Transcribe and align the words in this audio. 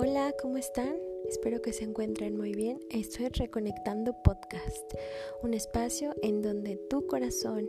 Hola, 0.00 0.32
¿cómo 0.40 0.58
están? 0.58 0.94
Espero 1.28 1.60
que 1.60 1.72
se 1.72 1.82
encuentren 1.82 2.36
muy 2.36 2.54
bien. 2.54 2.78
Estoy 2.88 3.30
Reconectando 3.30 4.14
Podcast, 4.22 4.94
un 5.42 5.54
espacio 5.54 6.14
en 6.22 6.40
donde 6.40 6.76
tu 6.88 7.08
corazón 7.08 7.68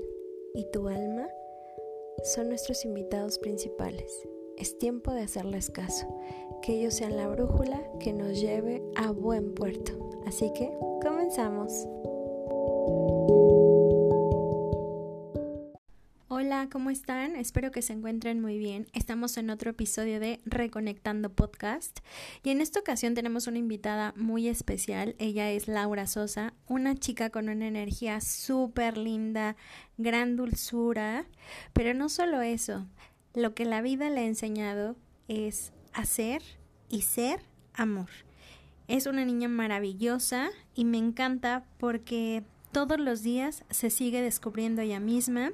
y 0.53 0.69
tu 0.71 0.87
alma 0.89 1.27
son 2.23 2.49
nuestros 2.49 2.85
invitados 2.85 3.39
principales. 3.39 4.27
Es 4.57 4.77
tiempo 4.77 5.11
de 5.11 5.21
hacerles 5.21 5.71
caso, 5.71 6.05
que 6.61 6.73
ellos 6.73 6.93
sean 6.93 7.17
la 7.17 7.27
brújula 7.27 7.81
que 7.99 8.13
nos 8.13 8.39
lleve 8.39 8.83
a 8.95 9.09
buen 9.09 9.55
puerto. 9.55 9.93
Así 10.27 10.53
que, 10.53 10.71
comenzamos. 11.01 11.87
¿Cómo 16.69 16.89
están? 16.89 17.35
Espero 17.35 17.71
que 17.71 17.81
se 17.81 17.93
encuentren 17.93 18.41
muy 18.41 18.57
bien. 18.57 18.87
Estamos 18.93 19.37
en 19.37 19.49
otro 19.49 19.71
episodio 19.71 20.19
de 20.19 20.39
Reconectando 20.45 21.31
Podcast 21.31 21.99
y 22.43 22.51
en 22.51 22.61
esta 22.61 22.79
ocasión 22.79 23.15
tenemos 23.15 23.47
una 23.47 23.57
invitada 23.57 24.13
muy 24.15 24.47
especial. 24.47 25.15
Ella 25.17 25.49
es 25.51 25.67
Laura 25.67 26.05
Sosa, 26.05 26.53
una 26.67 26.95
chica 26.95 27.31
con 27.31 27.49
una 27.49 27.67
energía 27.67 28.21
súper 28.21 28.97
linda, 28.97 29.55
gran 29.97 30.35
dulzura, 30.35 31.25
pero 31.73 31.93
no 31.93 32.07
solo 32.07 32.41
eso, 32.41 32.85
lo 33.33 33.55
que 33.55 33.65
la 33.65 33.81
vida 33.81 34.09
le 34.09 34.21
ha 34.21 34.25
enseñado 34.25 34.95
es 35.27 35.73
hacer 35.93 36.43
y 36.89 37.01
ser 37.01 37.41
amor. 37.73 38.09
Es 38.87 39.07
una 39.07 39.25
niña 39.25 39.47
maravillosa 39.47 40.49
y 40.75 40.85
me 40.85 40.97
encanta 40.97 41.65
porque 41.79 42.43
todos 42.71 42.99
los 42.99 43.23
días 43.23 43.63
se 43.71 43.89
sigue 43.89 44.21
descubriendo 44.21 44.81
ella 44.81 44.99
misma 44.99 45.51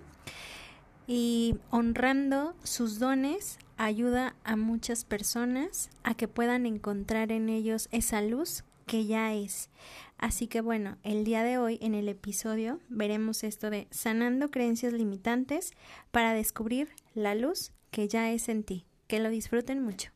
y 1.08 1.56
honrando 1.70 2.56
sus 2.64 3.00
dones 3.00 3.60
ayuda 3.78 4.36
a 4.44 4.56
muchas 4.56 5.06
personas 5.06 5.90
a 6.04 6.16
que 6.16 6.28
puedan 6.28 6.66
encontrar 6.66 7.32
en 7.32 7.50
ellos 7.50 7.90
esa 7.92 8.22
luz 8.22 8.64
que 8.86 9.06
ya 9.06 9.34
es. 9.34 9.70
Así 10.18 10.48
que 10.48 10.62
bueno, 10.62 10.98
el 11.04 11.26
día 11.26 11.44
de 11.44 11.58
hoy 11.58 11.78
en 11.82 11.94
el 11.94 12.08
episodio 12.08 12.80
veremos 12.90 13.44
esto 13.44 13.70
de 13.70 13.88
sanando 13.92 14.50
creencias 14.50 14.94
limitantes 14.94 15.74
para 16.12 16.34
descubrir 16.34 16.90
la 17.14 17.36
luz 17.36 17.72
que 17.92 18.08
ya 18.08 18.32
es 18.32 18.50
en 18.50 18.64
ti. 18.64 18.86
Que 19.08 19.20
lo 19.20 19.30
disfruten 19.30 19.84
mucho. 19.84 20.15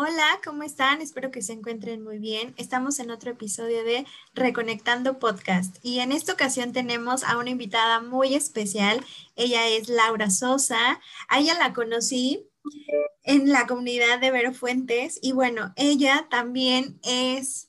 Hola, 0.00 0.40
¿cómo 0.44 0.62
están? 0.62 1.00
Espero 1.02 1.32
que 1.32 1.42
se 1.42 1.52
encuentren 1.52 2.04
muy 2.04 2.20
bien. 2.20 2.54
Estamos 2.56 3.00
en 3.00 3.10
otro 3.10 3.32
episodio 3.32 3.82
de 3.82 4.06
Reconectando 4.32 5.18
Podcast 5.18 5.78
y 5.82 5.98
en 5.98 6.12
esta 6.12 6.34
ocasión 6.34 6.72
tenemos 6.72 7.24
a 7.24 7.36
una 7.36 7.50
invitada 7.50 8.00
muy 8.00 8.36
especial. 8.36 9.04
Ella 9.34 9.66
es 9.66 9.88
Laura 9.88 10.30
Sosa. 10.30 11.00
A 11.28 11.40
ella 11.40 11.54
la 11.54 11.72
conocí 11.72 12.46
en 13.24 13.50
la 13.50 13.66
comunidad 13.66 14.20
de 14.20 14.30
Vero 14.30 14.54
Fuentes 14.54 15.18
y 15.20 15.32
bueno, 15.32 15.72
ella 15.74 16.28
también 16.30 17.00
es 17.02 17.68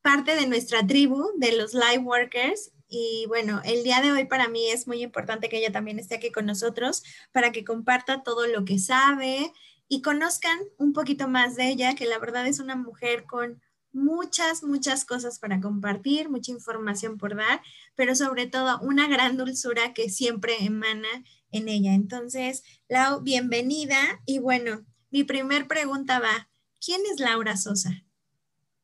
parte 0.00 0.34
de 0.34 0.46
nuestra 0.46 0.86
tribu 0.86 1.32
de 1.36 1.54
los 1.54 1.74
Live 1.74 1.98
Workers 1.98 2.72
y 2.88 3.24
bueno, 3.26 3.62
el 3.64 3.82
día 3.84 4.00
de 4.00 4.12
hoy 4.12 4.24
para 4.24 4.48
mí 4.48 4.70
es 4.70 4.86
muy 4.86 5.02
importante 5.02 5.48
que 5.48 5.56
ella 5.56 5.72
también 5.72 5.98
esté 5.98 6.14
aquí 6.14 6.30
con 6.30 6.44
nosotros 6.44 7.02
para 7.32 7.50
que 7.50 7.64
comparta 7.64 8.22
todo 8.22 8.46
lo 8.46 8.66
que 8.66 8.78
sabe, 8.78 9.52
y 9.92 10.00
conozcan 10.00 10.58
un 10.78 10.94
poquito 10.94 11.28
más 11.28 11.54
de 11.54 11.68
ella, 11.68 11.94
que 11.94 12.06
la 12.06 12.18
verdad 12.18 12.46
es 12.46 12.60
una 12.60 12.76
mujer 12.76 13.24
con 13.26 13.60
muchas, 13.92 14.62
muchas 14.62 15.04
cosas 15.04 15.38
para 15.38 15.60
compartir, 15.60 16.30
mucha 16.30 16.50
información 16.50 17.18
por 17.18 17.36
dar, 17.36 17.60
pero 17.94 18.14
sobre 18.14 18.46
todo 18.46 18.80
una 18.80 19.06
gran 19.06 19.36
dulzura 19.36 19.92
que 19.92 20.08
siempre 20.08 20.64
emana 20.64 21.08
en 21.50 21.68
ella. 21.68 21.92
Entonces, 21.92 22.62
Lau, 22.88 23.20
bienvenida. 23.20 23.98
Y 24.24 24.38
bueno, 24.38 24.86
mi 25.10 25.24
primer 25.24 25.68
pregunta 25.68 26.20
va, 26.20 26.48
¿quién 26.82 27.02
es 27.12 27.20
Laura 27.20 27.58
Sosa? 27.58 27.90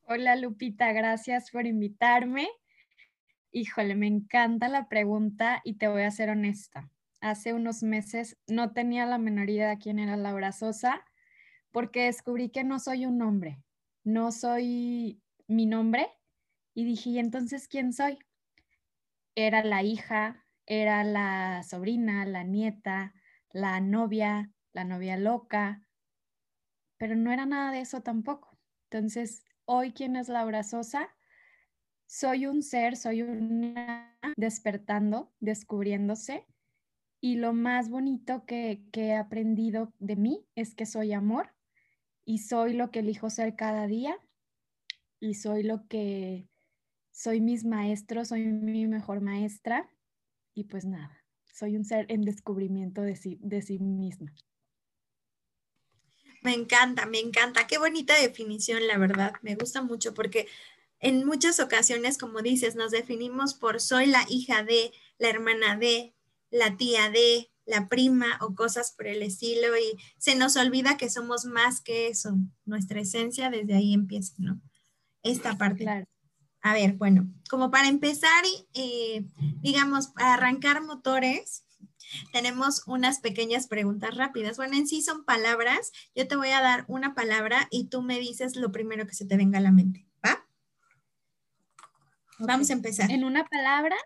Hola 0.02 0.36
Lupita, 0.36 0.92
gracias 0.92 1.50
por 1.50 1.64
invitarme. 1.64 2.50
Híjole, 3.50 3.94
me 3.94 4.08
encanta 4.08 4.68
la 4.68 4.90
pregunta 4.90 5.62
y 5.64 5.78
te 5.78 5.88
voy 5.88 6.02
a 6.02 6.10
ser 6.10 6.28
honesta 6.28 6.90
hace 7.20 7.52
unos 7.52 7.82
meses 7.82 8.38
no 8.46 8.72
tenía 8.72 9.06
la 9.06 9.18
menor 9.18 9.50
idea 9.50 9.70
de 9.70 9.78
quién 9.78 9.98
era 9.98 10.16
Laura 10.16 10.52
Sosa, 10.52 11.04
porque 11.70 12.04
descubrí 12.04 12.50
que 12.50 12.64
no 12.64 12.78
soy 12.78 13.06
un 13.06 13.18
nombre, 13.18 13.62
no 14.04 14.32
soy 14.32 15.20
mi 15.46 15.66
nombre, 15.66 16.08
y 16.74 16.84
dije, 16.84 17.10
¿y 17.10 17.18
entonces 17.18 17.68
quién 17.68 17.92
soy? 17.92 18.18
Era 19.34 19.64
la 19.64 19.82
hija, 19.82 20.46
era 20.66 21.02
la 21.04 21.62
sobrina, 21.62 22.24
la 22.24 22.44
nieta, 22.44 23.14
la 23.50 23.80
novia, 23.80 24.52
la 24.72 24.84
novia 24.84 25.16
loca, 25.16 25.82
pero 26.98 27.16
no 27.16 27.32
era 27.32 27.46
nada 27.46 27.72
de 27.72 27.80
eso 27.80 28.02
tampoco. 28.02 28.58
Entonces, 28.90 29.44
hoy, 29.64 29.92
¿quién 29.92 30.16
es 30.16 30.28
Laura 30.28 30.62
Sosa? 30.62 31.08
Soy 32.06 32.46
un 32.46 32.62
ser, 32.62 32.96
soy 32.96 33.22
una 33.22 34.16
despertando, 34.36 35.32
descubriéndose 35.40 36.46
y 37.20 37.36
lo 37.36 37.52
más 37.52 37.88
bonito 37.88 38.44
que, 38.46 38.82
he 38.92 39.14
aprendido 39.14 39.92
de 39.98 40.16
mí 40.16 40.46
es 40.54 40.74
que 40.74 40.86
soy 40.86 41.12
amor 41.12 41.52
y 42.24 42.38
soy 42.38 42.74
lo 42.74 42.90
que 42.90 43.00
elijo 43.00 43.30
ser 43.30 43.56
cada 43.56 43.86
día 43.86 44.16
y 45.20 45.34
soy 45.34 45.62
lo 45.62 45.86
que 45.88 46.48
soy 47.10 47.40
mis 47.40 47.64
maestros, 47.64 48.28
soy 48.28 48.44
mi 48.44 48.86
mejor 48.86 49.20
maestra 49.20 49.90
y 50.54 50.64
pues 50.64 50.84
nada, 50.84 51.24
soy 51.44 51.76
un 51.76 51.84
ser 51.84 52.06
en 52.08 52.22
descubrimiento 52.22 53.02
de 53.02 53.16
sí, 53.16 53.38
de 53.40 53.62
sí 53.62 53.78
misma. 53.78 54.32
Me 56.42 56.54
encanta, 56.54 57.04
me 57.06 57.18
encanta. 57.18 57.66
Qué 57.66 57.78
bonita 57.78 58.14
definición, 58.14 58.86
la 58.86 58.96
verdad. 58.96 59.32
Me 59.42 59.56
gusta 59.56 59.82
mucho 59.82 60.14
porque 60.14 60.46
en 61.00 61.26
muchas 61.26 61.58
ocasiones, 61.58 62.16
como 62.16 62.42
dices, 62.42 62.76
nos 62.76 62.92
definimos 62.92 63.54
por 63.54 63.80
soy 63.80 64.06
la 64.06 64.24
hija 64.28 64.62
de, 64.62 64.92
la 65.18 65.28
hermana 65.30 65.76
de, 65.76 66.14
la 66.50 66.76
tía 66.76 67.10
de, 67.10 67.50
la 67.68 67.88
prima 67.88 68.38
o 68.40 68.54
cosas 68.54 68.92
por 68.92 69.06
el 69.06 69.22
estilo 69.22 69.76
y 69.76 69.98
se 70.16 70.34
nos 70.34 70.56
olvida 70.56 70.96
que 70.96 71.10
somos 71.10 71.44
más 71.44 71.80
que 71.80 72.08
eso. 72.08 72.36
Nuestra 72.64 73.00
esencia 73.00 73.50
desde 73.50 73.74
ahí 73.74 73.92
empieza, 73.92 74.34
¿no? 74.38 74.60
Esta 75.22 75.56
parte. 75.58 75.84
Claro. 75.84 76.06
A 76.62 76.72
ver, 76.72 76.94
bueno, 76.94 77.30
como 77.48 77.70
para 77.70 77.88
empezar, 77.88 78.42
eh, 78.74 79.24
digamos, 79.60 80.08
para 80.08 80.34
arrancar 80.34 80.82
motores, 80.82 81.64
tenemos 82.32 82.82
unas 82.86 83.20
pequeñas 83.20 83.68
preguntas 83.68 84.16
rápidas. 84.16 84.56
Bueno, 84.56 84.76
en 84.76 84.88
sí 84.88 85.02
son 85.02 85.24
palabras. 85.24 85.92
Yo 86.16 86.26
te 86.26 86.36
voy 86.36 86.48
a 86.48 86.62
dar 86.62 86.84
una 86.88 87.14
palabra 87.14 87.68
y 87.70 87.88
tú 87.88 88.02
me 88.02 88.18
dices 88.18 88.56
lo 88.56 88.72
primero 88.72 89.06
que 89.06 89.14
se 89.14 89.26
te 89.26 89.36
venga 89.36 89.58
a 89.58 89.62
la 89.62 89.72
mente, 89.72 90.06
¿va? 90.24 90.46
Vamos 92.38 92.70
a 92.70 92.72
empezar. 92.72 93.10
¿En 93.10 93.24
una 93.24 93.44
palabra? 93.44 93.96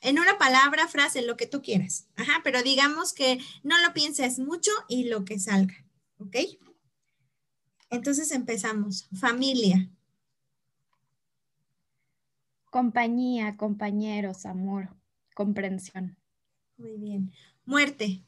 En 0.00 0.18
una 0.18 0.38
palabra, 0.38 0.88
frase, 0.88 1.22
lo 1.22 1.36
que 1.36 1.46
tú 1.46 1.62
quieras. 1.62 2.08
Ajá, 2.16 2.40
pero 2.42 2.62
digamos 2.62 3.12
que 3.12 3.38
no 3.62 3.80
lo 3.82 3.92
pienses 3.92 4.38
mucho 4.38 4.70
y 4.88 5.04
lo 5.04 5.24
que 5.24 5.38
salga. 5.38 5.74
¿Ok? 6.18 6.36
Entonces 7.90 8.30
empezamos. 8.32 9.08
Familia. 9.18 9.90
Compañía, 12.70 13.56
compañeros, 13.56 14.46
amor, 14.46 14.96
comprensión. 15.34 16.16
Muy 16.76 16.96
bien. 16.96 17.32
Muerte. 17.64 18.24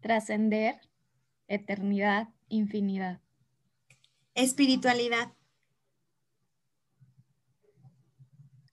Trascender, 0.00 0.78
eternidad, 1.48 2.28
infinidad. 2.48 3.20
Espiritualidad. 4.34 5.32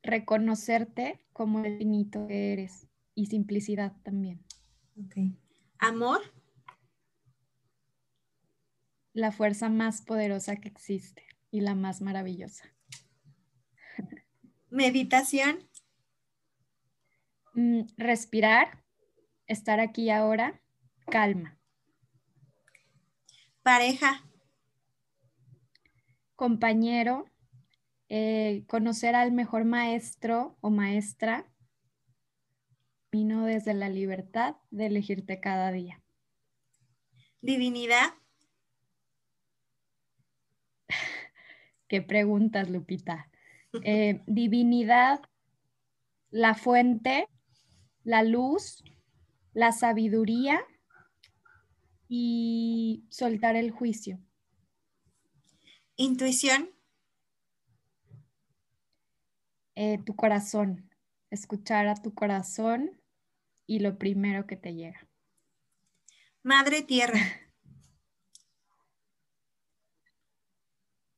Reconocerte 0.03 1.25
como 1.33 1.63
el 1.63 1.77
finito 1.77 2.27
que 2.27 2.53
eres 2.53 2.87
y 3.15 3.27
simplicidad 3.27 3.93
también. 4.03 4.45
Ok. 5.03 5.15
Amor. 5.79 6.21
La 9.13 9.31
fuerza 9.31 9.69
más 9.69 10.01
poderosa 10.01 10.57
que 10.57 10.67
existe 10.67 11.25
y 11.51 11.61
la 11.61 11.75
más 11.75 12.01
maravillosa. 12.01 12.65
Meditación. 14.69 15.69
Mm, 17.53 17.83
respirar, 17.97 18.83
estar 19.45 19.79
aquí 19.79 20.09
ahora, 20.09 20.61
calma. 21.05 21.59
Pareja. 23.61 24.23
Compañero, 26.35 27.25
eh, 28.15 28.63
conocer 28.67 29.15
al 29.15 29.31
mejor 29.31 29.65
maestro 29.65 30.55
o 30.61 30.69
maestra, 30.69 31.51
vino 33.11 33.43
desde 33.43 33.73
la 33.73 33.89
libertad 33.89 34.57
de 34.69 34.85
elegirte 34.85 35.39
cada 35.39 35.71
día. 35.71 35.99
Divinidad. 37.41 38.13
Qué 41.87 42.03
preguntas, 42.03 42.69
Lupita. 42.69 43.31
Eh, 43.81 44.21
divinidad, 44.27 45.19
la 46.29 46.53
fuente, 46.53 47.27
la 48.03 48.21
luz, 48.21 48.83
la 49.53 49.71
sabiduría 49.71 50.61
y 52.07 53.07
soltar 53.09 53.55
el 53.55 53.71
juicio, 53.71 54.19
Intuición. 55.95 56.69
Eh, 59.75 59.97
tu 60.05 60.15
corazón, 60.15 60.87
escuchar 61.31 61.87
a 61.87 61.95
tu 61.95 62.13
corazón 62.13 62.91
y 63.65 63.79
lo 63.79 63.97
primero 63.97 64.45
que 64.45 64.55
te 64.55 64.75
llega. 64.75 65.07
Madre 66.43 66.83
Tierra. 66.83 67.19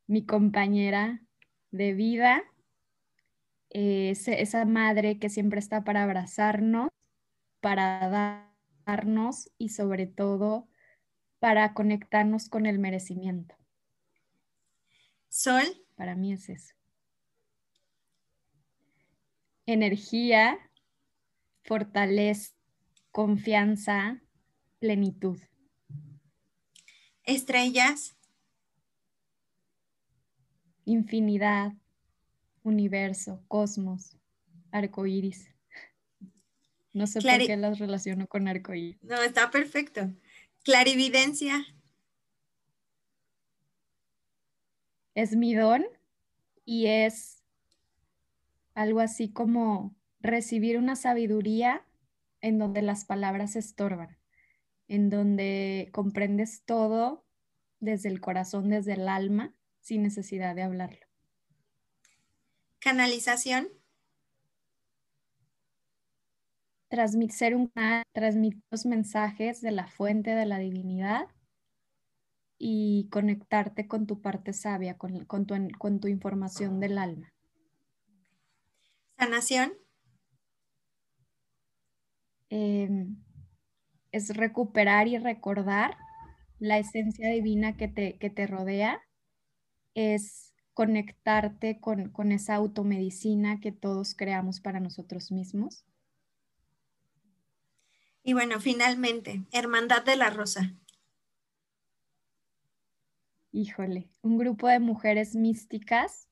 Mi 0.07 0.25
compañera 0.25 1.21
de 1.71 1.93
vida, 1.93 2.43
eh, 3.71 4.11
esa 4.11 4.63
madre 4.63 5.19
que 5.19 5.29
siempre 5.29 5.59
está 5.59 5.83
para 5.83 6.03
abrazarnos, 6.03 6.91
para 7.59 8.53
darnos 8.85 9.51
y 9.57 9.69
sobre 9.69 10.07
todo 10.07 10.69
para 11.39 11.73
conectarnos 11.73 12.47
con 12.47 12.67
el 12.67 12.79
merecimiento. 12.79 13.55
Sol. 15.27 15.65
Para 15.95 16.15
mí 16.15 16.31
es 16.31 16.47
eso 16.47 16.75
energía, 19.65 20.59
fortaleza, 21.63 22.53
confianza, 23.11 24.21
plenitud. 24.79 25.39
Estrellas. 27.23 28.15
Infinidad, 30.87 31.73
universo, 32.61 33.43
cosmos, 33.47 34.15
arcoíris. 34.71 35.49
No 36.93 37.07
sé 37.07 37.21
por 37.21 37.37
qué 37.45 37.57
las 37.57 37.79
relaciono 37.79 38.27
con 38.27 38.47
arcoíris. 38.47 39.01
No, 39.01 39.19
está 39.21 39.49
perfecto. 39.49 40.13
Clarividencia. 40.63 41.65
Es 45.15 45.35
mi 45.35 45.55
don 45.55 45.85
y 46.65 46.85
es 46.87 47.34
algo 48.75 48.99
así 48.99 49.31
como 49.31 49.95
recibir 50.19 50.77
una 50.77 50.95
sabiduría 50.95 51.85
en 52.41 52.59
donde 52.59 52.81
las 52.81 53.05
palabras 53.05 53.55
estorban, 53.55 54.17
en 54.87 55.09
donde 55.09 55.89
comprendes 55.91 56.63
todo 56.65 57.25
desde 57.79 58.09
el 58.09 58.21
corazón, 58.21 58.69
desde 58.69 58.93
el 58.93 59.07
alma, 59.07 59.55
sin 59.79 60.03
necesidad 60.03 60.55
de 60.55 60.63
hablarlo. 60.63 61.05
Canalización. 62.79 63.69
Transmitir, 66.87 67.71
transmitir 68.13 68.63
los 68.69 68.85
mensajes 68.85 69.61
de 69.61 69.71
la 69.71 69.87
fuente 69.87 70.31
de 70.31 70.45
la 70.45 70.59
divinidad 70.59 71.27
y 72.57 73.09
conectarte 73.11 73.87
con 73.87 74.05
tu 74.05 74.21
parte 74.21 74.53
sabia, 74.53 74.97
con, 74.97 75.25
tu, 75.25 75.67
con 75.77 75.99
tu 75.99 76.07
información 76.07 76.79
del 76.79 76.97
alma. 76.97 77.34
Sanación. 79.17 79.73
Em, 82.49 83.17
es 84.11 84.35
recuperar 84.35 85.07
y 85.07 85.17
recordar 85.17 85.97
la 86.59 86.77
esencia 86.77 87.29
divina 87.29 87.77
que 87.77 87.87
te, 87.87 88.17
que 88.17 88.29
te 88.29 88.47
rodea. 88.47 89.01
Es 89.93 90.53
conectarte 90.73 91.79
con, 91.79 92.09
con 92.09 92.31
esa 92.31 92.55
automedicina 92.55 93.59
que 93.59 93.71
todos 93.71 94.13
creamos 94.15 94.59
para 94.59 94.79
nosotros 94.79 95.31
mismos. 95.31 95.85
Y 98.23 98.33
bueno, 98.33 98.59
finalmente, 98.59 99.43
Hermandad 99.51 100.03
de 100.03 100.15
la 100.17 100.29
Rosa. 100.29 100.73
Híjole, 103.51 104.09
un 104.21 104.37
grupo 104.37 104.67
de 104.67 104.79
mujeres 104.79 105.35
místicas 105.35 106.27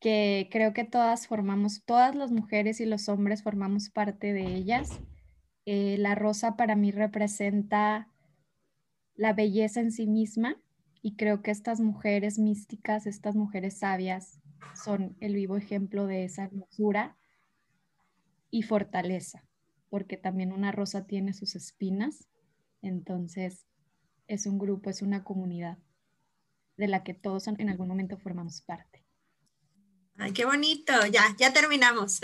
que 0.00 0.48
creo 0.50 0.72
que 0.72 0.84
todas 0.84 1.26
formamos, 1.26 1.84
todas 1.84 2.14
las 2.14 2.30
mujeres 2.30 2.80
y 2.80 2.86
los 2.86 3.08
hombres 3.08 3.42
formamos 3.42 3.90
parte 3.90 4.32
de 4.32 4.54
ellas. 4.54 5.00
Eh, 5.66 5.96
la 5.98 6.14
rosa 6.14 6.56
para 6.56 6.76
mí 6.76 6.92
representa 6.92 8.08
la 9.14 9.32
belleza 9.32 9.80
en 9.80 9.90
sí 9.90 10.06
misma 10.06 10.56
y 11.02 11.16
creo 11.16 11.42
que 11.42 11.50
estas 11.50 11.80
mujeres 11.80 12.38
místicas, 12.38 13.06
estas 13.06 13.34
mujeres 13.34 13.78
sabias, 13.78 14.40
son 14.74 15.16
el 15.20 15.34
vivo 15.34 15.56
ejemplo 15.56 16.06
de 16.06 16.24
esa 16.24 16.44
hermosura 16.44 17.16
y 18.50 18.62
fortaleza, 18.62 19.44
porque 19.90 20.16
también 20.16 20.52
una 20.52 20.72
rosa 20.72 21.06
tiene 21.06 21.32
sus 21.32 21.54
espinas, 21.56 22.28
entonces 22.82 23.66
es 24.26 24.46
un 24.46 24.58
grupo, 24.58 24.90
es 24.90 25.02
una 25.02 25.24
comunidad 25.24 25.78
de 26.76 26.88
la 26.88 27.02
que 27.02 27.14
todos 27.14 27.48
en 27.48 27.68
algún 27.68 27.88
momento 27.88 28.16
formamos 28.16 28.62
parte. 28.62 28.97
Ay, 30.20 30.32
qué 30.32 30.44
bonito. 30.44 30.92
Ya, 31.12 31.22
ya 31.38 31.52
terminamos 31.52 32.18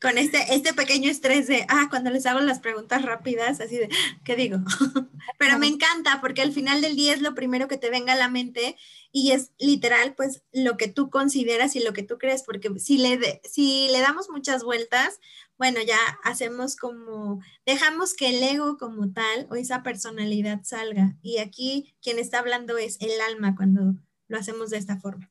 con 0.00 0.16
este, 0.16 0.54
este 0.54 0.72
pequeño 0.74 1.10
estrés 1.10 1.48
de, 1.48 1.66
ah, 1.68 1.88
cuando 1.90 2.10
les 2.10 2.24
hago 2.26 2.38
las 2.40 2.60
preguntas 2.60 3.02
rápidas, 3.02 3.60
así 3.60 3.78
de, 3.78 3.88
¿qué 4.24 4.36
digo? 4.36 4.58
Pero 5.38 5.58
me 5.58 5.66
encanta 5.66 6.20
porque 6.20 6.42
al 6.42 6.52
final 6.52 6.80
del 6.80 6.94
día 6.94 7.12
es 7.12 7.20
lo 7.20 7.34
primero 7.34 7.66
que 7.66 7.78
te 7.78 7.90
venga 7.90 8.12
a 8.12 8.16
la 8.16 8.28
mente 8.28 8.76
y 9.10 9.32
es 9.32 9.50
literal, 9.58 10.14
pues, 10.14 10.44
lo 10.52 10.76
que 10.76 10.86
tú 10.86 11.10
consideras 11.10 11.74
y 11.74 11.80
lo 11.80 11.92
que 11.92 12.04
tú 12.04 12.16
crees, 12.16 12.44
porque 12.44 12.70
si 12.78 12.98
le, 12.98 13.40
si 13.42 13.88
le 13.88 14.00
damos 14.00 14.30
muchas 14.30 14.62
vueltas, 14.62 15.18
bueno, 15.58 15.80
ya 15.82 15.98
hacemos 16.22 16.76
como, 16.76 17.40
dejamos 17.66 18.14
que 18.14 18.28
el 18.28 18.42
ego 18.42 18.78
como 18.78 19.12
tal 19.12 19.48
o 19.50 19.56
esa 19.56 19.82
personalidad 19.82 20.60
salga. 20.62 21.16
Y 21.22 21.38
aquí 21.38 21.94
quien 22.00 22.20
está 22.20 22.38
hablando 22.38 22.78
es 22.78 22.98
el 23.00 23.20
alma 23.20 23.56
cuando 23.56 23.96
lo 24.28 24.38
hacemos 24.38 24.70
de 24.70 24.78
esta 24.78 24.96
forma. 24.98 25.30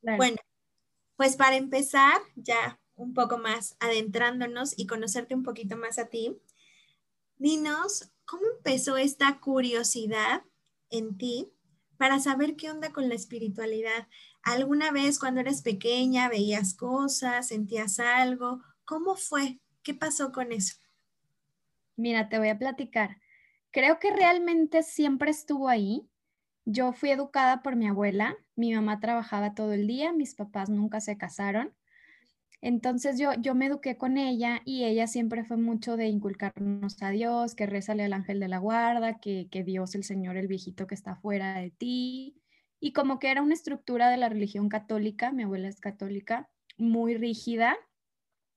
Bueno, 0.00 0.36
pues 1.18 1.34
para 1.34 1.56
empezar, 1.56 2.20
ya 2.36 2.78
un 2.94 3.12
poco 3.12 3.38
más 3.38 3.76
adentrándonos 3.80 4.78
y 4.78 4.86
conocerte 4.86 5.34
un 5.34 5.42
poquito 5.42 5.76
más 5.76 5.98
a 5.98 6.06
ti, 6.06 6.38
dinos, 7.38 8.12
¿cómo 8.24 8.44
empezó 8.56 8.96
esta 8.96 9.40
curiosidad 9.40 10.44
en 10.90 11.18
ti 11.18 11.52
para 11.96 12.20
saber 12.20 12.54
qué 12.54 12.70
onda 12.70 12.92
con 12.92 13.08
la 13.08 13.16
espiritualidad? 13.16 14.06
¿Alguna 14.44 14.92
vez 14.92 15.18
cuando 15.18 15.40
eres 15.40 15.62
pequeña 15.62 16.28
veías 16.28 16.72
cosas, 16.74 17.48
sentías 17.48 17.98
algo? 17.98 18.62
¿Cómo 18.84 19.16
fue? 19.16 19.58
¿Qué 19.82 19.94
pasó 19.94 20.30
con 20.30 20.52
eso? 20.52 20.76
Mira, 21.96 22.28
te 22.28 22.38
voy 22.38 22.50
a 22.50 22.60
platicar. 22.60 23.20
Creo 23.72 23.98
que 23.98 24.14
realmente 24.14 24.84
siempre 24.84 25.32
estuvo 25.32 25.68
ahí, 25.68 26.08
yo 26.70 26.92
fui 26.92 27.10
educada 27.10 27.62
por 27.62 27.76
mi 27.76 27.88
abuela, 27.88 28.36
mi 28.54 28.74
mamá 28.74 29.00
trabajaba 29.00 29.54
todo 29.54 29.72
el 29.72 29.86
día, 29.86 30.12
mis 30.12 30.34
papás 30.34 30.68
nunca 30.68 31.00
se 31.00 31.16
casaron. 31.16 31.72
Entonces 32.60 33.18
yo, 33.18 33.32
yo 33.40 33.54
me 33.54 33.66
eduqué 33.66 33.96
con 33.96 34.18
ella 34.18 34.60
y 34.66 34.84
ella 34.84 35.06
siempre 35.06 35.44
fue 35.44 35.56
mucho 35.56 35.96
de 35.96 36.08
inculcarnos 36.08 37.02
a 37.02 37.08
Dios, 37.08 37.54
que 37.54 37.64
rezale 37.64 38.04
al 38.04 38.12
ángel 38.12 38.38
de 38.38 38.48
la 38.48 38.58
guarda, 38.58 39.18
que, 39.18 39.48
que 39.50 39.64
Dios, 39.64 39.94
el 39.94 40.04
Señor, 40.04 40.36
el 40.36 40.46
viejito 40.46 40.86
que 40.86 40.94
está 40.94 41.16
fuera 41.16 41.58
de 41.58 41.70
ti. 41.70 42.36
Y 42.80 42.92
como 42.92 43.18
que 43.18 43.30
era 43.30 43.40
una 43.40 43.54
estructura 43.54 44.10
de 44.10 44.18
la 44.18 44.28
religión 44.28 44.68
católica, 44.68 45.32
mi 45.32 45.44
abuela 45.44 45.68
es 45.68 45.80
católica, 45.80 46.50
muy 46.76 47.16
rígida. 47.16 47.78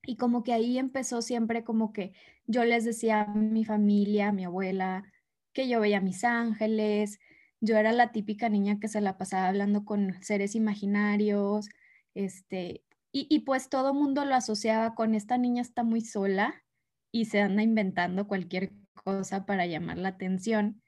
Y 0.03 0.17
como 0.17 0.43
que 0.43 0.51
ahí 0.51 0.77
empezó 0.77 1.21
siempre 1.21 1.63
como 1.63 1.93
que 1.93 2.11
yo 2.45 2.65
les 2.65 2.83
decía 2.83 3.21
a 3.21 3.33
mi 3.33 3.63
familia, 3.63 4.29
a 4.29 4.33
mi 4.33 4.43
abuela, 4.43 5.05
que 5.53 5.69
yo 5.69 5.79
veía 5.79 6.01
mis 6.01 6.25
ángeles, 6.25 7.19
yo 7.61 7.77
era 7.77 7.93
la 7.93 8.11
típica 8.11 8.49
niña 8.49 8.79
que 8.79 8.87
se 8.87 9.01
la 9.01 9.17
pasaba 9.17 9.47
hablando 9.47 9.85
con 9.85 10.21
seres 10.21 10.55
imaginarios, 10.55 11.69
este, 12.13 12.83
y, 13.13 13.39
pues 13.39 13.69
todo 13.69 13.93
mundo 13.93 14.23
lo 14.23 14.35
asociaba 14.35 14.95
con 14.95 15.15
esta 15.15 15.37
niña 15.37 15.61
está 15.61 15.83
muy 15.83 15.99
sola 16.01 16.63
y 17.11 17.25
se 17.25 17.41
anda 17.41 17.61
inventando 17.61 18.25
cualquier 18.27 18.71
cosa 18.93 19.45
para 19.45 19.65
llamar 19.65 19.97
la 19.97 20.09
atención. 20.09 20.81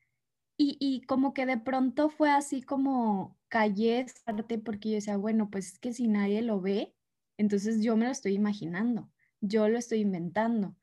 Y, 0.57 0.77
y 0.79 1.01
como 1.01 1.33
que 1.33 1.45
de 1.45 1.57
pronto 1.57 2.09
fue 2.09 2.31
así 2.31 2.61
como 2.61 3.37
callé 3.49 4.05
parte 4.25 4.57
porque 4.57 4.89
yo 4.89 4.95
decía, 4.95 5.17
bueno, 5.17 5.49
pues 5.49 5.73
es 5.73 5.79
que 5.79 5.93
si 5.93 6.07
nadie 6.07 6.41
lo 6.41 6.61
ve, 6.61 6.95
entonces 7.37 7.83
yo 7.83 7.97
me 7.97 8.05
lo 8.05 8.11
estoy 8.11 8.35
imaginando, 8.35 9.11
yo 9.41 9.67
lo 9.67 9.77
estoy 9.77 9.99
inventando. 9.99 10.75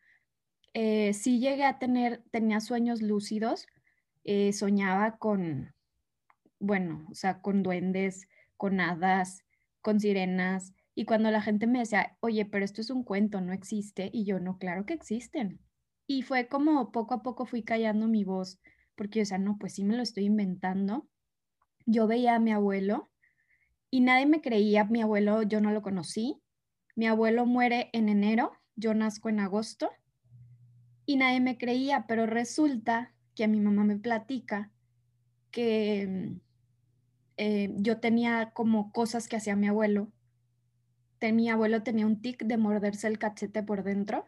Eh, 0.74 1.14
sí 1.14 1.40
llegué 1.40 1.64
a 1.64 1.78
tener, 1.78 2.22
tenía 2.30 2.60
sueños 2.60 3.02
lúcidos, 3.02 3.66
eh, 4.24 4.52
soñaba 4.52 5.16
con, 5.16 5.74
bueno, 6.60 7.06
o 7.10 7.14
sea, 7.14 7.40
con 7.40 7.62
duendes, 7.62 8.28
con 8.56 8.80
hadas, 8.80 9.44
con 9.80 9.98
sirenas. 9.98 10.72
Y 10.94 11.04
cuando 11.04 11.30
la 11.30 11.42
gente 11.42 11.66
me 11.66 11.80
decía, 11.80 12.16
oye, 12.20 12.44
pero 12.44 12.64
esto 12.64 12.80
es 12.80 12.90
un 12.90 13.02
cuento, 13.02 13.40
no 13.40 13.52
existe. 13.52 14.10
Y 14.12 14.24
yo, 14.24 14.38
no, 14.38 14.58
claro 14.58 14.86
que 14.86 14.94
existen. 14.94 15.60
Y 16.06 16.22
fue 16.22 16.46
como 16.46 16.92
poco 16.92 17.14
a 17.14 17.22
poco 17.22 17.46
fui 17.46 17.62
callando 17.62 18.06
mi 18.06 18.24
voz, 18.24 18.60
porque, 18.94 19.22
o 19.22 19.24
sea, 19.24 19.38
no, 19.38 19.56
pues 19.58 19.74
sí 19.74 19.84
me 19.84 19.96
lo 19.96 20.02
estoy 20.02 20.24
inventando. 20.26 21.08
Yo 21.86 22.06
veía 22.06 22.36
a 22.36 22.40
mi 22.40 22.52
abuelo 22.52 23.10
y 23.90 24.00
nadie 24.00 24.26
me 24.26 24.40
creía. 24.40 24.84
Mi 24.84 25.00
abuelo, 25.02 25.42
yo 25.42 25.60
no 25.60 25.72
lo 25.72 25.82
conocí. 25.82 26.40
Mi 26.94 27.06
abuelo 27.06 27.46
muere 27.46 27.88
en 27.92 28.08
enero, 28.08 28.52
yo 28.76 28.92
nazco 28.94 29.28
en 29.28 29.40
agosto 29.40 29.90
y 31.06 31.16
nadie 31.16 31.40
me 31.40 31.58
creía, 31.58 32.06
pero 32.06 32.26
resulta 32.26 33.14
que 33.34 33.44
a 33.44 33.48
mi 33.48 33.58
mamá 33.58 33.84
me 33.84 33.96
platica 33.96 34.70
que 35.50 36.06
mm, 36.06 36.49
eh, 37.42 37.72
yo 37.76 38.00
tenía 38.00 38.50
como 38.52 38.92
cosas 38.92 39.26
que 39.26 39.34
hacía 39.34 39.56
mi 39.56 39.66
abuelo. 39.66 40.12
mi 41.22 41.48
abuelo 41.48 41.82
tenía 41.82 42.04
un 42.04 42.20
tic 42.20 42.44
de 42.44 42.58
morderse 42.58 43.06
el 43.06 43.18
cachete 43.18 43.62
por 43.62 43.82
dentro 43.82 44.26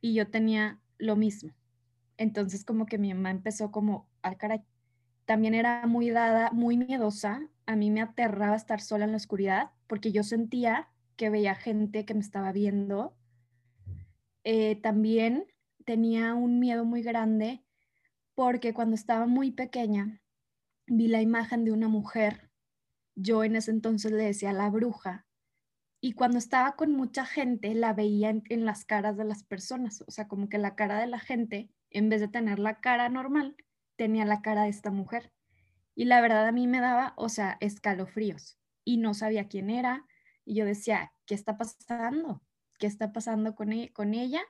y 0.00 0.14
yo 0.14 0.28
tenía 0.28 0.80
lo 0.98 1.14
mismo. 1.14 1.52
Entonces 2.16 2.64
como 2.64 2.86
que 2.86 2.98
mi 2.98 3.14
mamá 3.14 3.30
empezó 3.30 3.70
como, 3.70 4.08
al 4.20 4.36
caray, 4.36 4.62
también 5.26 5.54
era 5.54 5.86
muy 5.86 6.10
dada, 6.10 6.50
muy 6.50 6.76
miedosa. 6.76 7.48
A 7.66 7.76
mí 7.76 7.92
me 7.92 8.00
aterraba 8.00 8.56
estar 8.56 8.80
sola 8.80 9.04
en 9.04 9.12
la 9.12 9.18
oscuridad 9.18 9.70
porque 9.86 10.10
yo 10.10 10.24
sentía 10.24 10.88
que 11.14 11.30
veía 11.30 11.54
gente 11.54 12.04
que 12.04 12.14
me 12.14 12.20
estaba 12.20 12.50
viendo. 12.50 13.14
Eh, 14.42 14.74
también 14.82 15.46
tenía 15.84 16.34
un 16.34 16.58
miedo 16.58 16.84
muy 16.84 17.02
grande 17.02 17.62
porque 18.34 18.74
cuando 18.74 18.96
estaba 18.96 19.28
muy 19.28 19.52
pequeña 19.52 20.20
vi 20.86 21.08
la 21.08 21.20
imagen 21.20 21.64
de 21.64 21.72
una 21.72 21.88
mujer. 21.88 22.50
Yo 23.14 23.44
en 23.44 23.56
ese 23.56 23.70
entonces 23.70 24.12
le 24.12 24.24
decía 24.24 24.52
la 24.52 24.70
bruja. 24.70 25.26
Y 26.00 26.12
cuando 26.12 26.38
estaba 26.38 26.76
con 26.76 26.92
mucha 26.92 27.24
gente 27.24 27.74
la 27.74 27.94
veía 27.94 28.28
en, 28.28 28.64
las 28.64 28.84
caras 28.84 29.16
de 29.16 29.24
las 29.24 29.42
personas. 29.44 30.02
O 30.06 30.10
sea, 30.10 30.28
como 30.28 30.48
que 30.48 30.58
la 30.58 30.74
cara 30.74 30.98
de 30.98 31.06
la 31.06 31.18
gente, 31.18 31.70
en 31.90 32.08
vez 32.08 32.20
de 32.20 32.28
tener 32.28 32.58
la 32.58 32.80
cara 32.80 33.08
normal, 33.08 33.56
tenía 33.96 34.24
la 34.24 34.42
cara 34.42 34.64
de 34.64 34.68
esta 34.68 34.90
mujer. 34.90 35.32
Y 35.94 36.04
la 36.04 36.20
verdad 36.20 36.46
a 36.46 36.52
mí 36.52 36.66
me 36.66 36.80
daba, 36.80 37.14
o 37.16 37.28
sea, 37.28 37.56
escalofríos 37.60 38.58
y 38.84 38.98
no 38.98 39.14
sabía 39.14 39.48
quién 39.48 39.70
era. 39.70 40.06
Y 40.44 40.56
yo 40.56 40.66
decía, 40.66 41.12
¿qué 41.24 41.34
está 41.34 41.56
pasando? 41.56 42.42
¿Qué 42.78 42.86
está 42.86 43.12
pasando 43.12 43.54
con, 43.54 43.72
e-, 43.72 43.92
con 43.92 44.12
ella? 44.12 44.42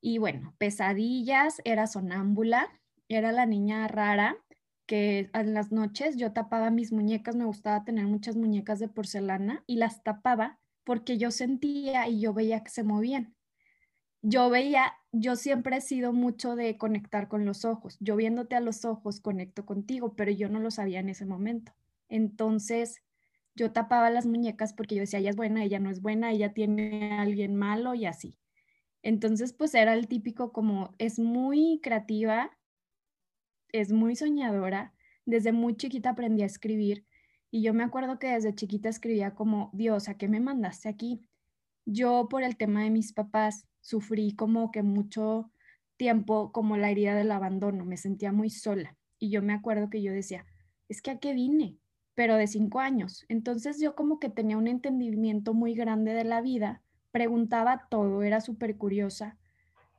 Y 0.00 0.16
bueno, 0.16 0.54
pesadillas, 0.56 1.60
era 1.64 1.86
sonámbula, 1.86 2.70
era 3.08 3.32
la 3.32 3.44
niña 3.44 3.86
rara 3.86 4.38
que 4.90 5.30
en 5.32 5.54
las 5.54 5.70
noches 5.70 6.16
yo 6.16 6.32
tapaba 6.32 6.70
mis 6.70 6.90
muñecas, 6.90 7.36
me 7.36 7.44
gustaba 7.44 7.84
tener 7.84 8.06
muchas 8.06 8.34
muñecas 8.34 8.80
de 8.80 8.88
porcelana 8.88 9.62
y 9.68 9.76
las 9.76 10.02
tapaba 10.02 10.58
porque 10.82 11.16
yo 11.16 11.30
sentía 11.30 12.08
y 12.08 12.20
yo 12.20 12.34
veía 12.34 12.64
que 12.64 12.70
se 12.70 12.82
movían 12.82 13.36
yo 14.22 14.50
veía, 14.50 14.94
yo 15.12 15.36
siempre 15.36 15.76
he 15.76 15.80
sido 15.80 16.12
mucho 16.12 16.54
de 16.54 16.76
conectar 16.76 17.28
con 17.28 17.44
los 17.44 17.64
ojos. 17.64 17.96
Yo 18.00 18.16
viéndote 18.16 18.54
a 18.54 18.60
los 18.60 18.84
ojos 18.84 19.20
conecto 19.20 19.64
contigo, 19.64 20.14
pero 20.14 20.30
yo 20.30 20.48
no 20.48 20.60
lo 20.60 20.70
sabía 20.70 21.00
en 21.00 21.08
ese 21.08 21.24
momento. 21.24 21.72
Entonces, 22.08 23.02
yo 23.54 23.72
tapaba 23.72 24.10
las 24.10 24.26
muñecas 24.26 24.72
porque 24.74 24.94
yo 24.94 25.00
decía, 25.00 25.20
ella 25.20 25.30
es 25.30 25.36
buena, 25.36 25.64
ella 25.64 25.78
no 25.78 25.90
es 25.90 26.02
buena, 26.02 26.32
ella 26.32 26.52
tiene 26.52 27.12
a 27.12 27.22
alguien 27.22 27.56
malo 27.56 27.94
y 27.94 28.04
así. 28.04 28.38
Entonces, 29.02 29.54
pues 29.54 29.74
era 29.74 29.94
el 29.94 30.06
típico 30.06 30.52
como, 30.52 30.94
es 30.98 31.18
muy 31.18 31.80
creativa, 31.82 32.50
es 33.72 33.92
muy 33.92 34.16
soñadora. 34.16 34.92
Desde 35.26 35.52
muy 35.52 35.76
chiquita 35.76 36.10
aprendí 36.10 36.42
a 36.42 36.46
escribir 36.46 37.04
y 37.50 37.62
yo 37.62 37.74
me 37.74 37.82
acuerdo 37.82 38.18
que 38.18 38.28
desde 38.28 38.54
chiquita 38.54 38.88
escribía 38.88 39.34
como, 39.34 39.70
Dios, 39.72 40.08
¿a 40.08 40.14
qué 40.14 40.28
me 40.28 40.40
mandaste 40.40 40.88
aquí? 40.88 41.20
Yo 41.84 42.28
por 42.30 42.44
el 42.44 42.56
tema 42.56 42.84
de 42.84 42.90
mis 42.90 43.12
papás 43.12 43.66
sufrí 43.80 44.34
como 44.36 44.70
que 44.70 44.82
mucho 44.82 45.50
tiempo 45.96 46.52
como 46.52 46.76
la 46.76 46.90
herida 46.90 47.14
del 47.14 47.32
abandono, 47.32 47.84
me 47.84 47.96
sentía 47.96 48.32
muy 48.32 48.50
sola. 48.50 48.96
Y 49.18 49.30
yo 49.30 49.42
me 49.42 49.52
acuerdo 49.52 49.90
que 49.90 50.00
yo 50.00 50.12
decía, 50.12 50.46
es 50.88 51.02
que 51.02 51.10
a 51.10 51.18
qué 51.18 51.34
vine, 51.34 51.76
pero 52.14 52.36
de 52.36 52.46
cinco 52.46 52.78
años. 52.78 53.24
Entonces 53.28 53.80
yo 53.80 53.96
como 53.96 54.20
que 54.20 54.30
tenía 54.30 54.56
un 54.56 54.68
entendimiento 54.68 55.52
muy 55.52 55.74
grande 55.74 56.14
de 56.14 56.24
la 56.24 56.40
vida, 56.40 56.82
preguntaba 57.10 57.88
todo, 57.90 58.22
era 58.22 58.40
súper 58.40 58.76
curiosa, 58.76 59.36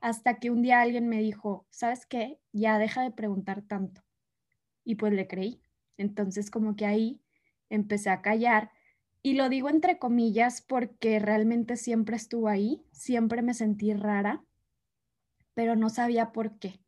hasta 0.01 0.39
que 0.39 0.49
un 0.49 0.61
día 0.61 0.81
alguien 0.81 1.07
me 1.07 1.21
dijo, 1.21 1.67
¿sabes 1.69 2.05
qué? 2.05 2.39
Ya 2.51 2.77
deja 2.79 3.03
de 3.03 3.11
preguntar 3.11 3.61
tanto. 3.61 4.01
Y 4.83 4.95
pues 4.95 5.13
le 5.13 5.27
creí. 5.27 5.61
Entonces 5.97 6.51
como 6.51 6.75
que 6.75 6.85
ahí 6.85 7.21
empecé 7.69 8.09
a 8.09 8.21
callar 8.21 8.71
y 9.23 9.35
lo 9.35 9.49
digo 9.49 9.69
entre 9.69 9.99
comillas 9.99 10.61
porque 10.61 11.19
realmente 11.19 11.77
siempre 11.77 12.15
estuvo 12.15 12.47
ahí, 12.47 12.83
siempre 12.91 13.43
me 13.43 13.53
sentí 13.53 13.93
rara, 13.93 14.43
pero 15.53 15.75
no 15.75 15.89
sabía 15.89 16.31
por 16.31 16.57
qué. 16.57 16.81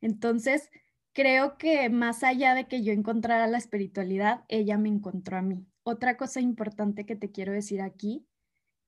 Entonces, 0.00 0.70
creo 1.12 1.58
que 1.58 1.90
más 1.90 2.24
allá 2.24 2.54
de 2.54 2.66
que 2.66 2.82
yo 2.82 2.92
encontrara 2.92 3.46
la 3.46 3.58
espiritualidad, 3.58 4.44
ella 4.48 4.78
me 4.78 4.88
encontró 4.88 5.36
a 5.36 5.42
mí. 5.42 5.66
Otra 5.82 6.16
cosa 6.16 6.40
importante 6.40 7.04
que 7.04 7.16
te 7.16 7.30
quiero 7.30 7.52
decir 7.52 7.82
aquí 7.82 8.26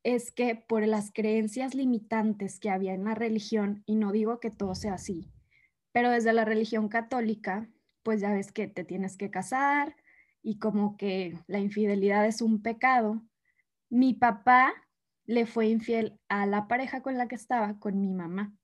es 0.05 0.31
que 0.31 0.55
por 0.55 0.87
las 0.87 1.11
creencias 1.13 1.75
limitantes 1.75 2.61
que 2.61 2.71
había 2.71 2.95
en 2.95 3.05
la 3.05 3.15
religión, 3.15 3.83
y 3.87 3.97
no 3.97 4.13
digo 4.13 4.39
que 4.39 4.51
todo 4.51 4.75
sea 4.75 4.95
así, 4.95 5.33
pero 5.93 6.11
desde 6.11 6.33
la 6.33 6.45
religión 6.45 6.89
católica, 6.89 7.69
pues 8.03 8.21
ya 8.21 8.33
ves 8.33 8.53
que 8.53 8.69
te 8.69 8.85
tienes 8.85 9.17
que 9.17 9.31
casar, 9.31 9.97
y 10.43 10.59
como 10.59 10.99
que 10.99 11.39
la 11.47 11.59
infidelidad 11.59 12.27
es 12.27 12.43
un 12.43 12.63
pecado, 12.63 13.27
mi 13.89 14.13
papá 14.13 14.75
le 15.25 15.47
fue 15.47 15.69
infiel 15.69 16.21
a 16.29 16.45
la 16.45 16.69
pareja 16.69 17.01
con 17.01 17.17
la 17.17 17.27
que 17.27 17.37
estaba, 17.37 17.79
con 17.79 17.99
mi 17.99 18.13
mamá. 18.13 18.55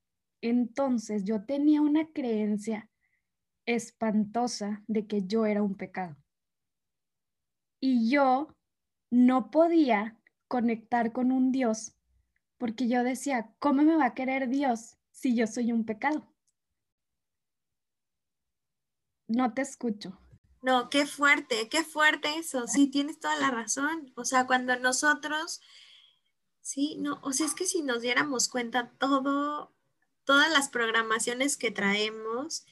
Entonces 0.42 1.24
yo 1.24 1.46
tenía 1.46 1.80
una 1.80 2.12
creencia 2.12 2.90
espantosa 3.64 4.82
de 4.86 5.06
que 5.06 5.26
yo 5.26 5.46
era 5.46 5.62
un 5.62 5.74
pecado. 5.74 6.16
Y 7.80 8.10
yo 8.10 8.54
no 9.10 9.50
podía 9.50 10.19
conectar 10.50 11.12
con 11.12 11.30
un 11.30 11.52
Dios 11.52 11.94
porque 12.58 12.88
yo 12.88 13.02
decía, 13.04 13.54
¿cómo 13.58 13.82
me 13.84 13.96
va 13.96 14.04
a 14.06 14.14
querer 14.14 14.50
Dios 14.50 14.98
si 15.12 15.34
yo 15.34 15.46
soy 15.46 15.72
un 15.72 15.86
pecado? 15.86 16.30
No 19.28 19.54
te 19.54 19.62
escucho. 19.62 20.20
No, 20.60 20.90
qué 20.90 21.06
fuerte, 21.06 21.70
qué 21.70 21.84
fuerte 21.84 22.36
eso. 22.36 22.66
Sí, 22.66 22.88
tienes 22.88 23.18
toda 23.18 23.36
la 23.36 23.50
razón. 23.50 24.12
O 24.14 24.26
sea, 24.26 24.46
cuando 24.46 24.76
nosotros, 24.76 25.62
sí, 26.60 26.96
no, 26.98 27.18
o 27.22 27.32
sea, 27.32 27.46
es 27.46 27.54
que 27.54 27.64
si 27.64 27.80
nos 27.80 28.02
diéramos 28.02 28.50
cuenta 28.50 28.90
todo, 28.98 29.72
todas 30.24 30.52
las 30.52 30.68
programaciones 30.68 31.56
que 31.56 31.70
traemos, 31.70 32.66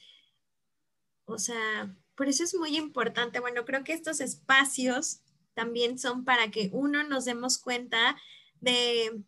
o 1.25 1.39
sea, 1.39 1.95
por 2.13 2.27
eso 2.27 2.43
es 2.43 2.53
muy 2.53 2.77
importante. 2.77 3.39
Bueno, 3.39 3.65
creo 3.65 3.83
que 3.83 3.93
estos 3.93 4.19
espacios 4.19 5.23
también 5.53 5.99
son 5.99 6.25
para 6.25 6.51
que 6.51 6.69
uno 6.73 7.03
nos 7.03 7.25
demos 7.25 7.57
cuenta 7.57 8.17
de 8.59 9.23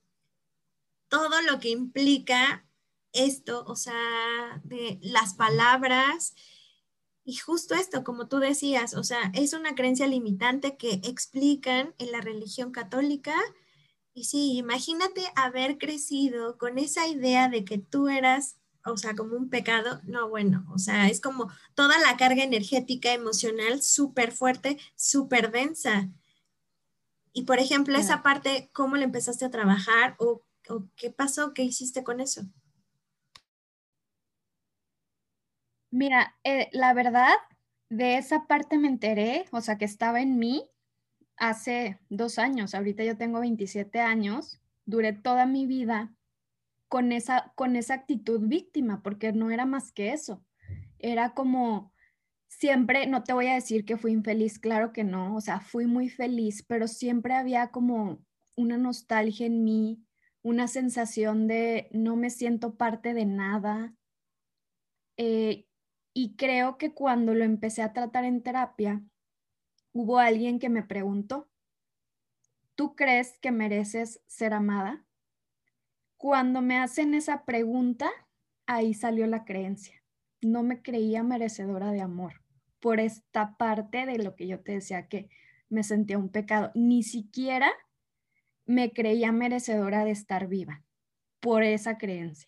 todo 1.08 1.42
lo 1.42 1.60
que 1.60 1.70
implica 1.70 2.66
esto, 3.12 3.66
o 3.68 3.76
sea, 3.76 4.62
de 4.64 5.00
las 5.02 5.34
palabras, 5.34 6.34
y 7.24 7.36
justo 7.36 7.76
esto, 7.76 8.04
como 8.04 8.28
tú 8.28 8.40
decías, 8.40 8.96
o 8.96 9.04
sea, 9.04 9.32
es 9.34 9.54
una 9.54 9.76
creencia 9.76 10.08
limitante 10.08 10.76
que 10.76 11.02
explican 11.04 11.94
en 12.00 12.12
la 12.12 12.22
religión 12.22 12.72
católica. 12.72 13.36
Y 14.14 14.26
sí, 14.26 14.58
imagínate 14.58 15.22
haber 15.36 15.78
crecido 15.78 16.58
con 16.58 16.78
esa 16.78 17.08
idea 17.08 17.48
de 17.48 17.64
que 17.64 17.78
tú 17.78 18.10
eras, 18.10 18.58
o 18.86 18.98
sea, 18.98 19.16
como 19.16 19.36
un 19.36 19.50
pecado. 19.50 20.02
No, 20.04 20.30
bueno, 20.30 20.66
o 20.74 20.80
sea, 20.80 21.08
es 21.08 21.22
como 21.22 21.52
toda 21.76 22.00
la 22.00 22.18
carga 22.18 22.44
energética, 22.44 23.14
emocional, 23.14 23.82
súper 23.82 24.32
fuerte, 24.32 24.78
súper 24.96 25.52
densa. 25.52 26.10
Y 27.34 27.44
por 27.44 27.60
ejemplo, 27.60 27.98
esa 27.98 28.24
parte, 28.24 28.70
¿cómo 28.74 28.98
le 28.98 29.06
empezaste 29.06 29.46
a 29.46 29.52
trabajar 29.52 30.16
o, 30.20 30.44
o 30.70 30.86
qué 30.96 31.12
pasó? 31.12 31.54
¿Qué 31.54 31.64
hiciste 31.64 32.04
con 32.04 32.20
eso? 32.20 32.44
Mira, 35.92 36.36
eh, 36.44 36.70
la 36.72 36.94
verdad, 36.94 37.34
de 37.90 38.18
esa 38.18 38.48
parte 38.48 38.78
me 38.78 38.88
enteré, 38.88 39.46
o 39.52 39.62
sea, 39.62 39.78
que 39.78 39.86
estaba 39.86 40.22
en 40.22 40.40
mí 40.40 40.70
hace 41.38 42.00
dos 42.10 42.40
años. 42.40 42.76
Ahorita 42.76 43.04
yo 43.04 43.18
tengo 43.18 43.42
27 43.42 44.00
años. 44.00 44.62
Duré 44.86 45.14
toda 45.14 45.46
mi 45.46 45.66
vida 45.66 46.14
con 46.92 47.14
esa, 47.14 47.54
con 47.56 47.78
esa 47.78 47.94
actitud 47.94 48.42
víctima, 48.50 49.02
porque 49.02 49.32
no 49.32 49.50
era 49.50 49.66
más 49.66 49.94
que 49.94 50.12
eso. 50.12 50.44
Era 51.00 51.34
como 51.34 51.94
siempre, 52.50 53.08
no 53.08 53.24
te 53.24 53.32
voy 53.32 53.48
a 53.48 53.54
decir 53.54 53.86
que 53.86 53.96
fui 53.96 54.12
infeliz, 54.12 54.60
claro 54.60 54.92
que 54.92 55.06
no, 55.06 55.38
o 55.38 55.40
sea, 55.40 55.62
fui 55.62 55.86
muy 55.86 56.10
feliz, 56.10 56.66
pero 56.68 56.90
siempre 56.90 57.34
había 57.34 57.72
como 57.72 58.22
una 58.58 58.78
nostalgia 58.78 59.46
en 59.46 59.64
mí, 59.64 60.04
una 60.42 60.68
sensación 60.68 61.48
de 61.48 61.88
no 61.94 62.18
me 62.18 62.30
siento 62.30 62.76
parte 62.76 63.14
de 63.14 63.26
nada. 63.26 63.96
Eh, 65.16 65.66
y 66.14 66.36
creo 66.36 66.78
que 66.78 66.94
cuando 66.94 67.34
lo 67.34 67.46
empecé 67.46 67.84
a 67.84 67.94
tratar 67.94 68.26
en 68.26 68.44
terapia, 68.44 69.02
hubo 69.94 70.20
alguien 70.20 70.60
que 70.60 70.68
me 70.68 70.84
preguntó, 70.84 71.50
¿tú 72.76 72.98
crees 72.98 73.40
que 73.40 73.52
mereces 73.52 74.22
ser 74.28 74.54
amada? 74.54 75.06
Cuando 76.22 76.62
me 76.62 76.78
hacen 76.78 77.16
esa 77.16 77.46
pregunta, 77.46 78.12
ahí 78.68 78.94
salió 78.94 79.26
la 79.26 79.44
creencia. 79.44 80.04
No 80.40 80.62
me 80.62 80.84
creía 80.84 81.24
merecedora 81.24 81.92
de 81.92 82.02
amor 82.02 82.44
por 82.80 83.00
esta 83.00 83.58
parte 83.58 84.06
de 84.06 84.20
lo 84.20 84.36
que 84.36 84.46
yo 84.46 84.60
te 84.60 84.74
decía 84.74 85.08
que 85.08 85.32
me 85.68 85.82
sentía 85.84 86.20
un 86.20 86.30
pecado. 86.30 86.72
Ni 86.76 87.02
siquiera 87.02 87.74
me 88.68 88.94
creía 88.94 89.32
merecedora 89.32 90.06
de 90.06 90.12
estar 90.12 90.46
viva 90.48 90.84
por 91.40 91.64
esa 91.64 91.98
creencia. 91.98 92.48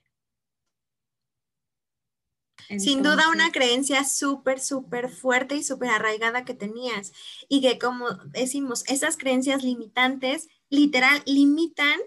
Sin 2.78 3.02
duda 3.02 3.32
una 3.32 3.52
creencia 3.52 4.04
súper, 4.04 4.60
súper 4.60 5.10
fuerte 5.10 5.56
y 5.56 5.64
súper 5.64 5.90
arraigada 5.90 6.46
que 6.46 6.54
tenías 6.54 7.12
y 7.50 7.62
que 7.62 7.80
como 7.80 8.08
decimos, 8.26 8.84
esas 8.88 9.18
creencias 9.18 9.64
limitantes 9.64 10.48
literal 10.70 11.24
limitan 11.26 12.00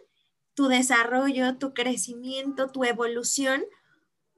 tu 0.56 0.68
desarrollo, 0.68 1.58
tu 1.58 1.74
crecimiento, 1.74 2.72
tu 2.72 2.82
evolución, 2.82 3.62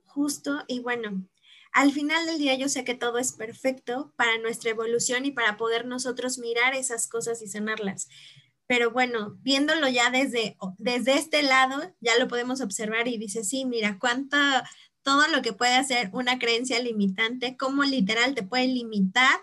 justo 0.05 0.65
y 0.67 0.81
bueno. 0.81 1.25
Al 1.73 1.93
final 1.93 2.27
del 2.27 2.39
día 2.39 2.57
yo 2.57 2.69
sé 2.69 2.83
que 2.83 2.95
todo 2.95 3.19
es 3.19 3.33
perfecto 3.33 4.13
para 4.17 4.37
nuestra 4.39 4.71
evolución 4.71 5.25
y 5.25 5.31
para 5.31 5.57
poder 5.57 5.87
nosotros 5.87 6.39
mirar 6.39 6.75
esas 6.75 7.07
cosas 7.07 7.41
y 7.41 7.47
sanarlas. 7.47 8.09
Pero 8.67 8.91
bueno, 8.91 9.39
viéndolo 9.43 9.89
ya 9.89 10.11
desde, 10.11 10.57
desde 10.77 11.15
este 11.15 11.43
lado, 11.43 11.95
ya 12.01 12.19
lo 12.19 12.27
podemos 12.27 12.61
observar 12.61 13.07
y 13.07 13.17
dice, 13.17 13.45
sí, 13.45 13.65
mira, 13.65 13.99
cuánto 14.01 14.37
todo 15.03 15.29
lo 15.29 15.41
que 15.41 15.53
puede 15.53 15.77
hacer 15.77 16.11
una 16.13 16.41
creencia 16.41 16.83
limitante, 16.83 17.57
cómo 17.57 17.85
literal 17.85 18.35
te 18.35 18.43
puede 18.43 18.67
limitar 18.67 19.41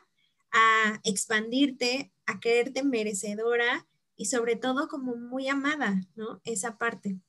a 0.52 1.00
expandirte, 1.06 2.12
a 2.26 2.40
creerte 2.42 2.84
merecedora 2.84 3.88
y 4.16 4.26
sobre 4.26 4.56
todo 4.56 4.88
como 4.88 5.16
muy 5.16 5.48
amada, 5.48 6.02
¿no? 6.16 6.42
Esa 6.44 6.78
parte. 6.78 7.20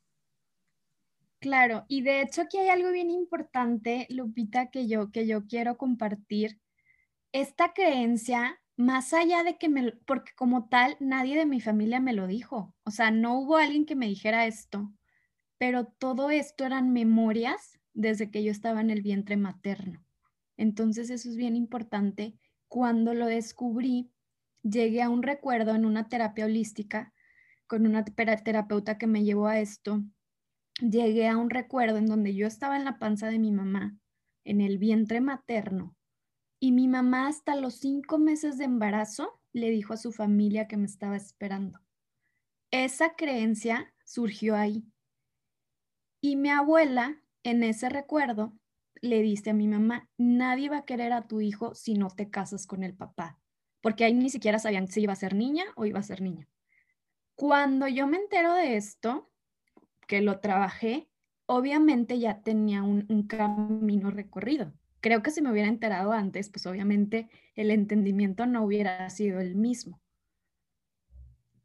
Claro, 1.38 1.84
y 1.88 2.02
de 2.02 2.22
hecho 2.22 2.42
aquí 2.42 2.58
hay 2.58 2.68
algo 2.68 2.90
bien 2.90 3.10
importante, 3.10 4.06
Lupita, 4.10 4.70
que 4.70 4.88
yo, 4.88 5.10
que 5.10 5.26
yo 5.26 5.46
quiero 5.46 5.76
compartir. 5.76 6.60
Esta 7.32 7.72
creencia, 7.72 8.60
más 8.76 9.12
allá 9.12 9.42
de 9.42 9.58
que 9.58 9.68
me, 9.68 9.92
porque 10.06 10.32
como 10.34 10.68
tal, 10.68 10.96
nadie 10.98 11.36
de 11.36 11.46
mi 11.46 11.60
familia 11.60 12.00
me 12.00 12.14
lo 12.14 12.26
dijo, 12.26 12.74
o 12.84 12.90
sea, 12.90 13.10
no 13.10 13.38
hubo 13.38 13.56
alguien 13.58 13.84
que 13.84 13.96
me 13.96 14.06
dijera 14.06 14.46
esto, 14.46 14.92
pero 15.58 15.86
todo 15.86 16.30
esto 16.30 16.64
eran 16.64 16.92
memorias 16.92 17.78
desde 17.92 18.30
que 18.30 18.42
yo 18.42 18.50
estaba 18.50 18.80
en 18.80 18.90
el 18.90 19.02
vientre 19.02 19.36
materno. 19.36 20.04
Entonces 20.56 21.10
eso 21.10 21.28
es 21.28 21.36
bien 21.36 21.54
importante. 21.54 22.38
Cuando 22.68 23.14
lo 23.14 23.26
descubrí, 23.26 24.10
llegué 24.70 25.02
a 25.02 25.10
un 25.10 25.22
recuerdo 25.22 25.74
en 25.74 25.84
una 25.84 26.08
terapia 26.08 26.46
holística 26.46 27.12
con 27.66 27.86
una 27.86 28.04
terapeuta 28.04 28.98
que 28.98 29.06
me 29.06 29.24
llevó 29.24 29.46
a 29.46 29.60
esto. 29.60 30.02
Llegué 30.80 31.28
a 31.28 31.36
un 31.36 31.50
recuerdo 31.50 31.98
en 31.98 32.06
donde 32.06 32.34
yo 32.34 32.46
estaba 32.46 32.76
en 32.76 32.84
la 32.84 32.98
panza 32.98 33.28
de 33.28 33.38
mi 33.38 33.50
mamá, 33.50 33.96
en 34.44 34.60
el 34.60 34.78
vientre 34.78 35.20
materno, 35.20 35.96
y 36.60 36.72
mi 36.72 36.88
mamá 36.88 37.28
hasta 37.28 37.56
los 37.56 37.74
cinco 37.74 38.18
meses 38.18 38.58
de 38.58 38.64
embarazo 38.64 39.40
le 39.52 39.70
dijo 39.70 39.94
a 39.94 39.96
su 39.96 40.12
familia 40.12 40.68
que 40.68 40.76
me 40.76 40.86
estaba 40.86 41.16
esperando. 41.16 41.80
Esa 42.70 43.14
creencia 43.14 43.94
surgió 44.04 44.54
ahí. 44.54 44.84
Y 46.20 46.36
mi 46.36 46.50
abuela 46.50 47.22
en 47.42 47.62
ese 47.62 47.88
recuerdo 47.88 48.52
le 49.00 49.22
dice 49.22 49.50
a 49.50 49.54
mi 49.54 49.68
mamá, 49.68 50.08
nadie 50.18 50.68
va 50.68 50.78
a 50.78 50.84
querer 50.84 51.12
a 51.12 51.26
tu 51.26 51.40
hijo 51.40 51.74
si 51.74 51.94
no 51.94 52.08
te 52.08 52.30
casas 52.30 52.66
con 52.66 52.82
el 52.82 52.94
papá, 52.94 53.38
porque 53.86 54.04
ahí 54.04 54.14
ni 54.14 54.30
siquiera 54.30 54.58
sabían 54.58 54.88
si 54.88 55.02
iba 55.02 55.12
a 55.12 55.14
ser 55.14 55.36
niña 55.36 55.62
o 55.76 55.84
iba 55.84 56.00
a 56.00 56.02
ser 56.02 56.20
niño. 56.20 56.48
Cuando 57.36 57.86
yo 57.86 58.08
me 58.08 58.16
entero 58.16 58.52
de 58.52 58.76
esto, 58.76 59.30
que 60.08 60.20
lo 60.22 60.40
trabajé, 60.40 61.08
obviamente 61.46 62.18
ya 62.18 62.42
tenía 62.42 62.82
un, 62.82 63.06
un 63.08 63.28
camino 63.28 64.10
recorrido. 64.10 64.72
Creo 65.00 65.22
que 65.22 65.30
si 65.30 65.40
me 65.40 65.52
hubiera 65.52 65.68
enterado 65.68 66.10
antes, 66.10 66.50
pues 66.50 66.66
obviamente 66.66 67.30
el 67.54 67.70
entendimiento 67.70 68.44
no 68.46 68.64
hubiera 68.64 69.08
sido 69.08 69.38
el 69.38 69.54
mismo. 69.54 70.00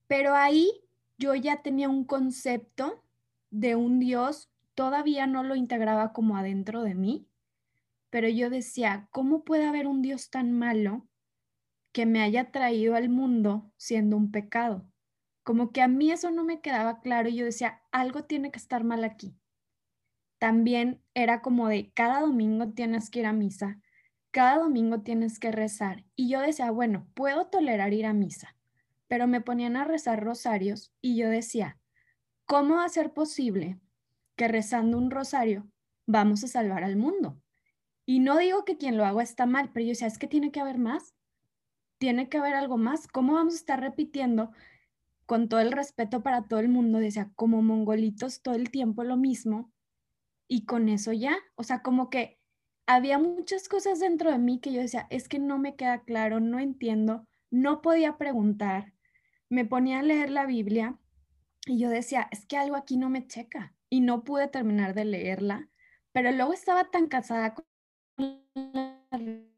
Pero 0.05 0.35
ahí 0.35 0.69
yo 1.17 1.33
ya 1.33 1.63
tenía 1.63 1.89
un 1.89 2.03
concepto 2.03 3.03
de 3.49 3.75
un 3.75 3.97
Dios 3.97 4.51
todavía 4.75 5.25
no 5.25 5.41
lo 5.41 5.55
integraba 5.55 6.13
como 6.13 6.37
adentro 6.37 6.83
de 6.83 6.93
mí, 6.93 7.27
pero 8.11 8.29
yo 8.29 8.51
decía, 8.51 9.07
¿cómo 9.09 9.43
puede 9.43 9.65
haber 9.65 9.87
un 9.87 10.03
Dios 10.03 10.29
tan 10.29 10.51
malo 10.51 11.07
que 11.91 12.05
me 12.05 12.21
haya 12.21 12.51
traído 12.51 12.95
al 12.95 13.09
mundo 13.09 13.71
siendo 13.77 14.17
un 14.17 14.31
pecado? 14.31 14.85
Como 15.43 15.71
que 15.71 15.81
a 15.81 15.87
mí 15.87 16.11
eso 16.11 16.31
no 16.31 16.43
me 16.43 16.61
quedaba 16.61 17.01
claro 17.01 17.29
y 17.29 17.35
yo 17.35 17.45
decía, 17.45 17.81
algo 17.91 18.23
tiene 18.23 18.51
que 18.51 18.59
estar 18.59 18.83
mal 18.83 19.03
aquí. 19.03 19.35
También 20.39 21.01
era 21.13 21.41
como 21.41 21.67
de, 21.67 21.91
cada 21.93 22.21
domingo 22.21 22.69
tienes 22.69 23.09
que 23.09 23.19
ir 23.19 23.25
a 23.25 23.33
misa, 23.33 23.79
cada 24.31 24.57
domingo 24.57 25.01
tienes 25.01 25.39
que 25.39 25.51
rezar. 25.51 26.05
Y 26.15 26.29
yo 26.29 26.41
decía, 26.41 26.71
bueno, 26.71 27.07
puedo 27.13 27.47
tolerar 27.47 27.93
ir 27.93 28.05
a 28.05 28.13
misa, 28.13 28.55
pero 29.07 29.27
me 29.27 29.41
ponían 29.41 29.75
a 29.75 29.83
rezar 29.83 30.23
rosarios 30.23 30.93
y 31.01 31.17
yo 31.17 31.29
decía, 31.29 31.79
¿cómo 32.45 32.75
va 32.75 32.85
a 32.85 32.89
ser 32.89 33.13
posible 33.13 33.79
que 34.35 34.47
rezando 34.47 34.97
un 34.97 35.11
rosario 35.11 35.67
vamos 36.07 36.43
a 36.43 36.47
salvar 36.47 36.83
al 36.83 36.95
mundo. 36.95 37.41
Y 38.05 38.19
no 38.19 38.37
digo 38.37 38.65
que 38.65 38.77
quien 38.77 38.97
lo 38.97 39.05
haga 39.05 39.23
está 39.23 39.45
mal, 39.45 39.71
pero 39.71 39.85
yo 39.85 39.89
decía, 39.89 40.07
es 40.07 40.17
que 40.17 40.27
tiene 40.27 40.51
que 40.51 40.59
haber 40.59 40.77
más, 40.77 41.13
tiene 42.01 42.29
que 42.29 42.39
haber 42.39 42.55
algo 42.55 42.79
más. 42.79 43.07
¿Cómo 43.07 43.35
vamos 43.35 43.53
a 43.53 43.57
estar 43.57 43.79
repitiendo 43.79 44.51
con 45.27 45.47
todo 45.47 45.59
el 45.59 45.71
respeto 45.71 46.23
para 46.23 46.47
todo 46.47 46.59
el 46.59 46.67
mundo? 46.67 46.97
Decía, 46.97 47.29
como 47.35 47.61
mongolitos 47.61 48.41
todo 48.41 48.55
el 48.55 48.71
tiempo 48.71 49.03
lo 49.03 49.17
mismo 49.17 49.71
y 50.47 50.65
con 50.65 50.89
eso 50.89 51.13
ya, 51.13 51.37
o 51.53 51.63
sea, 51.63 51.83
como 51.83 52.09
que 52.09 52.39
había 52.87 53.19
muchas 53.19 53.69
cosas 53.69 53.99
dentro 53.99 54.31
de 54.31 54.39
mí 54.39 54.59
que 54.59 54.73
yo 54.73 54.81
decía, 54.81 55.05
es 55.11 55.29
que 55.29 55.37
no 55.37 55.59
me 55.59 55.75
queda 55.75 56.01
claro, 56.01 56.39
no 56.39 56.59
entiendo, 56.59 57.27
no 57.51 57.83
podía 57.83 58.17
preguntar, 58.17 58.93
me 59.47 59.63
ponía 59.63 59.99
a 59.99 60.03
leer 60.03 60.31
la 60.31 60.47
Biblia 60.47 60.97
y 61.67 61.77
yo 61.77 61.89
decía, 61.89 62.27
es 62.31 62.47
que 62.47 62.57
algo 62.57 62.75
aquí 62.75 62.97
no 62.97 63.11
me 63.11 63.27
checa 63.27 63.75
y 63.91 64.01
no 64.01 64.23
pude 64.23 64.47
terminar 64.47 64.95
de 64.95 65.05
leerla, 65.05 65.69
pero 66.13 66.31
luego 66.31 66.51
estaba 66.51 66.89
tan 66.89 67.07
casada 67.07 67.53
con 67.53 67.65
la 68.55 69.50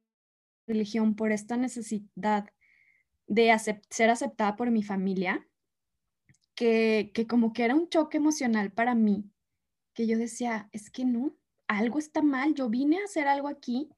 religión 0.68 1.16
por 1.16 1.32
esta 1.32 1.58
necesidad 1.58 2.50
de 3.28 3.56
ser 3.90 4.10
aceptada 4.10 4.56
por 4.56 4.72
mi 4.72 4.84
familia, 4.84 5.48
que, 6.56 7.12
que 7.14 7.28
como 7.28 7.54
que 7.54 7.64
era 7.66 7.76
un 7.76 7.90
choque 7.90 8.18
emocional 8.18 8.72
para 8.72 8.96
mí, 8.96 9.30
que 9.94 10.08
yo 10.08 10.18
decía, 10.18 10.70
es 10.72 10.90
que 10.90 11.06
no, 11.06 11.36
algo 11.68 12.00
está 12.00 12.22
mal, 12.22 12.54
yo 12.54 12.70
vine 12.70 13.00
a 13.00 13.06
hacer 13.06 13.28
algo 13.28 13.48
aquí, 13.48 13.90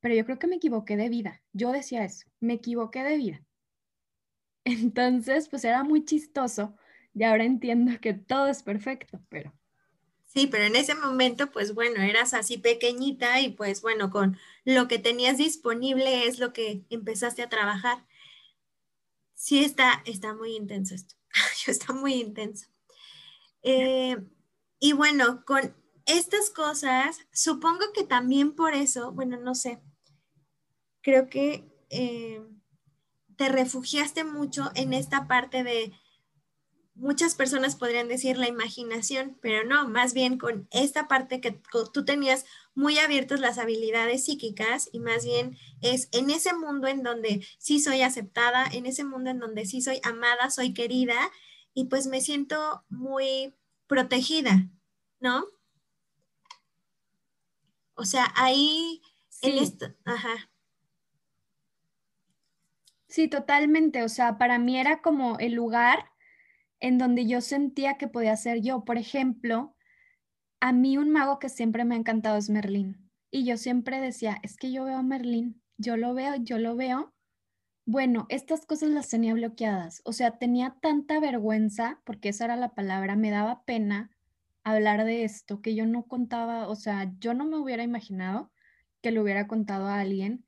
pero 0.00 0.14
yo 0.14 0.24
creo 0.24 0.38
que 0.38 0.46
me 0.46 0.56
equivoqué 0.56 0.96
de 0.96 1.08
vida. 1.08 1.42
Yo 1.52 1.72
decía 1.72 2.04
eso, 2.04 2.28
me 2.40 2.54
equivoqué 2.54 3.02
de 3.02 3.16
vida. 3.16 3.44
Entonces, 4.64 5.48
pues 5.48 5.64
era 5.64 5.84
muy 5.84 6.04
chistoso 6.04 6.76
y 7.14 7.24
ahora 7.24 7.44
entiendo 7.44 7.98
que 8.00 8.14
todo 8.14 8.48
es 8.48 8.62
perfecto, 8.62 9.20
pero 9.28 9.55
Sí, 10.36 10.46
pero 10.48 10.64
en 10.64 10.76
ese 10.76 10.94
momento, 10.94 11.50
pues 11.50 11.72
bueno, 11.72 12.02
eras 12.02 12.34
así 12.34 12.58
pequeñita 12.58 13.40
y 13.40 13.48
pues 13.48 13.80
bueno, 13.80 14.10
con 14.10 14.38
lo 14.66 14.86
que 14.86 14.98
tenías 14.98 15.38
disponible 15.38 16.26
es 16.26 16.38
lo 16.38 16.52
que 16.52 16.84
empezaste 16.90 17.40
a 17.40 17.48
trabajar. 17.48 18.06
Sí, 19.32 19.64
está, 19.64 20.02
está 20.04 20.34
muy 20.34 20.54
intenso 20.54 20.94
esto, 20.94 21.14
está 21.66 21.94
muy 21.94 22.16
intenso. 22.16 22.66
Eh, 23.62 24.18
y 24.78 24.92
bueno, 24.92 25.42
con 25.46 25.74
estas 26.04 26.50
cosas, 26.50 27.16
supongo 27.32 27.86
que 27.94 28.04
también 28.04 28.54
por 28.54 28.74
eso, 28.74 29.12
bueno, 29.12 29.38
no 29.38 29.54
sé, 29.54 29.80
creo 31.00 31.30
que 31.30 31.64
eh, 31.88 32.42
te 33.36 33.48
refugiaste 33.48 34.24
mucho 34.24 34.70
en 34.74 34.92
esta 34.92 35.28
parte 35.28 35.64
de 35.64 35.94
muchas 36.96 37.34
personas 37.34 37.76
podrían 37.76 38.08
decir 38.08 38.38
la 38.38 38.48
imaginación, 38.48 39.38
pero 39.40 39.64
no, 39.64 39.88
más 39.88 40.14
bien 40.14 40.38
con 40.38 40.66
esta 40.70 41.08
parte 41.08 41.40
que 41.40 41.60
tú 41.92 42.04
tenías 42.04 42.44
muy 42.74 42.98
abiertas 42.98 43.40
las 43.40 43.58
habilidades 43.58 44.24
psíquicas 44.24 44.88
y 44.92 45.00
más 45.00 45.24
bien 45.24 45.56
es 45.82 46.08
en 46.12 46.30
ese 46.30 46.54
mundo 46.54 46.88
en 46.88 47.02
donde 47.02 47.46
sí 47.58 47.80
soy 47.80 48.02
aceptada, 48.02 48.66
en 48.72 48.86
ese 48.86 49.04
mundo 49.04 49.30
en 49.30 49.38
donde 49.38 49.66
sí 49.66 49.80
soy 49.80 50.00
amada, 50.02 50.50
soy 50.50 50.74
querida 50.74 51.30
y 51.74 51.84
pues 51.84 52.06
me 52.06 52.20
siento 52.20 52.84
muy 52.88 53.54
protegida, 53.86 54.68
¿no? 55.20 55.44
O 57.94 58.04
sea, 58.04 58.32
ahí 58.36 59.02
en 59.42 59.58
esto, 59.58 59.86
ajá. 60.04 60.50
Sí, 63.08 63.28
totalmente. 63.28 64.02
O 64.02 64.08
sea, 64.08 64.36
para 64.36 64.58
mí 64.58 64.78
era 64.78 65.00
como 65.00 65.38
el 65.38 65.54
lugar 65.54 66.10
en 66.80 66.98
donde 66.98 67.26
yo 67.26 67.40
sentía 67.40 67.96
que 67.96 68.08
podía 68.08 68.36
ser 68.36 68.60
yo. 68.60 68.84
Por 68.84 68.98
ejemplo, 68.98 69.74
a 70.60 70.72
mí 70.72 70.98
un 70.98 71.10
mago 71.10 71.38
que 71.38 71.48
siempre 71.48 71.84
me 71.84 71.94
ha 71.94 71.98
encantado 71.98 72.36
es 72.36 72.50
Merlín. 72.50 73.10
Y 73.30 73.44
yo 73.44 73.56
siempre 73.56 74.00
decía, 74.00 74.38
es 74.42 74.56
que 74.56 74.72
yo 74.72 74.84
veo 74.84 74.98
a 74.98 75.02
Merlín, 75.02 75.62
yo 75.76 75.96
lo 75.96 76.14
veo, 76.14 76.36
yo 76.36 76.58
lo 76.58 76.76
veo. 76.76 77.14
Bueno, 77.84 78.26
estas 78.30 78.66
cosas 78.66 78.90
las 78.90 79.08
tenía 79.08 79.34
bloqueadas. 79.34 80.02
O 80.04 80.12
sea, 80.12 80.38
tenía 80.38 80.76
tanta 80.80 81.20
vergüenza, 81.20 82.00
porque 82.04 82.30
esa 82.30 82.46
era 82.46 82.56
la 82.56 82.74
palabra, 82.74 83.16
me 83.16 83.30
daba 83.30 83.64
pena 83.64 84.10
hablar 84.64 85.04
de 85.04 85.24
esto, 85.24 85.62
que 85.62 85.74
yo 85.74 85.86
no 85.86 86.06
contaba, 86.06 86.68
o 86.68 86.74
sea, 86.74 87.12
yo 87.20 87.34
no 87.34 87.44
me 87.44 87.56
hubiera 87.56 87.84
imaginado 87.84 88.50
que 89.00 89.12
lo 89.12 89.22
hubiera 89.22 89.46
contado 89.46 89.86
a 89.86 90.00
alguien 90.00 90.44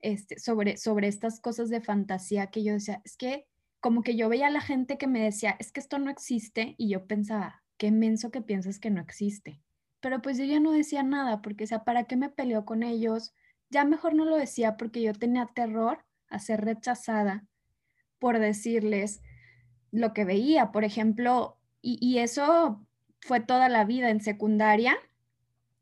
este, 0.00 0.38
sobre, 0.38 0.76
sobre 0.76 1.08
estas 1.08 1.40
cosas 1.40 1.70
de 1.70 1.80
fantasía 1.80 2.48
que 2.48 2.62
yo 2.62 2.74
decía, 2.74 3.00
es 3.04 3.16
que 3.16 3.46
como 3.80 4.02
que 4.02 4.16
yo 4.16 4.28
veía 4.28 4.48
a 4.48 4.50
la 4.50 4.60
gente 4.60 4.98
que 4.98 5.06
me 5.06 5.20
decía, 5.22 5.56
es 5.58 5.72
que 5.72 5.80
esto 5.80 5.98
no 5.98 6.10
existe, 6.10 6.74
y 6.78 6.88
yo 6.90 7.06
pensaba, 7.06 7.62
qué 7.78 7.90
menso 7.92 8.30
que 8.30 8.42
piensas 8.42 8.78
que 8.80 8.90
no 8.90 9.00
existe. 9.00 9.62
pero 10.00 10.22
pues 10.22 10.38
yo 10.38 10.44
ya 10.44 10.60
no 10.60 10.72
decía 10.72 11.02
nada, 11.02 11.42
porque, 11.42 11.64
o 11.64 11.66
sea, 11.66 11.84
¿para 11.84 12.04
qué 12.04 12.16
me 12.16 12.28
peleó 12.28 12.64
con 12.64 12.82
ellos? 12.84 13.34
Ya 13.70 13.84
mejor 13.84 14.14
no 14.14 14.24
lo 14.24 14.36
decía 14.36 14.76
porque 14.76 15.02
yo 15.02 15.12
tenía 15.12 15.46
terror 15.54 16.04
a 16.28 16.38
ser 16.38 16.64
rechazada 16.64 17.46
por 18.18 18.38
decirles 18.38 19.22
lo 19.90 20.12
que 20.12 20.24
veía, 20.24 20.70
por 20.72 20.84
ejemplo, 20.84 21.58
y, 21.82 21.98
y 22.00 22.18
eso 22.18 22.86
fue 23.20 23.40
toda 23.40 23.68
la 23.68 23.84
vida 23.84 24.10
en 24.10 24.20
secundaria, 24.20 24.96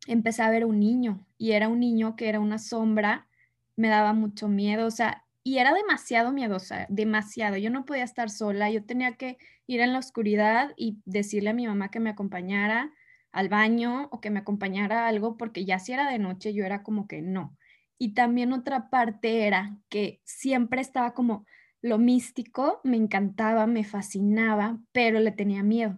empecé 0.06 0.42
a 0.42 0.50
ver 0.50 0.64
un 0.64 0.80
niño 0.80 1.26
y 1.38 1.52
era 1.52 1.68
un 1.68 1.80
niño 1.80 2.16
que 2.16 2.28
era 2.28 2.40
una 2.40 2.59
sombra, 2.59 3.28
me 3.76 3.88
daba 3.88 4.12
mucho 4.14 4.48
miedo, 4.48 4.87
o 4.87 4.90
sea, 4.90 5.25
y 5.46 5.59
era 5.59 5.72
demasiado 5.72 6.32
miedosa, 6.32 6.87
demasiado. 6.88 7.56
Yo 7.56 7.70
no 7.70 7.85
podía 7.85 8.02
estar 8.02 8.30
sola, 8.30 8.68
yo 8.68 8.85
tenía 8.85 9.12
que 9.12 9.38
ir 9.68 9.78
en 9.78 9.92
la 9.92 10.00
oscuridad 10.00 10.72
y 10.76 10.98
decirle 11.04 11.50
a 11.50 11.52
mi 11.52 11.68
mamá 11.68 11.88
que 11.88 12.00
me 12.00 12.11
acompañara 12.11 12.92
al 13.30 13.48
baño 13.48 14.09
o 14.11 14.20
que 14.20 14.30
me 14.30 14.40
acompañara 14.40 15.04
a 15.04 15.09
algo, 15.09 15.37
porque 15.37 15.64
ya 15.64 15.78
si 15.78 15.92
era 15.92 16.11
de 16.11 16.18
noche 16.18 16.52
yo 16.52 16.64
era 16.64 16.82
como 16.82 17.06
que 17.06 17.22
no. 17.22 17.56
Y 17.96 18.12
también 18.12 18.52
otra 18.52 18.90
parte 18.90 19.46
era 19.46 19.78
que 19.88 20.20
siempre 20.24 20.80
estaba 20.80 21.14
como 21.14 21.46
lo 21.80 21.98
místico, 21.98 22.80
me 22.82 22.96
encantaba, 22.96 23.68
me 23.68 23.85
fascinaba, 23.85 24.80
pero 24.90 25.20
le 25.20 25.30
tenía 25.30 25.62
miedo 25.62 25.96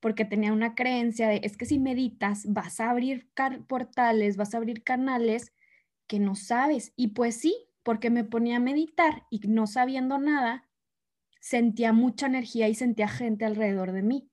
porque 0.00 0.26
tenía 0.26 0.52
una 0.52 0.74
creencia 0.74 1.28
de, 1.28 1.40
es 1.42 1.56
que 1.56 1.64
si 1.64 1.78
meditas 1.78 2.44
vas 2.52 2.80
a 2.80 2.90
abrir 2.90 3.30
portales, 3.66 4.36
vas 4.36 4.52
a 4.52 4.58
abrir 4.58 4.82
canales 4.82 5.54
que 6.06 6.18
no 6.18 6.34
sabes. 6.34 6.92
Y 6.96 7.08
pues 7.08 7.36
sí, 7.36 7.69
porque 7.82 8.10
me 8.10 8.24
ponía 8.24 8.56
a 8.56 8.60
meditar 8.60 9.26
y 9.30 9.40
no 9.48 9.66
sabiendo 9.66 10.18
nada, 10.18 10.68
sentía 11.40 11.92
mucha 11.92 12.26
energía 12.26 12.68
y 12.68 12.74
sentía 12.74 13.08
gente 13.08 13.44
alrededor 13.44 13.92
de 13.92 14.02
mí. 14.02 14.30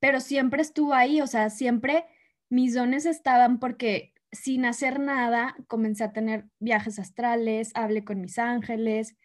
Pero 0.00 0.20
siempre 0.20 0.62
estuvo 0.62 0.94
ahí, 0.94 1.20
o 1.20 1.26
sea, 1.26 1.50
siempre 1.50 2.06
mis 2.48 2.74
dones 2.74 3.06
estaban 3.06 3.58
porque 3.58 4.14
sin 4.32 4.64
hacer 4.64 5.00
nada 5.00 5.56
comencé 5.66 6.04
a 6.04 6.12
tener 6.12 6.48
viajes 6.58 6.98
astrales, 6.98 7.72
hablé 7.74 8.04
con 8.04 8.20
mis 8.20 8.38
ángeles, 8.38 9.16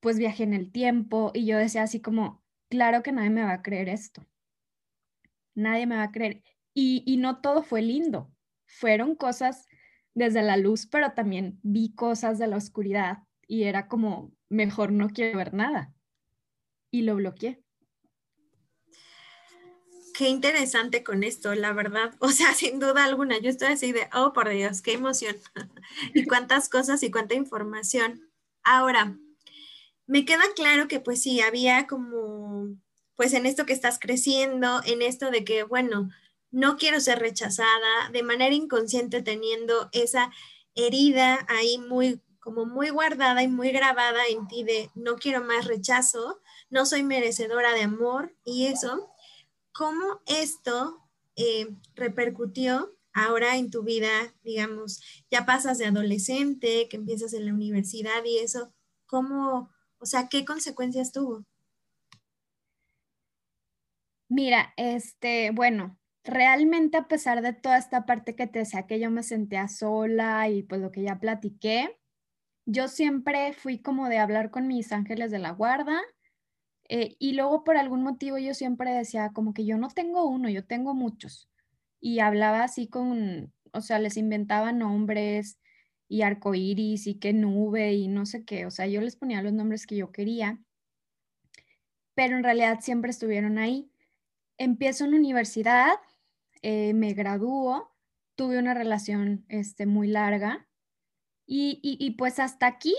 pues 0.00 0.18
viajé 0.18 0.44
en 0.44 0.54
el 0.54 0.70
tiempo 0.70 1.30
y 1.34 1.46
yo 1.46 1.58
decía 1.58 1.82
así 1.82 2.00
como, 2.00 2.42
claro 2.68 3.02
que 3.02 3.12
nadie 3.12 3.30
me 3.30 3.42
va 3.42 3.52
a 3.52 3.62
creer 3.62 3.88
esto 3.88 4.28
nadie 5.58 5.86
me 5.86 5.96
va 5.96 6.04
a 6.04 6.12
creer. 6.12 6.42
Y, 6.74 7.16
no 7.18 7.40
todo 7.40 7.62
fue 7.62 7.82
lindo, 7.82 8.32
fueron 8.64 9.16
cosas 9.16 9.66
desde 10.18 10.42
la 10.42 10.56
luz, 10.56 10.86
pero 10.86 11.12
también 11.12 11.58
vi 11.62 11.94
cosas 11.94 12.38
de 12.38 12.46
la 12.46 12.56
oscuridad 12.56 13.18
y 13.46 13.64
era 13.64 13.88
como, 13.88 14.32
mejor 14.48 14.92
no 14.92 15.08
quiero 15.08 15.38
ver 15.38 15.54
nada. 15.54 15.94
Y 16.90 17.02
lo 17.02 17.16
bloqueé. 17.16 17.62
Qué 20.14 20.28
interesante 20.28 21.04
con 21.04 21.22
esto, 21.22 21.54
la 21.54 21.72
verdad. 21.72 22.14
O 22.20 22.28
sea, 22.30 22.52
sin 22.52 22.80
duda 22.80 23.04
alguna, 23.04 23.38
yo 23.38 23.48
estoy 23.48 23.68
así 23.68 23.92
de, 23.92 24.08
oh, 24.12 24.32
por 24.32 24.48
Dios, 24.48 24.82
qué 24.82 24.94
emoción. 24.94 25.36
y 26.14 26.24
cuántas 26.24 26.68
cosas 26.68 27.02
y 27.02 27.10
cuánta 27.10 27.34
información. 27.34 28.28
Ahora, 28.64 29.16
me 30.06 30.24
queda 30.24 30.42
claro 30.56 30.88
que 30.88 31.00
pues 31.00 31.22
sí, 31.22 31.40
había 31.40 31.86
como 31.86 32.76
pues 33.14 33.32
en 33.34 33.46
esto 33.46 33.66
que 33.66 33.72
estás 33.72 33.98
creciendo, 33.98 34.80
en 34.84 35.02
esto 35.02 35.30
de 35.30 35.44
que, 35.44 35.64
bueno, 35.64 36.08
no 36.50 36.76
quiero 36.76 37.00
ser 37.00 37.18
rechazada, 37.18 38.10
de 38.12 38.22
manera 38.22 38.54
inconsciente 38.54 39.22
teniendo 39.22 39.88
esa 39.92 40.30
herida 40.74 41.44
ahí 41.48 41.78
muy 41.78 42.22
como 42.40 42.64
muy 42.64 42.88
guardada 42.88 43.42
y 43.42 43.48
muy 43.48 43.72
grabada 43.72 44.20
en 44.30 44.48
ti 44.48 44.64
de 44.64 44.90
no 44.94 45.16
quiero 45.16 45.44
más 45.44 45.66
rechazo, 45.66 46.40
no 46.70 46.86
soy 46.86 47.02
merecedora 47.02 47.74
de 47.74 47.82
amor 47.82 48.34
y 48.42 48.66
eso, 48.66 49.10
¿cómo 49.72 50.22
esto 50.26 50.98
eh, 51.36 51.68
repercutió 51.94 52.96
ahora 53.12 53.56
en 53.56 53.70
tu 53.70 53.82
vida, 53.82 54.34
digamos, 54.42 55.02
ya 55.30 55.44
pasas 55.44 55.78
de 55.78 55.86
adolescente, 55.86 56.88
que 56.88 56.96
empiezas 56.96 57.34
en 57.34 57.46
la 57.46 57.52
universidad 57.52 58.24
y 58.24 58.38
eso, 58.38 58.72
¿cómo, 59.06 59.70
o 59.98 60.06
sea, 60.06 60.28
qué 60.28 60.44
consecuencias 60.44 61.12
tuvo? 61.12 61.44
Mira, 64.28 64.72
este, 64.76 65.50
bueno, 65.50 65.98
realmente 66.28 66.96
a 66.96 67.08
pesar 67.08 67.42
de 67.42 67.52
toda 67.52 67.78
esta 67.78 68.06
parte 68.06 68.36
que 68.36 68.46
te 68.46 68.60
decía 68.60 68.86
que 68.86 69.00
yo 69.00 69.10
me 69.10 69.22
sentía 69.22 69.66
sola 69.68 70.48
y 70.48 70.62
pues 70.62 70.80
lo 70.80 70.92
que 70.92 71.02
ya 71.02 71.18
platiqué, 71.18 71.98
yo 72.66 72.88
siempre 72.88 73.52
fui 73.54 73.80
como 73.80 74.08
de 74.08 74.18
hablar 74.18 74.50
con 74.50 74.66
mis 74.68 74.92
ángeles 74.92 75.30
de 75.30 75.38
la 75.38 75.50
guarda 75.52 76.00
eh, 76.88 77.16
y 77.18 77.32
luego 77.32 77.64
por 77.64 77.76
algún 77.76 78.02
motivo 78.02 78.38
yo 78.38 78.54
siempre 78.54 78.92
decía 78.92 79.30
como 79.32 79.54
que 79.54 79.64
yo 79.64 79.78
no 79.78 79.88
tengo 79.88 80.26
uno, 80.26 80.48
yo 80.48 80.64
tengo 80.64 80.94
muchos 80.94 81.48
y 82.00 82.20
hablaba 82.20 82.62
así 82.62 82.88
con, 82.88 83.52
o 83.72 83.80
sea, 83.80 83.98
les 83.98 84.16
inventaba 84.16 84.72
nombres 84.72 85.58
y 86.08 86.22
arcoíris 86.22 87.06
y 87.06 87.18
qué 87.18 87.32
nube 87.32 87.94
y 87.94 88.08
no 88.08 88.26
sé 88.26 88.44
qué, 88.44 88.66
o 88.66 88.70
sea, 88.70 88.86
yo 88.86 89.00
les 89.00 89.16
ponía 89.16 89.42
los 89.42 89.52
nombres 89.52 89.86
que 89.86 89.96
yo 89.96 90.12
quería, 90.12 90.60
pero 92.14 92.36
en 92.36 92.42
realidad 92.42 92.80
siempre 92.80 93.10
estuvieron 93.10 93.58
ahí. 93.58 93.92
Empiezo 94.56 95.04
en 95.04 95.14
universidad, 95.14 95.92
eh, 96.62 96.94
me 96.94 97.12
gradúo, 97.14 97.90
tuve 98.36 98.58
una 98.58 98.74
relación 98.74 99.44
este, 99.48 99.86
muy 99.86 100.08
larga 100.08 100.68
y, 101.46 102.14
pues 102.18 102.38
hasta 102.40 102.66
aquí, 102.66 102.94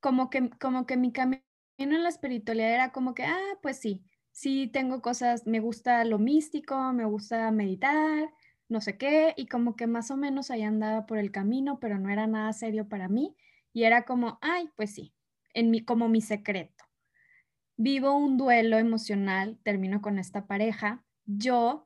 como 0.00 0.28
que, 0.30 0.50
como 0.60 0.86
que 0.86 0.96
mi 0.96 1.12
camino 1.12 1.42
en 1.78 2.02
la 2.02 2.08
espiritualidad 2.08 2.72
era 2.72 2.92
como 2.92 3.14
que, 3.14 3.24
ah, 3.24 3.58
pues 3.62 3.78
sí, 3.78 4.04
sí 4.32 4.68
tengo 4.72 5.02
cosas, 5.02 5.46
me 5.46 5.60
gusta 5.60 6.04
lo 6.04 6.18
místico, 6.18 6.92
me 6.92 7.04
gusta 7.04 7.50
meditar, 7.52 8.32
no 8.68 8.80
sé 8.80 8.98
qué, 8.98 9.34
y 9.36 9.46
como 9.46 9.76
que 9.76 9.86
más 9.86 10.10
o 10.10 10.16
menos 10.16 10.50
ahí 10.50 10.62
andaba 10.62 11.06
por 11.06 11.18
el 11.18 11.30
camino, 11.30 11.78
pero 11.80 11.98
no 11.98 12.10
era 12.10 12.26
nada 12.26 12.52
serio 12.52 12.88
para 12.88 13.08
mí 13.08 13.36
y 13.72 13.84
era 13.84 14.04
como, 14.04 14.38
ay, 14.42 14.68
pues 14.76 14.94
sí, 14.94 15.14
en 15.54 15.70
mi, 15.70 15.84
como 15.84 16.08
mi 16.08 16.20
secreto 16.20 16.84
vivo 17.76 18.16
un 18.16 18.36
duelo 18.36 18.78
emocional, 18.78 19.58
termino 19.62 20.00
con 20.02 20.18
esta 20.18 20.46
pareja. 20.46 21.04
Yo 21.24 21.84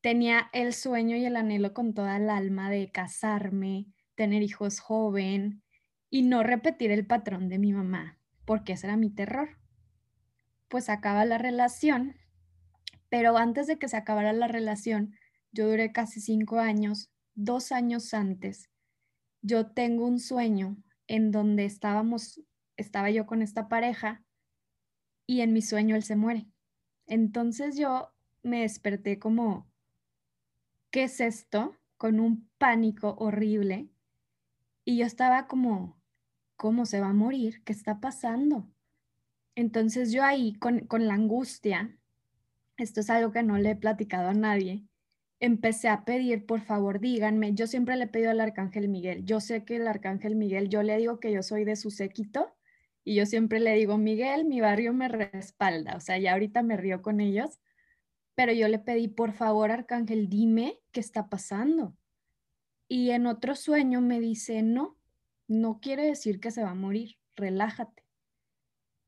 tenía 0.00 0.48
el 0.52 0.72
sueño 0.72 1.16
y 1.16 1.24
el 1.24 1.36
anhelo 1.36 1.74
con 1.74 1.94
toda 1.94 2.16
el 2.16 2.30
alma 2.30 2.70
de 2.70 2.90
casarme, 2.90 3.86
tener 4.14 4.42
hijos 4.42 4.80
joven 4.80 5.62
y 6.10 6.22
no 6.22 6.42
repetir 6.42 6.90
el 6.90 7.06
patrón 7.06 7.48
de 7.48 7.58
mi 7.58 7.72
mamá, 7.72 8.18
porque 8.44 8.74
ese 8.74 8.86
era 8.86 8.96
mi 8.96 9.10
terror. 9.10 9.58
Pues 10.68 10.88
acaba 10.88 11.24
la 11.24 11.38
relación, 11.38 12.16
pero 13.08 13.36
antes 13.36 13.66
de 13.66 13.78
que 13.78 13.88
se 13.88 13.96
acabara 13.96 14.32
la 14.32 14.48
relación, 14.48 15.14
yo 15.52 15.68
duré 15.68 15.92
casi 15.92 16.20
cinco 16.20 16.58
años, 16.58 17.10
dos 17.34 17.72
años 17.72 18.12
antes, 18.14 18.70
yo 19.42 19.70
tengo 19.70 20.06
un 20.06 20.18
sueño 20.18 20.76
en 21.06 21.30
donde 21.30 21.64
estábamos, 21.64 22.40
estaba 22.76 23.10
yo 23.10 23.26
con 23.26 23.42
esta 23.42 23.68
pareja 23.68 24.24
y 25.26 25.40
en 25.40 25.52
mi 25.52 25.62
sueño 25.62 25.96
él 25.96 26.02
se 26.02 26.16
muere. 26.16 26.46
Entonces 27.06 27.76
yo 27.76 28.12
me 28.42 28.62
desperté 28.62 29.18
como, 29.18 29.67
¿qué 30.90 31.04
es 31.04 31.20
esto? 31.20 31.76
Con 31.96 32.20
un 32.20 32.48
pánico 32.58 33.14
horrible. 33.18 33.88
Y 34.84 34.98
yo 34.98 35.06
estaba 35.06 35.46
como, 35.46 36.00
¿cómo 36.56 36.86
se 36.86 37.00
va 37.00 37.08
a 37.08 37.12
morir? 37.14 37.62
¿Qué 37.64 37.72
está 37.72 38.00
pasando? 38.00 38.68
Entonces 39.54 40.12
yo 40.12 40.22
ahí 40.22 40.54
con, 40.54 40.80
con 40.86 41.06
la 41.06 41.14
angustia, 41.14 41.98
esto 42.76 43.00
es 43.00 43.10
algo 43.10 43.32
que 43.32 43.42
no 43.42 43.58
le 43.58 43.70
he 43.72 43.76
platicado 43.76 44.28
a 44.28 44.34
nadie, 44.34 44.84
empecé 45.40 45.88
a 45.88 46.04
pedir, 46.04 46.46
por 46.46 46.60
favor, 46.60 47.00
díganme, 47.00 47.54
yo 47.54 47.66
siempre 47.66 47.96
le 47.96 48.04
he 48.04 48.08
pedido 48.08 48.30
al 48.30 48.40
arcángel 48.40 48.88
Miguel, 48.88 49.24
yo 49.24 49.40
sé 49.40 49.64
que 49.64 49.76
el 49.76 49.86
arcángel 49.86 50.36
Miguel, 50.36 50.68
yo 50.68 50.82
le 50.82 50.96
digo 50.96 51.20
que 51.20 51.32
yo 51.32 51.42
soy 51.42 51.64
de 51.64 51.76
su 51.76 51.90
séquito 51.90 52.54
y 53.04 53.14
yo 53.14 53.26
siempre 53.26 53.60
le 53.60 53.74
digo, 53.74 53.98
Miguel, 53.98 54.44
mi 54.44 54.60
barrio 54.60 54.92
me 54.92 55.08
respalda, 55.08 55.96
o 55.96 56.00
sea, 56.00 56.18
ya 56.18 56.32
ahorita 56.32 56.62
me 56.62 56.76
río 56.76 57.02
con 57.02 57.20
ellos, 57.20 57.60
pero 58.38 58.52
yo 58.52 58.68
le 58.68 58.78
pedí, 58.78 59.08
por 59.08 59.32
favor, 59.32 59.72
Arcángel, 59.72 60.28
dime 60.28 60.78
qué 60.92 61.00
está 61.00 61.28
pasando. 61.28 61.96
Y 62.86 63.10
en 63.10 63.26
otro 63.26 63.56
sueño 63.56 64.00
me 64.00 64.20
dice, 64.20 64.62
no, 64.62 64.96
no 65.48 65.80
quiere 65.80 66.06
decir 66.06 66.38
que 66.38 66.52
se 66.52 66.62
va 66.62 66.70
a 66.70 66.76
morir, 66.76 67.16
relájate. 67.34 68.04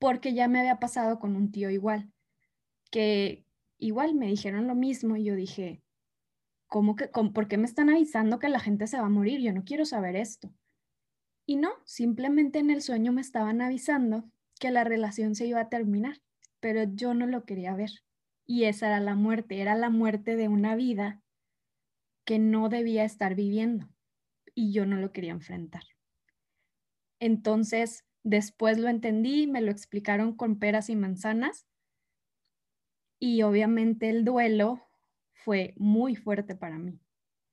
Porque 0.01 0.35
ya 0.35 0.49
me 0.49 0.59
había 0.59 0.81
pasado 0.81 1.21
con 1.21 1.37
un 1.37 1.53
tío 1.53 1.71
igual, 1.71 2.11
que 2.91 3.47
igual 3.79 4.17
me 4.17 4.27
dijeron 4.27 4.67
lo 4.67 4.75
mismo 4.75 5.15
y 5.15 5.23
yo 5.23 5.37
dije, 5.37 5.81
¿cómo 6.67 6.97
que, 6.97 7.07
¿por 7.07 7.47
qué 7.47 7.57
me 7.57 7.67
están 7.67 7.89
avisando 7.89 8.41
que 8.41 8.49
la 8.49 8.59
gente 8.59 8.89
se 8.89 8.99
va 8.99 9.07
a 9.07 9.11
morir? 9.11 9.41
Yo 9.41 9.53
no 9.53 9.63
quiero 9.63 9.85
saber 9.85 10.17
esto. 10.17 10.53
Y 11.47 11.55
no, 11.55 11.71
simplemente 11.85 12.59
en 12.59 12.71
el 12.71 12.83
sueño 12.83 13.13
me 13.13 13.21
estaban 13.21 13.61
avisando 13.61 14.29
que 14.59 14.73
la 14.73 14.83
relación 14.83 15.37
se 15.37 15.47
iba 15.47 15.61
a 15.61 15.69
terminar, 15.69 16.21
pero 16.59 16.83
yo 16.83 17.15
no 17.15 17.29
lo 17.29 17.45
quería 17.45 17.77
ver. 17.77 17.91
Y 18.51 18.65
esa 18.65 18.89
era 18.89 18.99
la 18.99 19.15
muerte, 19.15 19.61
era 19.61 19.77
la 19.77 19.91
muerte 19.91 20.35
de 20.35 20.49
una 20.49 20.75
vida 20.75 21.23
que 22.25 22.41
no 22.41 22.69
debía 22.69 23.05
estar 23.05 23.37
viviendo 23.37 23.89
y 24.57 24.73
yo 24.73 24.87
no 24.87 24.97
lo 24.97 25.13
quería 25.13 25.31
enfrentar. 25.31 25.85
Entonces, 27.21 28.05
después 28.25 28.77
lo 28.77 28.89
entendí, 28.89 29.47
me 29.47 29.61
lo 29.61 29.71
explicaron 29.71 30.35
con 30.35 30.59
peras 30.59 30.91
y 30.91 30.97
manzanas 30.97 31.69
y 33.21 33.43
obviamente 33.43 34.11
el 34.11 34.25
duelo 34.25 34.85
fue 35.33 35.73
muy 35.77 36.17
fuerte 36.17 36.57
para 36.57 36.77
mí. 36.77 36.99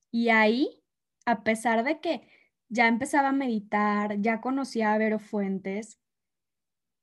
Y 0.10 0.30
ahí, 0.30 0.82
a 1.28 1.44
pesar 1.44 1.84
de 1.84 2.00
que 2.00 2.28
ya 2.70 2.88
empezaba 2.88 3.28
a 3.28 3.34
meditar, 3.34 4.20
ya 4.20 4.42
conocía 4.42 4.96
a 4.96 4.98
Vero 4.98 5.20
Fuentes, 5.20 6.00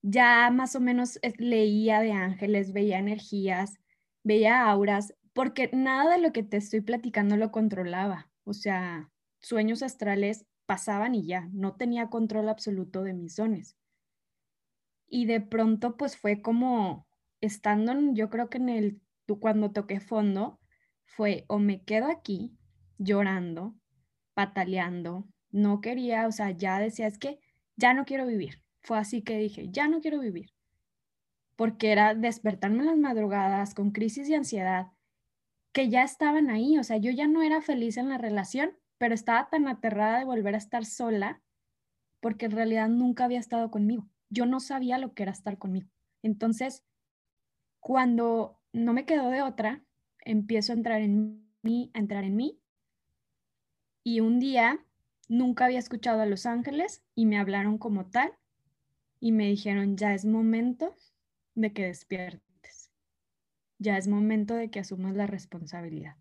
ya 0.03 0.51
más 0.51 0.75
o 0.75 0.81
menos 0.81 1.21
leía 1.39 2.01
de 2.01 2.11
ángeles, 2.11 2.73
veía 2.73 2.99
energías, 2.99 3.79
veía 4.25 4.69
auras, 4.69 5.15
porque 5.33 5.71
nada 5.73 6.15
de 6.17 6.21
lo 6.21 6.33
que 6.33 6.43
te 6.43 6.57
estoy 6.57 6.81
platicando 6.81 7.37
lo 7.37 7.53
controlaba. 7.53 8.31
O 8.45 8.53
sea, 8.53 9.11
sueños 9.41 9.83
astrales 9.83 10.47
pasaban 10.67 11.15
y 11.15 11.27
ya, 11.27 11.49
no 11.53 11.77
tenía 11.77 12.09
control 12.09 12.49
absoluto 12.49 13.03
de 13.03 13.15
mis 13.15 13.37
dones. 13.37 13.77
Y 15.07 15.27
de 15.27 15.41
pronto, 15.41 15.97
pues 15.97 16.17
fue 16.17 16.43
como 16.43 17.07
estando, 17.41 17.95
yo 18.15 18.31
creo 18.31 18.49
que 18.49 18.59
en 18.59 18.69
el, 18.69 19.01
cuando 19.41 19.71
toqué 19.71 20.01
fondo, 20.01 20.59
fue 21.05 21.45
o 21.49 21.59
me 21.59 21.85
quedo 21.85 22.11
aquí 22.11 22.57
llorando, 22.99 23.77
pataleando, 24.35 25.29
no 25.51 25.81
quería, 25.81 26.27
o 26.27 26.33
sea, 26.33 26.51
ya 26.51 26.81
decía, 26.81 27.07
es 27.07 27.19
que 27.19 27.39
ya 27.77 27.95
no 27.95 28.05
quiero 28.05 28.27
vivir. 28.27 28.63
Fue 28.83 28.99
así 28.99 29.23
que 29.23 29.39
dije, 29.39 29.69
ya 29.71 29.89
no 29.89 30.01
quiero 30.01 30.19
vivir. 30.21 30.54
Porque 31.57 31.93
era 31.93 32.15
despertarme 32.15 32.81
en 32.81 32.87
las 32.87 32.99
madrugadas 32.99 33.75
con 33.75 33.91
crisis 33.91 34.29
de 34.29 34.37
ansiedad 34.37 34.89
que 35.75 35.89
ya 35.89 36.05
estaban 36.05 36.51
ahí, 36.51 36.79
o 36.79 36.85
sea, 36.85 36.99
yo 36.99 37.11
ya 37.11 37.27
no 37.27 37.43
era 37.43 37.61
feliz 37.61 37.97
en 37.97 38.09
la 38.09 38.17
relación, 38.17 38.79
pero 38.97 39.13
estaba 39.13 39.49
tan 39.51 39.67
aterrada 39.67 40.21
de 40.21 40.25
volver 40.25 40.55
a 40.55 40.59
estar 40.59 40.85
sola 40.85 41.43
porque 42.21 42.47
en 42.47 42.53
realidad 42.53 42.89
nunca 42.89 43.25
había 43.25 43.41
estado 43.41 43.73
conmigo. 43.73 44.09
Yo 44.31 44.47
no 44.47 44.61
sabía 44.61 44.99
lo 44.99 45.15
que 45.15 45.25
era 45.25 45.33
estar 45.33 45.59
conmigo. 45.59 45.91
Entonces, 46.23 46.85
cuando 47.81 48.61
no 48.73 48.93
me 48.93 49.05
quedó 49.05 49.31
de 49.31 49.43
otra, 49.43 49.85
empiezo 50.21 50.73
a 50.73 50.77
entrar 50.77 51.03
en 51.03 51.45
mí, 51.63 51.91
a 51.93 51.99
entrar 51.99 52.23
en 52.23 52.37
mí. 52.37 52.61
Y 54.05 54.21
un 54.21 54.39
día 54.39 54.79
nunca 55.29 55.65
había 55.65 55.81
escuchado 55.81 56.23
a 56.23 56.27
Los 56.27 56.47
Ángeles 56.47 57.03
y 57.17 57.27
me 57.27 57.37
hablaron 57.37 57.79
como 57.79 58.07
tal 58.07 58.33
y 59.19 59.33
me 59.33 59.49
dijeron, 59.49 59.97
ya 59.97 60.15
es 60.15 60.25
momento 60.25 60.95
de 61.55 61.73
que 61.73 61.87
despiertes. 61.87 62.91
Ya 63.79 63.99
es 63.99 64.09
momento 64.09 64.55
de 64.55 64.71
que 64.71 64.81
asumas 64.81 65.15
la 65.15 65.27
responsabilidad. 65.27 66.17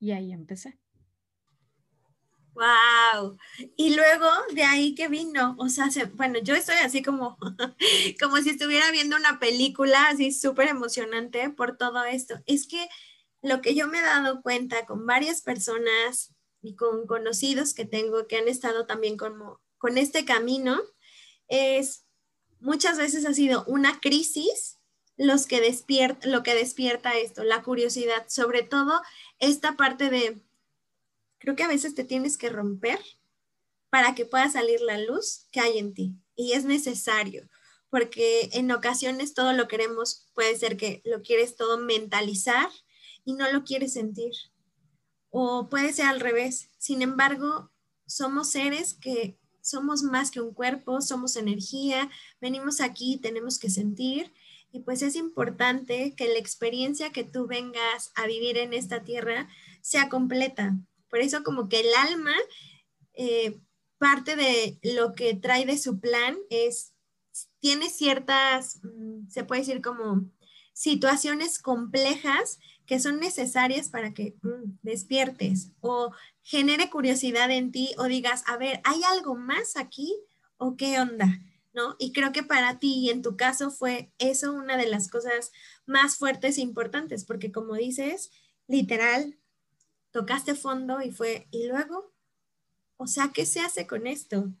Y 0.00 0.12
ahí 0.12 0.32
empecé. 0.32 0.78
Wow. 2.54 3.36
Y 3.76 3.96
luego 3.96 4.28
de 4.52 4.62
ahí 4.62 4.94
que 4.94 5.08
vino, 5.08 5.56
o 5.58 5.68
sea, 5.68 5.88
bueno, 6.14 6.38
yo 6.38 6.54
estoy 6.54 6.76
así 6.76 7.02
como, 7.02 7.36
como 8.20 8.36
si 8.38 8.50
estuviera 8.50 8.90
viendo 8.92 9.16
una 9.16 9.40
película 9.40 10.06
así 10.08 10.30
súper 10.30 10.68
emocionante 10.68 11.50
por 11.50 11.76
todo 11.76 12.04
esto. 12.04 12.40
Es 12.46 12.68
que 12.68 12.88
lo 13.42 13.60
que 13.60 13.74
yo 13.74 13.88
me 13.88 13.98
he 13.98 14.02
dado 14.02 14.40
cuenta 14.40 14.86
con 14.86 15.04
varias 15.04 15.42
personas 15.42 16.32
y 16.62 16.76
con 16.76 17.06
conocidos 17.06 17.74
que 17.74 17.84
tengo 17.84 18.26
que 18.28 18.36
han 18.36 18.48
estado 18.48 18.86
también 18.86 19.16
como 19.16 19.60
con 19.78 19.98
este 19.98 20.24
camino 20.24 20.80
es 21.48 22.03
muchas 22.64 22.96
veces 22.98 23.26
ha 23.26 23.34
sido 23.34 23.64
una 23.66 24.00
crisis 24.00 24.78
los 25.16 25.46
que 25.46 25.60
despierta, 25.60 26.26
lo 26.26 26.42
que 26.42 26.54
despierta 26.54 27.16
esto, 27.16 27.44
la 27.44 27.62
curiosidad, 27.62 28.26
sobre 28.28 28.62
todo 28.62 29.00
esta 29.38 29.76
parte 29.76 30.10
de 30.10 30.42
creo 31.38 31.54
que 31.54 31.62
a 31.62 31.68
veces 31.68 31.94
te 31.94 32.04
tienes 32.04 32.38
que 32.38 32.48
romper 32.48 32.98
para 33.90 34.14
que 34.14 34.24
pueda 34.24 34.48
salir 34.50 34.80
la 34.80 34.98
luz 34.98 35.46
que 35.52 35.60
hay 35.60 35.78
en 35.78 35.94
ti. 35.94 36.16
Y 36.34 36.52
es 36.52 36.64
necesario, 36.64 37.48
porque 37.90 38.48
en 38.52 38.72
ocasiones 38.72 39.34
todo 39.34 39.52
lo 39.52 39.68
queremos, 39.68 40.26
puede 40.34 40.56
ser 40.56 40.76
que 40.76 41.02
lo 41.04 41.22
quieres 41.22 41.54
todo 41.54 41.78
mentalizar 41.78 42.68
y 43.24 43.34
no 43.34 43.52
lo 43.52 43.62
quieres 43.62 43.92
sentir. 43.92 44.32
O 45.30 45.68
puede 45.68 45.92
ser 45.92 46.06
al 46.06 46.20
revés. 46.20 46.70
Sin 46.78 47.02
embargo, 47.02 47.70
somos 48.06 48.50
seres 48.50 48.94
que 48.94 49.38
somos 49.64 50.02
más 50.02 50.30
que 50.30 50.42
un 50.42 50.52
cuerpo, 50.52 51.00
somos 51.00 51.36
energía, 51.36 52.10
venimos 52.38 52.82
aquí, 52.82 53.18
tenemos 53.20 53.58
que 53.58 53.70
sentir. 53.70 54.30
Y 54.72 54.80
pues 54.80 55.00
es 55.00 55.16
importante 55.16 56.14
que 56.14 56.28
la 56.28 56.38
experiencia 56.38 57.12
que 57.12 57.24
tú 57.24 57.46
vengas 57.46 58.12
a 58.14 58.26
vivir 58.26 58.58
en 58.58 58.74
esta 58.74 59.04
tierra 59.04 59.48
sea 59.80 60.08
completa, 60.10 60.76
por 61.08 61.20
eso 61.20 61.42
como 61.42 61.68
que 61.68 61.80
el 61.80 61.94
alma, 61.94 62.34
eh, 63.14 63.58
parte 63.98 64.36
de 64.36 64.78
lo 64.82 65.14
que 65.14 65.34
trae 65.34 65.64
de 65.64 65.78
su 65.78 65.98
plan 65.98 66.36
es, 66.50 66.92
tiene 67.58 67.88
ciertas, 67.88 68.80
mm, 68.82 69.28
se 69.30 69.44
puede 69.44 69.62
decir 69.62 69.80
como 69.80 70.28
situaciones 70.74 71.58
complejas 71.58 72.58
que 72.84 73.00
son 73.00 73.18
necesarias 73.18 73.88
para 73.88 74.12
que 74.12 74.36
mm, 74.42 74.78
despiertes 74.82 75.70
o 75.80 76.12
genere 76.44 76.90
curiosidad 76.90 77.50
en 77.50 77.72
ti 77.72 77.94
o 77.98 78.04
digas, 78.04 78.44
a 78.46 78.56
ver, 78.56 78.80
¿hay 78.84 79.02
algo 79.04 79.34
más 79.34 79.76
aquí 79.76 80.14
o 80.58 80.76
qué 80.76 81.00
onda? 81.00 81.40
¿No? 81.72 81.96
Y 81.98 82.12
creo 82.12 82.30
que 82.30 82.44
para 82.44 82.78
ti 82.78 82.98
y 82.98 83.10
en 83.10 83.22
tu 83.22 83.36
caso 83.36 83.72
fue 83.72 84.12
eso 84.18 84.52
una 84.52 84.76
de 84.76 84.86
las 84.86 85.08
cosas 85.08 85.50
más 85.86 86.16
fuertes 86.16 86.58
e 86.58 86.60
importantes, 86.60 87.24
porque 87.24 87.50
como 87.50 87.74
dices, 87.74 88.30
literal, 88.68 89.40
tocaste 90.12 90.54
fondo 90.54 91.02
y 91.02 91.10
fue, 91.10 91.48
¿y 91.50 91.66
luego? 91.66 92.14
O 92.96 93.08
sea, 93.08 93.32
¿qué 93.34 93.44
se 93.44 93.58
hace 93.58 93.88
con 93.88 94.06
esto? 94.06 94.52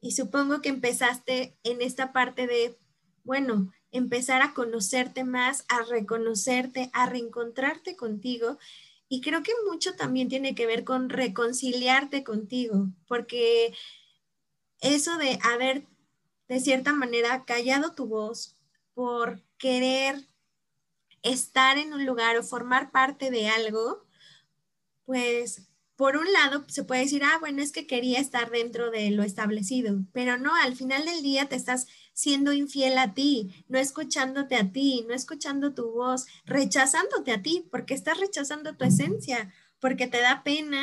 Y 0.00 0.12
supongo 0.12 0.60
que 0.60 0.70
empezaste 0.70 1.56
en 1.62 1.82
esta 1.82 2.12
parte 2.12 2.48
de, 2.48 2.76
bueno, 3.22 3.70
empezar 3.92 4.42
a 4.42 4.54
conocerte 4.54 5.22
más, 5.22 5.64
a 5.68 5.82
reconocerte, 5.82 6.90
a 6.92 7.06
reencontrarte 7.06 7.94
contigo. 7.96 8.58
Y 9.08 9.20
creo 9.20 9.42
que 9.42 9.52
mucho 9.68 9.94
también 9.94 10.28
tiene 10.28 10.54
que 10.54 10.66
ver 10.66 10.84
con 10.84 11.08
reconciliarte 11.08 12.24
contigo, 12.24 12.88
porque 13.06 13.74
eso 14.80 15.16
de 15.16 15.38
haber, 15.42 15.86
de 16.48 16.60
cierta 16.60 16.92
manera, 16.92 17.44
callado 17.44 17.94
tu 17.94 18.06
voz 18.06 18.56
por 18.94 19.42
querer 19.58 20.26
estar 21.22 21.78
en 21.78 21.92
un 21.92 22.04
lugar 22.06 22.36
o 22.36 22.42
formar 22.42 22.90
parte 22.90 23.30
de 23.30 23.48
algo, 23.48 24.04
pues 25.04 25.68
por 25.96 26.16
un 26.16 26.30
lado 26.32 26.64
se 26.68 26.84
puede 26.84 27.02
decir, 27.02 27.22
ah, 27.24 27.38
bueno, 27.40 27.62
es 27.62 27.72
que 27.72 27.86
quería 27.86 28.20
estar 28.20 28.50
dentro 28.50 28.90
de 28.90 29.10
lo 29.10 29.22
establecido, 29.22 30.00
pero 30.12 30.36
no, 30.36 30.54
al 30.54 30.76
final 30.76 31.04
del 31.04 31.22
día 31.22 31.48
te 31.48 31.56
estás 31.56 31.86
siendo 32.16 32.52
infiel 32.54 32.96
a 32.96 33.12
ti, 33.12 33.64
no 33.68 33.78
escuchándote 33.78 34.56
a 34.56 34.72
ti, 34.72 35.04
no 35.06 35.14
escuchando 35.14 35.74
tu 35.74 35.92
voz, 35.92 36.26
rechazándote 36.46 37.30
a 37.32 37.42
ti, 37.42 37.68
porque 37.70 37.92
estás 37.92 38.18
rechazando 38.18 38.74
tu 38.74 38.84
esencia, 38.84 39.52
porque 39.78 40.06
te 40.06 40.20
da 40.20 40.42
pena 40.42 40.82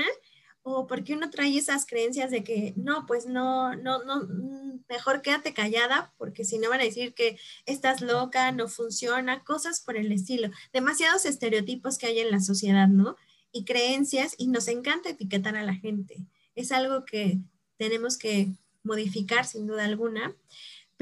o 0.62 0.86
porque 0.86 1.16
uno 1.16 1.30
trae 1.32 1.58
esas 1.58 1.86
creencias 1.86 2.30
de 2.30 2.44
que 2.44 2.74
no, 2.78 3.06
pues 3.08 3.26
no, 3.26 3.76
no, 3.76 4.04
no, 4.04 4.22
mm, 4.22 4.84
mejor 4.88 5.24
quédate 5.24 5.54
callada, 5.54 6.14
porque 6.18 6.46
si 6.46 6.60
no 6.60 6.70
van 6.70 6.82
a 6.82 6.86
decir 6.86 7.14
que 7.16 7.38
estás 7.66 8.02
loca, 8.02 8.52
no 8.52 8.68
funciona, 8.68 9.44
cosas 9.44 9.82
por 9.82 9.98
el 9.98 10.12
estilo, 10.12 10.50
demasiados 10.72 11.26
estereotipos 11.26 11.98
que 11.98 12.06
hay 12.06 12.20
en 12.20 12.32
la 12.32 12.40
sociedad, 12.40 12.88
¿no? 12.88 13.18
y 13.54 13.64
creencias 13.64 14.34
y 14.38 14.48
nos 14.48 14.68
encanta 14.68 15.10
etiquetar 15.10 15.56
a 15.56 15.64
la 15.64 15.76
gente. 15.76 16.26
Es 16.56 16.74
algo 16.74 17.06
que 17.06 17.40
tenemos 17.78 18.18
que 18.18 18.52
modificar 18.84 19.46
sin 19.46 19.68
duda 19.68 19.86
alguna, 19.86 20.36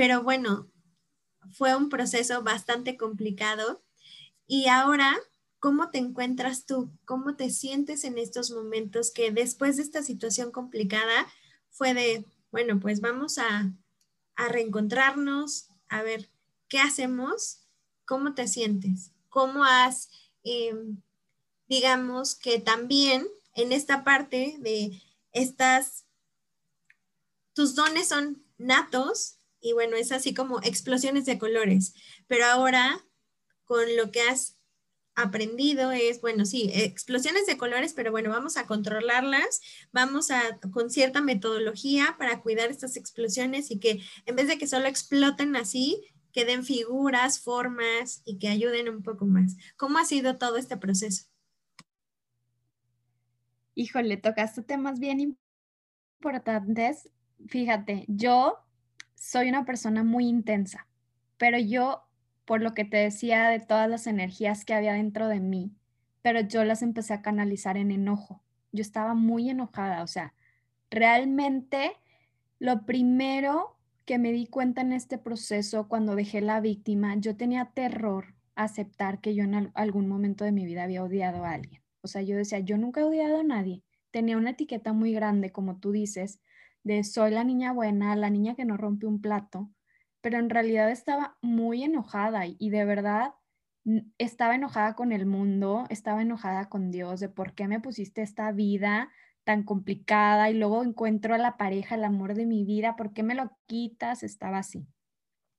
pero 0.02 0.24
bueno, 0.24 0.68
fue 1.52 1.76
un 1.76 1.88
proceso 1.88 2.42
bastante 2.42 2.98
complicado. 2.98 3.84
Y 4.48 4.68
ahora, 4.68 5.16
¿cómo 5.60 5.92
te 5.92 6.00
encuentras 6.00 6.66
tú? 6.66 6.92
¿Cómo 7.06 7.36
te 7.36 7.52
sientes 7.52 8.04
en 8.04 8.18
estos 8.18 8.50
momentos 8.50 9.12
que 9.12 9.30
después 9.30 9.78
de 9.78 9.84
esta 9.84 10.02
situación 10.02 10.52
complicada 10.52 11.28
fue 11.70 11.94
de, 11.94 12.26
bueno, 12.50 12.80
pues 12.80 13.00
vamos 13.00 13.38
a, 13.38 13.72
a 14.34 14.48
reencontrarnos, 14.48 15.68
a 15.88 16.02
ver 16.02 16.32
qué 16.68 16.80
hacemos, 16.80 17.68
cómo 18.06 18.34
te 18.34 18.48
sientes, 18.48 19.12
cómo 19.30 19.64
has... 19.64 20.10
Em, 20.44 21.00
digamos 21.68 22.34
que 22.34 22.58
también 22.58 23.28
en 23.54 23.72
esta 23.72 24.04
parte 24.04 24.58
de 24.62 25.00
estas, 25.32 26.08
tus 27.54 27.76
dones 27.76 28.08
son 28.08 28.44
natos 28.58 29.38
y 29.62 29.74
bueno, 29.74 29.96
es 29.96 30.12
así 30.12 30.34
como 30.34 30.60
explosiones 30.64 31.26
de 31.26 31.38
colores, 31.38 31.94
pero 32.28 32.46
ahora 32.46 33.06
con 33.66 33.96
lo 33.96 34.12
que 34.12 34.22
has 34.22 34.58
aprendido 35.16 35.92
es, 35.92 36.22
bueno, 36.22 36.46
sí, 36.46 36.72
explosiones 36.74 37.46
de 37.46 37.58
colores, 37.58 37.94
pero 37.94 38.12
bueno, 38.12 38.30
vamos 38.30 38.58
a 38.58 38.66
controlarlas, 38.66 39.62
vamos 39.92 40.32
a, 40.32 40.60
con 40.72 40.90
cierta 40.90 41.22
metodología 41.22 42.16
para 42.18 42.42
cuidar 42.42 42.72
estas 42.72 42.98
explosiones 42.98 43.72
y 43.72 43.80
que 43.80 44.02
en 44.26 44.36
vez 44.36 44.48
de 44.48 44.58
que 44.58 44.68
solo 44.68 44.88
exploten 44.88 45.56
así, 45.56 46.04
queden 46.32 46.64
figuras, 46.64 47.42
formas 47.42 48.22
y 48.26 48.40
que 48.40 48.48
ayuden 48.48 48.90
un 48.90 49.04
poco 49.04 49.26
más. 49.26 49.56
¿Cómo 49.76 49.98
ha 49.98 50.06
sido 50.06 50.38
todo 50.38 50.58
este 50.58 50.78
proceso? 50.78 51.26
Híjole, 53.76 54.18
tocaste 54.18 54.64
temas 54.64 55.00
bien 55.00 55.38
importantes. 56.20 57.10
Fíjate, 57.48 58.06
yo 58.08 58.60
soy 59.22 59.50
una 59.50 59.66
persona 59.66 60.04
muy 60.04 60.28
intensa, 60.28 60.88
pero 61.38 61.60
yo, 61.60 62.02
por 62.44 62.64
lo 62.64 62.74
que 62.74 62.86
te 62.86 62.98
decía 62.98 63.50
de 63.50 63.60
todas 63.60 63.88
las 63.88 64.08
energías 64.08 64.66
que 64.66 64.74
había 64.74 64.94
dentro 64.94 65.28
de 65.28 65.40
mí, 65.40 65.76
pero 66.24 66.42
yo 66.42 66.64
las 66.64 66.82
empecé 66.82 67.14
a 67.14 67.22
canalizar 67.22 67.78
en 67.78 67.92
enojo. 67.92 68.42
yo 68.72 68.82
estaba 68.82 69.14
muy 69.14 69.50
enojada, 69.52 70.02
o 70.02 70.08
sea, 70.08 70.34
realmente 70.90 71.92
lo 72.58 72.86
primero 72.88 73.78
que 74.06 74.18
me 74.18 74.32
di 74.32 74.48
cuenta 74.48 74.82
en 74.82 74.92
este 74.92 75.20
proceso 75.20 75.88
cuando 75.88 76.16
dejé 76.16 76.42
la 76.42 76.60
víctima, 76.60 77.16
yo 77.16 77.38
tenía 77.38 77.66
terror 77.76 78.34
a 78.56 78.64
aceptar 78.64 79.22
que 79.22 79.36
yo 79.36 79.44
en 79.44 79.72
algún 79.76 80.08
momento 80.08 80.46
de 80.46 80.52
mi 80.52 80.66
vida 80.66 80.84
había 80.84 81.04
odiado 81.04 81.46
a 81.46 81.52
alguien. 81.52 81.84
O 82.02 82.08
sea, 82.08 82.24
yo 82.24 82.36
decía, 82.36 82.60
yo 82.60 82.78
nunca 82.78 83.02
he 83.02 83.04
odiado 83.04 83.40
a 83.40 83.44
nadie. 83.44 83.84
Tenía 84.10 84.38
una 84.38 84.52
etiqueta 84.52 84.94
muy 84.94 85.14
grande, 85.14 85.52
como 85.52 85.78
tú 85.78 85.92
dices, 85.92 86.40
de 86.84 87.04
soy 87.04 87.32
la 87.32 87.44
niña 87.44 87.74
buena, 87.74 88.16
la 88.16 88.30
niña 88.30 88.56
que 88.56 88.66
no 88.66 88.78
rompe 88.78 89.06
un 89.06 89.22
plato, 89.22 89.70
pero 90.22 90.40
en 90.40 90.50
realidad 90.50 90.90
estaba 90.90 91.38
muy 91.42 91.84
enojada 91.84 92.46
y, 92.46 92.70
de 92.70 92.86
verdad 92.86 93.34
estaba 94.18 94.56
enojada 94.56 94.96
con 94.96 95.12
el 95.12 95.26
mundo, 95.26 95.86
estaba 95.90 96.22
enojada 96.22 96.70
con 96.70 96.92
Dios 96.92 97.20
de 97.20 97.30
por 97.30 97.54
qué 97.54 97.68
me 97.68 97.80
pusiste 97.80 98.22
esta 98.22 98.52
vida 98.52 99.10
tan 99.44 99.64
complicada 99.64 100.50
y 100.50 100.54
luego 100.54 100.84
encuentro 100.84 101.34
a 101.34 101.40
la 101.40 101.58
pareja, 101.58 101.96
el 101.96 102.04
amor 102.04 102.36
de 102.36 102.46
mi 102.46 102.64
vida, 102.64 102.96
¿por 102.96 103.12
qué 103.14 103.24
me 103.24 103.34
lo 103.34 103.58
quitas? 103.66 104.22
Estaba 104.22 104.60
así. 104.60 104.86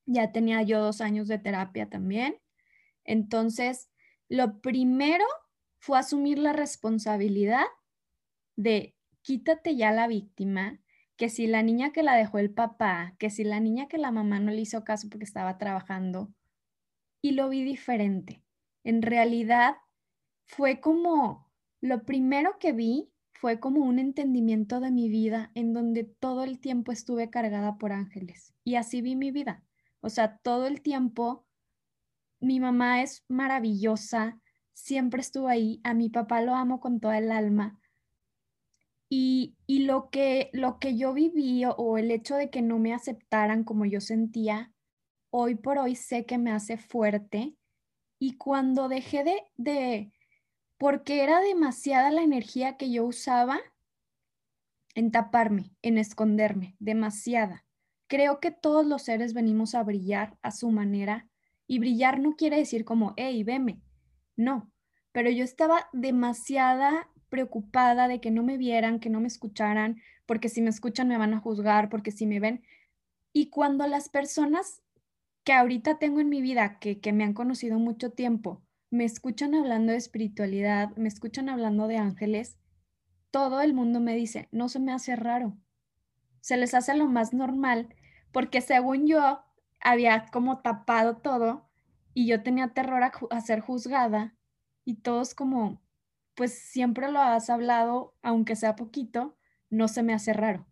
Ya 0.06 0.30
tenía 0.32 0.62
yo 0.62 0.80
dos 0.80 1.00
años 1.00 1.26
de 1.28 1.38
terapia 1.38 1.88
también. 1.88 2.36
Entonces, 3.04 3.90
lo 4.28 4.60
primero 4.60 5.24
fue 5.78 5.98
asumir 5.98 6.38
la 6.38 6.52
responsabilidad 6.52 7.64
de 8.56 8.96
quítate 9.22 9.76
ya 9.76 9.90
la 9.92 10.06
víctima, 10.06 10.80
que 11.22 11.28
si 11.28 11.46
la 11.46 11.62
niña 11.62 11.92
que 11.92 12.02
la 12.02 12.16
dejó 12.16 12.38
el 12.38 12.52
papá, 12.52 13.14
que 13.16 13.30
si 13.30 13.44
la 13.44 13.60
niña 13.60 13.86
que 13.86 13.96
la 13.96 14.10
mamá 14.10 14.40
no 14.40 14.50
le 14.50 14.60
hizo 14.60 14.82
caso 14.82 15.08
porque 15.08 15.22
estaba 15.22 15.56
trabajando, 15.56 16.34
y 17.22 17.30
lo 17.30 17.48
vi 17.48 17.62
diferente. 17.62 18.42
En 18.82 19.02
realidad 19.02 19.76
fue 20.46 20.80
como, 20.80 21.48
lo 21.80 22.02
primero 22.04 22.58
que 22.58 22.72
vi 22.72 23.12
fue 23.34 23.60
como 23.60 23.86
un 23.86 24.00
entendimiento 24.00 24.80
de 24.80 24.90
mi 24.90 25.08
vida 25.08 25.52
en 25.54 25.72
donde 25.72 26.02
todo 26.02 26.42
el 26.42 26.58
tiempo 26.58 26.90
estuve 26.90 27.30
cargada 27.30 27.78
por 27.78 27.92
ángeles. 27.92 28.52
Y 28.64 28.74
así 28.74 29.00
vi 29.00 29.14
mi 29.14 29.30
vida. 29.30 29.62
O 30.00 30.08
sea, 30.08 30.38
todo 30.38 30.66
el 30.66 30.82
tiempo 30.82 31.46
mi 32.40 32.58
mamá 32.58 33.00
es 33.00 33.24
maravillosa, 33.28 34.40
siempre 34.72 35.20
estuvo 35.20 35.46
ahí, 35.46 35.80
a 35.84 35.94
mi 35.94 36.10
papá 36.10 36.42
lo 36.42 36.56
amo 36.56 36.80
con 36.80 36.98
toda 36.98 37.18
el 37.18 37.30
alma, 37.30 37.78
y, 39.14 39.54
lo, 39.80 40.08
que, 40.08 40.48
lo 40.54 40.78
que 40.78 40.96
yo 40.96 41.12
viví 41.12 41.64
o, 41.66 41.98
el 41.98 42.10
hecho 42.10 42.34
de 42.34 42.48
que 42.48 42.62
no 42.62 42.78
me 42.78 42.94
aceptaran 42.94 43.62
como 43.62 43.84
yo 43.84 44.00
sentía, 44.00 44.72
hoy 45.28 45.54
por 45.54 45.76
hoy 45.76 45.96
sé 45.96 46.24
que 46.24 46.38
me 46.38 46.50
hace 46.50 46.78
fuerte. 46.78 47.54
Y 48.18 48.38
cuando 48.38 48.88
dejé 48.88 49.22
de, 49.22 49.42
de, 49.56 50.12
porque 50.78 51.22
era 51.22 51.42
demasiada 51.42 52.10
la 52.10 52.22
energía 52.22 52.78
que 52.78 52.90
yo 52.90 53.04
usaba 53.04 53.60
en 54.94 55.10
taparme, 55.10 55.76
en 55.82 55.98
esconderme, 55.98 56.74
demasiada. 56.78 57.66
Creo 58.06 58.40
que 58.40 58.50
todos 58.50 58.86
los 58.86 59.02
seres 59.02 59.34
venimos 59.34 59.74
a 59.74 59.82
brillar 59.82 60.38
a 60.40 60.52
su 60.52 60.70
manera 60.70 61.28
y 61.66 61.80
brillar 61.80 62.18
no 62.18 62.34
quiere 62.34 62.56
decir 62.56 62.86
como, 62.86 63.12
hey, 63.18 63.44
veme. 63.44 63.82
No, 64.36 64.72
pero 65.12 65.28
yo 65.28 65.44
estaba 65.44 65.90
demasiada 65.92 67.10
preocupada 67.32 68.08
de 68.08 68.20
que 68.20 68.30
no 68.30 68.42
me 68.42 68.58
vieran, 68.58 69.00
que 69.00 69.08
no 69.08 69.18
me 69.18 69.26
escucharan, 69.26 70.02
porque 70.26 70.50
si 70.50 70.60
me 70.60 70.68
escuchan 70.68 71.08
me 71.08 71.16
van 71.16 71.32
a 71.32 71.40
juzgar, 71.40 71.88
porque 71.88 72.10
si 72.10 72.26
me 72.26 72.40
ven. 72.40 72.62
Y 73.32 73.48
cuando 73.48 73.86
las 73.86 74.10
personas 74.10 74.82
que 75.42 75.54
ahorita 75.54 75.98
tengo 75.98 76.20
en 76.20 76.28
mi 76.28 76.42
vida, 76.42 76.78
que, 76.78 77.00
que 77.00 77.14
me 77.14 77.24
han 77.24 77.32
conocido 77.32 77.78
mucho 77.78 78.10
tiempo, 78.10 78.60
me 78.90 79.06
escuchan 79.06 79.54
hablando 79.54 79.92
de 79.92 79.98
espiritualidad, 79.98 80.94
me 80.96 81.08
escuchan 81.08 81.48
hablando 81.48 81.88
de 81.88 81.96
ángeles, 81.96 82.58
todo 83.30 83.62
el 83.62 83.72
mundo 83.72 83.98
me 83.98 84.14
dice, 84.14 84.50
no 84.52 84.68
se 84.68 84.78
me 84.78 84.92
hace 84.92 85.16
raro. 85.16 85.56
Se 86.42 86.58
les 86.58 86.74
hace 86.74 86.94
lo 86.94 87.06
más 87.06 87.32
normal, 87.32 87.94
porque 88.30 88.60
según 88.60 89.06
yo 89.06 89.42
había 89.80 90.26
como 90.26 90.58
tapado 90.58 91.16
todo 91.16 91.66
y 92.12 92.26
yo 92.26 92.42
tenía 92.42 92.74
terror 92.74 93.02
a, 93.02 93.12
a 93.30 93.40
ser 93.40 93.60
juzgada 93.60 94.34
y 94.84 94.96
todos 94.96 95.34
como, 95.34 95.80
pues 96.34 96.52
siempre 96.58 97.10
lo 97.10 97.20
has 97.20 97.50
hablado, 97.50 98.14
aunque 98.22 98.56
sea 98.56 98.76
poquito, 98.76 99.36
no 99.70 99.88
se 99.88 100.02
me 100.02 100.14
hace 100.14 100.32
raro. 100.32 100.66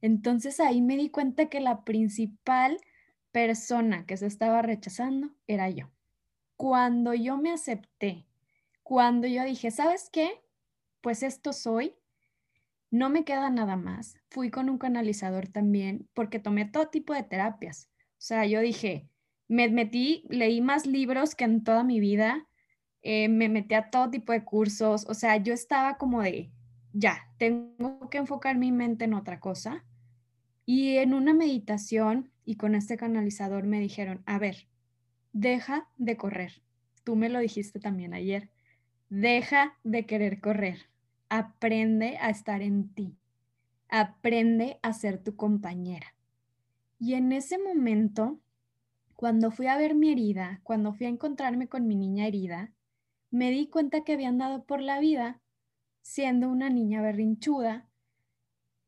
Entonces 0.00 0.60
ahí 0.60 0.80
me 0.80 0.96
di 0.96 1.10
cuenta 1.10 1.46
que 1.46 1.60
la 1.60 1.84
principal 1.84 2.78
persona 3.32 4.06
que 4.06 4.16
se 4.16 4.26
estaba 4.26 4.62
rechazando 4.62 5.34
era 5.46 5.68
yo. 5.70 5.90
Cuando 6.56 7.14
yo 7.14 7.36
me 7.36 7.52
acepté, 7.52 8.26
cuando 8.82 9.26
yo 9.26 9.44
dije, 9.44 9.70
¿sabes 9.70 10.08
qué? 10.10 10.42
Pues 11.00 11.22
esto 11.22 11.52
soy, 11.52 11.94
no 12.90 13.10
me 13.10 13.24
queda 13.24 13.50
nada 13.50 13.76
más. 13.76 14.18
Fui 14.30 14.50
con 14.50 14.70
un 14.70 14.78
canalizador 14.78 15.48
también 15.48 16.08
porque 16.14 16.38
tomé 16.38 16.64
todo 16.64 16.88
tipo 16.88 17.12
de 17.12 17.22
terapias. 17.22 17.90
O 18.12 18.20
sea, 18.20 18.46
yo 18.46 18.60
dije, 18.60 19.08
me 19.46 19.68
metí, 19.68 20.24
leí 20.28 20.60
más 20.60 20.86
libros 20.86 21.34
que 21.34 21.44
en 21.44 21.62
toda 21.62 21.84
mi 21.84 22.00
vida, 22.00 22.47
eh, 23.02 23.28
me 23.28 23.48
metí 23.48 23.74
a 23.74 23.90
todo 23.90 24.10
tipo 24.10 24.32
de 24.32 24.44
cursos, 24.44 25.06
o 25.08 25.14
sea, 25.14 25.36
yo 25.36 25.54
estaba 25.54 25.98
como 25.98 26.22
de, 26.22 26.50
ya, 26.92 27.30
tengo 27.38 28.10
que 28.10 28.18
enfocar 28.18 28.56
mi 28.56 28.72
mente 28.72 29.04
en 29.04 29.14
otra 29.14 29.40
cosa. 29.40 29.84
Y 30.66 30.96
en 30.96 31.14
una 31.14 31.32
meditación 31.32 32.30
y 32.44 32.56
con 32.56 32.74
este 32.74 32.96
canalizador 32.96 33.64
me 33.66 33.80
dijeron, 33.80 34.22
a 34.26 34.38
ver, 34.38 34.68
deja 35.32 35.88
de 35.96 36.16
correr. 36.16 36.62
Tú 37.04 37.16
me 37.16 37.28
lo 37.28 37.38
dijiste 37.38 37.80
también 37.80 38.12
ayer. 38.12 38.50
Deja 39.08 39.78
de 39.84 40.04
querer 40.04 40.40
correr. 40.40 40.90
Aprende 41.30 42.18
a 42.20 42.30
estar 42.30 42.60
en 42.60 42.92
ti. 42.92 43.16
Aprende 43.88 44.78
a 44.82 44.92
ser 44.92 45.22
tu 45.22 45.36
compañera. 45.36 46.14
Y 46.98 47.14
en 47.14 47.32
ese 47.32 47.58
momento, 47.58 48.40
cuando 49.14 49.50
fui 49.50 49.68
a 49.68 49.78
ver 49.78 49.94
mi 49.94 50.10
herida, 50.10 50.60
cuando 50.64 50.92
fui 50.92 51.06
a 51.06 51.10
encontrarme 51.10 51.68
con 51.68 51.86
mi 51.86 51.96
niña 51.96 52.26
herida, 52.26 52.72
me 53.30 53.50
di 53.50 53.68
cuenta 53.68 54.04
que 54.04 54.14
había 54.14 54.28
andado 54.28 54.64
por 54.64 54.80
la 54.80 55.00
vida 55.00 55.40
siendo 56.02 56.48
una 56.48 56.70
niña 56.70 57.02
berrinchuda, 57.02 57.88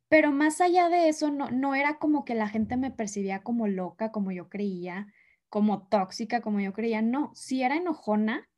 pero 0.08 0.32
más 0.32 0.60
allá 0.60 0.88
de 0.88 1.08
eso, 1.08 1.30
no, 1.30 1.50
no 1.50 1.74
era 1.74 1.98
como 1.98 2.24
que 2.24 2.34
la 2.34 2.48
gente 2.48 2.76
me 2.76 2.90
percibía 2.90 3.42
como 3.42 3.68
loca, 3.68 4.10
como 4.10 4.32
yo 4.32 4.48
creía, 4.48 5.06
como 5.48 5.86
tóxica, 5.86 6.40
como 6.40 6.60
yo 6.60 6.72
creía, 6.72 7.00
no, 7.00 7.30
sí 7.34 7.62
era 7.62 7.76
enojona, 7.76 8.48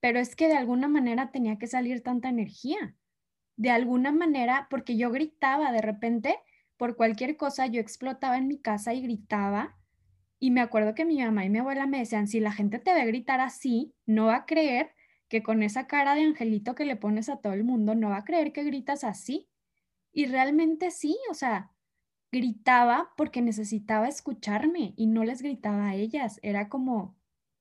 pero 0.00 0.18
es 0.18 0.34
que 0.34 0.48
de 0.48 0.56
alguna 0.56 0.88
manera 0.88 1.30
tenía 1.30 1.58
que 1.58 1.66
salir 1.66 2.02
tanta 2.02 2.28
energía, 2.28 2.96
de 3.56 3.70
alguna 3.70 4.10
manera, 4.10 4.66
porque 4.70 4.96
yo 4.96 5.10
gritaba 5.10 5.70
de 5.72 5.82
repente, 5.82 6.36
por 6.76 6.96
cualquier 6.96 7.36
cosa, 7.36 7.66
yo 7.66 7.80
explotaba 7.80 8.38
en 8.38 8.48
mi 8.48 8.58
casa 8.58 8.94
y 8.94 9.02
gritaba. 9.02 9.76
Y 10.38 10.50
me 10.50 10.60
acuerdo 10.60 10.94
que 10.94 11.04
mi 11.04 11.22
mamá 11.22 11.44
y 11.44 11.50
mi 11.50 11.58
abuela 11.58 11.86
me 11.86 11.98
decían, 11.98 12.26
si 12.26 12.40
la 12.40 12.52
gente 12.52 12.78
te 12.78 12.92
ve 12.94 13.04
gritar 13.04 13.40
así, 13.40 13.94
no 14.06 14.26
va 14.26 14.36
a 14.36 14.46
creer 14.46 14.92
que 15.32 15.42
con 15.42 15.62
esa 15.62 15.86
cara 15.86 16.14
de 16.14 16.24
angelito 16.24 16.74
que 16.74 16.84
le 16.84 16.94
pones 16.94 17.30
a 17.30 17.38
todo 17.38 17.54
el 17.54 17.64
mundo 17.64 17.94
no 17.94 18.10
va 18.10 18.18
a 18.18 18.24
creer 18.26 18.52
que 18.52 18.64
gritas 18.64 19.02
así. 19.02 19.48
Y 20.12 20.26
realmente 20.26 20.90
sí, 20.90 21.16
o 21.30 21.32
sea, 21.32 21.72
gritaba 22.30 23.14
porque 23.16 23.40
necesitaba 23.40 24.08
escucharme 24.08 24.92
y 24.94 25.06
no 25.06 25.24
les 25.24 25.40
gritaba 25.40 25.88
a 25.88 25.94
ellas, 25.94 26.38
era 26.42 26.68
como 26.68 27.16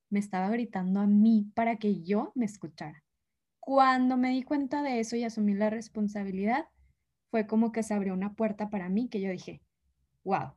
me 0.10 0.20
estaba 0.20 0.50
gritando 0.50 1.00
a 1.00 1.08
mí 1.08 1.50
para 1.56 1.78
que 1.78 2.04
yo 2.04 2.34
me 2.36 2.44
escuchara. 2.44 3.06
Cuando 3.62 4.18
me 4.18 4.32
di 4.32 4.44
cuenta 4.44 4.84
de 4.84 5.00
eso 5.00 5.16
y 5.16 5.24
asumí 5.24 5.54
la 5.54 5.70
responsabilidad, 5.70 6.66
fue 7.30 7.48
como 7.48 7.72
que 7.72 7.84
se 7.84 7.94
abrió 7.94 8.14
una 8.14 8.34
puerta 8.34 8.70
para 8.70 8.90
mí 8.90 9.08
que 9.08 9.22
yo 9.22 9.32
dije, 9.32 9.62
wow, 10.26 10.56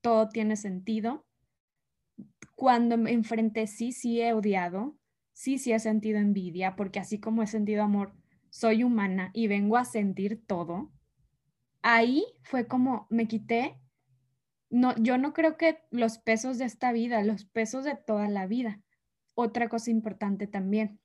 todo 0.00 0.28
tiene 0.28 0.54
sentido. 0.54 1.26
Cuando 2.54 2.96
me 2.98 3.10
enfrenté, 3.10 3.66
sí, 3.66 3.90
sí 3.90 4.20
he 4.20 4.32
odiado, 4.32 4.96
sí, 5.32 5.58
sí 5.58 5.72
he 5.72 5.78
sentido 5.78 6.18
envidia, 6.18 6.76
porque 6.76 7.00
así 7.00 7.18
como 7.18 7.42
he 7.42 7.46
sentido 7.46 7.82
amor, 7.82 8.14
soy 8.50 8.84
humana 8.84 9.30
y 9.32 9.46
vengo 9.46 9.76
a 9.76 9.84
sentir 9.84 10.44
todo. 10.46 10.92
Ahí 11.82 12.24
fue 12.42 12.66
como 12.66 13.06
me 13.10 13.26
quité, 13.26 13.80
no, 14.70 14.94
yo 14.96 15.18
no 15.18 15.32
creo 15.32 15.56
que 15.56 15.80
los 15.90 16.18
pesos 16.18 16.58
de 16.58 16.64
esta 16.64 16.92
vida, 16.92 17.22
los 17.22 17.44
pesos 17.44 17.84
de 17.84 17.96
toda 17.96 18.28
la 18.28 18.46
vida. 18.46 18.80
Otra 19.34 19.68
cosa 19.68 19.90
importante 19.90 20.46
también, 20.46 21.00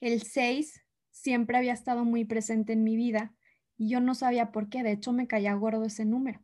el 0.00 0.22
6 0.22 0.80
siempre 1.10 1.58
había 1.58 1.72
estado 1.72 2.04
muy 2.04 2.24
presente 2.24 2.72
en 2.72 2.84
mi 2.84 2.96
vida 2.96 3.34
y 3.76 3.88
yo 3.88 4.00
no 4.00 4.14
sabía 4.14 4.52
por 4.52 4.68
qué, 4.68 4.82
de 4.82 4.92
hecho 4.92 5.12
me 5.12 5.26
caía 5.26 5.54
gordo 5.54 5.84
ese 5.84 6.04
número. 6.04 6.40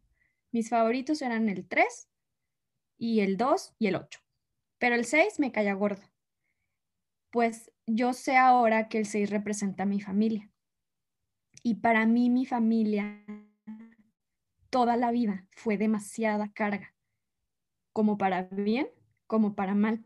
Mis 0.53 0.69
favoritos 0.69 1.23
eran 1.23 1.49
el 1.49 1.67
3 1.67 2.09
y 2.99 3.21
el 3.21 3.37
2 3.37 3.75
y 3.79 3.87
el 3.87 3.97
8, 3.97 4.21
pero 4.79 4.95
el 4.95 5.05
6 5.05 5.39
me 5.39 5.53
caía 5.53 5.75
gordo 5.75 6.14
pues 7.35 7.73
yo 7.85 8.13
sé 8.13 8.37
ahora 8.37 8.89
que 8.89 8.99
el 8.99 9.07
6 9.07 9.29
representa 9.29 9.83
a 9.83 9.87
mi 9.87 10.01
familia. 10.01 10.53
Y 11.65 11.75
para 11.75 12.07
mí 12.07 12.31
mi 12.31 12.47
familia 12.47 13.25
toda 14.71 14.97
la 14.97 15.11
vida 15.11 15.45
fue 15.51 15.77
demasiada 15.77 16.53
carga, 16.53 16.95
como 17.93 18.19
para 18.19 18.45
bien, 18.45 18.87
como 19.27 19.57
para 19.57 19.75
mal. 19.75 20.05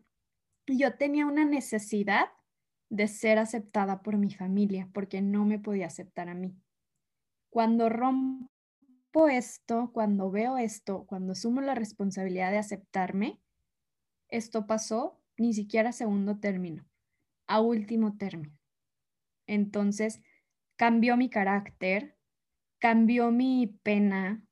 Yo 0.66 0.96
tenía 0.96 1.26
una 1.26 1.44
necesidad 1.44 2.28
de 2.88 3.06
ser 3.08 3.38
aceptada 3.38 4.00
por 4.00 4.16
mi 4.16 4.30
familia, 4.30 4.88
porque 4.94 5.20
no 5.20 5.44
me 5.44 5.58
podía 5.58 5.88
aceptar 5.88 6.30
a 6.30 6.34
mí. 6.34 6.56
Cuando 7.50 7.90
rompo 7.90 9.28
esto, 9.28 9.90
cuando 9.92 10.30
veo 10.30 10.56
esto, 10.56 11.04
cuando 11.04 11.32
asumo 11.32 11.60
la 11.60 11.74
responsabilidad 11.74 12.52
de 12.52 12.58
aceptarme, 12.58 13.38
esto 14.30 14.66
pasó 14.66 15.20
ni 15.36 15.52
siquiera 15.52 15.92
segundo 15.92 16.38
término, 16.38 16.87
a 17.48 17.60
último 17.60 18.16
término. 18.16 18.56
Entonces, 19.46 20.20
cambió 20.76 21.16
mi 21.16 21.28
carácter, 21.28 22.16
cambió 22.78 23.30
mi 23.30 23.66
pena, 23.82 24.44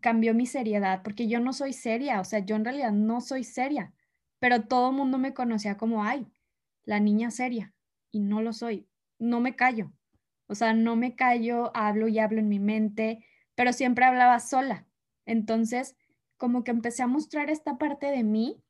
cambió 0.00 0.34
mi 0.34 0.46
seriedad, 0.46 1.02
porque 1.04 1.28
yo 1.28 1.40
no 1.40 1.52
soy 1.52 1.72
seria, 1.72 2.20
o 2.20 2.24
sea, 2.24 2.40
yo 2.40 2.56
en 2.56 2.64
realidad 2.64 2.92
no 2.92 3.20
soy 3.20 3.44
seria, 3.44 3.94
pero 4.38 4.64
todo 4.64 4.90
el 4.90 4.96
mundo 4.96 5.18
me 5.18 5.34
conocía 5.34 5.76
como, 5.76 6.04
ay, 6.04 6.26
la 6.84 6.98
niña 6.98 7.30
seria, 7.30 7.74
y 8.10 8.20
no 8.20 8.42
lo 8.42 8.52
soy, 8.52 8.88
no 9.18 9.40
me 9.40 9.54
callo, 9.54 9.92
o 10.48 10.54
sea, 10.54 10.74
no 10.74 10.96
me 10.96 11.14
callo, 11.14 11.70
hablo 11.74 12.08
y 12.08 12.18
hablo 12.18 12.40
en 12.40 12.48
mi 12.48 12.58
mente, 12.58 13.24
pero 13.54 13.72
siempre 13.72 14.04
hablaba 14.04 14.40
sola. 14.40 14.86
Entonces, 15.24 15.96
como 16.36 16.64
que 16.64 16.72
empecé 16.72 17.02
a 17.02 17.06
mostrar 17.06 17.50
esta 17.50 17.78
parte 17.78 18.06
de 18.06 18.24
mí 18.24 18.62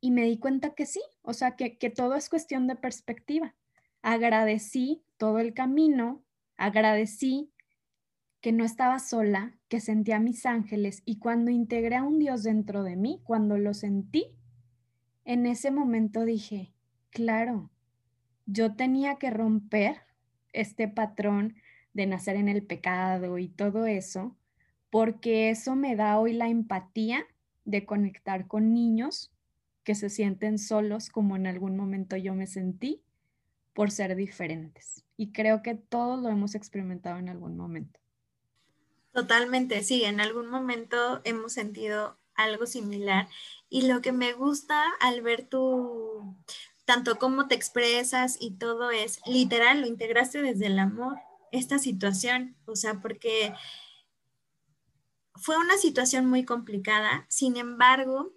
y 0.00 0.10
me 0.10 0.24
di 0.24 0.38
cuenta 0.38 0.74
que 0.74 0.86
sí, 0.86 1.00
o 1.22 1.32
sea, 1.32 1.56
que, 1.56 1.78
que 1.78 1.90
todo 1.90 2.14
es 2.14 2.28
cuestión 2.28 2.66
de 2.66 2.76
perspectiva. 2.76 3.54
Agradecí 4.02 5.02
todo 5.16 5.38
el 5.38 5.54
camino, 5.54 6.22
agradecí 6.56 7.50
que 8.40 8.52
no 8.52 8.64
estaba 8.64 8.98
sola, 8.98 9.56
que 9.68 9.80
sentía 9.80 10.20
mis 10.20 10.46
ángeles 10.46 11.02
y 11.04 11.18
cuando 11.18 11.50
integré 11.50 11.96
a 11.96 12.04
un 12.04 12.18
Dios 12.18 12.44
dentro 12.44 12.84
de 12.84 12.96
mí, 12.96 13.20
cuando 13.24 13.58
lo 13.58 13.74
sentí, 13.74 14.36
en 15.24 15.46
ese 15.46 15.70
momento 15.70 16.24
dije, 16.24 16.72
claro, 17.10 17.70
yo 18.46 18.74
tenía 18.76 19.16
que 19.16 19.30
romper 19.30 19.96
este 20.52 20.88
patrón 20.88 21.56
de 21.92 22.06
nacer 22.06 22.36
en 22.36 22.48
el 22.48 22.62
pecado 22.62 23.38
y 23.38 23.48
todo 23.48 23.86
eso, 23.86 24.36
porque 24.88 25.50
eso 25.50 25.74
me 25.74 25.96
da 25.96 26.18
hoy 26.18 26.32
la 26.32 26.48
empatía 26.48 27.26
de 27.64 27.84
conectar 27.84 28.46
con 28.46 28.72
niños 28.72 29.32
que 29.88 29.94
se 29.94 30.10
sienten 30.10 30.58
solos 30.58 31.08
como 31.08 31.34
en 31.34 31.46
algún 31.46 31.74
momento 31.74 32.18
yo 32.18 32.34
me 32.34 32.46
sentí 32.46 33.02
por 33.72 33.90
ser 33.90 34.16
diferentes. 34.16 35.02
Y 35.16 35.32
creo 35.32 35.62
que 35.62 35.76
todos 35.76 36.22
lo 36.22 36.28
hemos 36.28 36.54
experimentado 36.54 37.16
en 37.16 37.30
algún 37.30 37.56
momento. 37.56 37.98
Totalmente, 39.14 39.82
sí, 39.82 40.04
en 40.04 40.20
algún 40.20 40.50
momento 40.50 41.22
hemos 41.24 41.54
sentido 41.54 42.18
algo 42.34 42.66
similar. 42.66 43.28
Y 43.70 43.88
lo 43.88 44.02
que 44.02 44.12
me 44.12 44.34
gusta 44.34 44.84
al 45.00 45.22
ver 45.22 45.48
tu, 45.48 46.36
tanto 46.84 47.18
cómo 47.18 47.48
te 47.48 47.54
expresas 47.54 48.36
y 48.38 48.58
todo 48.58 48.90
es, 48.90 49.22
literal, 49.24 49.80
lo 49.80 49.86
integraste 49.86 50.42
desde 50.42 50.66
el 50.66 50.78
amor, 50.78 51.16
esta 51.50 51.78
situación, 51.78 52.56
o 52.66 52.76
sea, 52.76 53.00
porque 53.00 53.54
fue 55.34 55.56
una 55.56 55.78
situación 55.78 56.26
muy 56.26 56.44
complicada, 56.44 57.24
sin 57.30 57.56
embargo, 57.56 58.34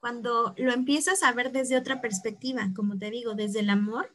cuando 0.00 0.54
lo 0.56 0.72
empiezas 0.72 1.22
a 1.22 1.32
ver 1.32 1.52
desde 1.52 1.76
otra 1.76 2.00
perspectiva, 2.00 2.70
como 2.74 2.98
te 2.98 3.10
digo, 3.10 3.34
desde 3.34 3.60
el 3.60 3.70
amor, 3.70 4.12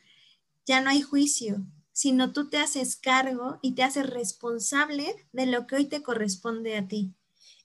ya 0.66 0.82
no 0.82 0.90
hay 0.90 1.02
juicio, 1.02 1.66
sino 1.92 2.34
tú 2.34 2.50
te 2.50 2.58
haces 2.58 2.96
cargo 2.96 3.60
y 3.62 3.74
te 3.74 3.84
haces 3.84 4.10
responsable 4.10 5.16
de 5.32 5.46
lo 5.46 5.68
que 5.68 5.76
hoy 5.76 5.86
te 5.86 6.02
corresponde 6.02 6.76
a 6.76 6.88
ti. 6.88 7.14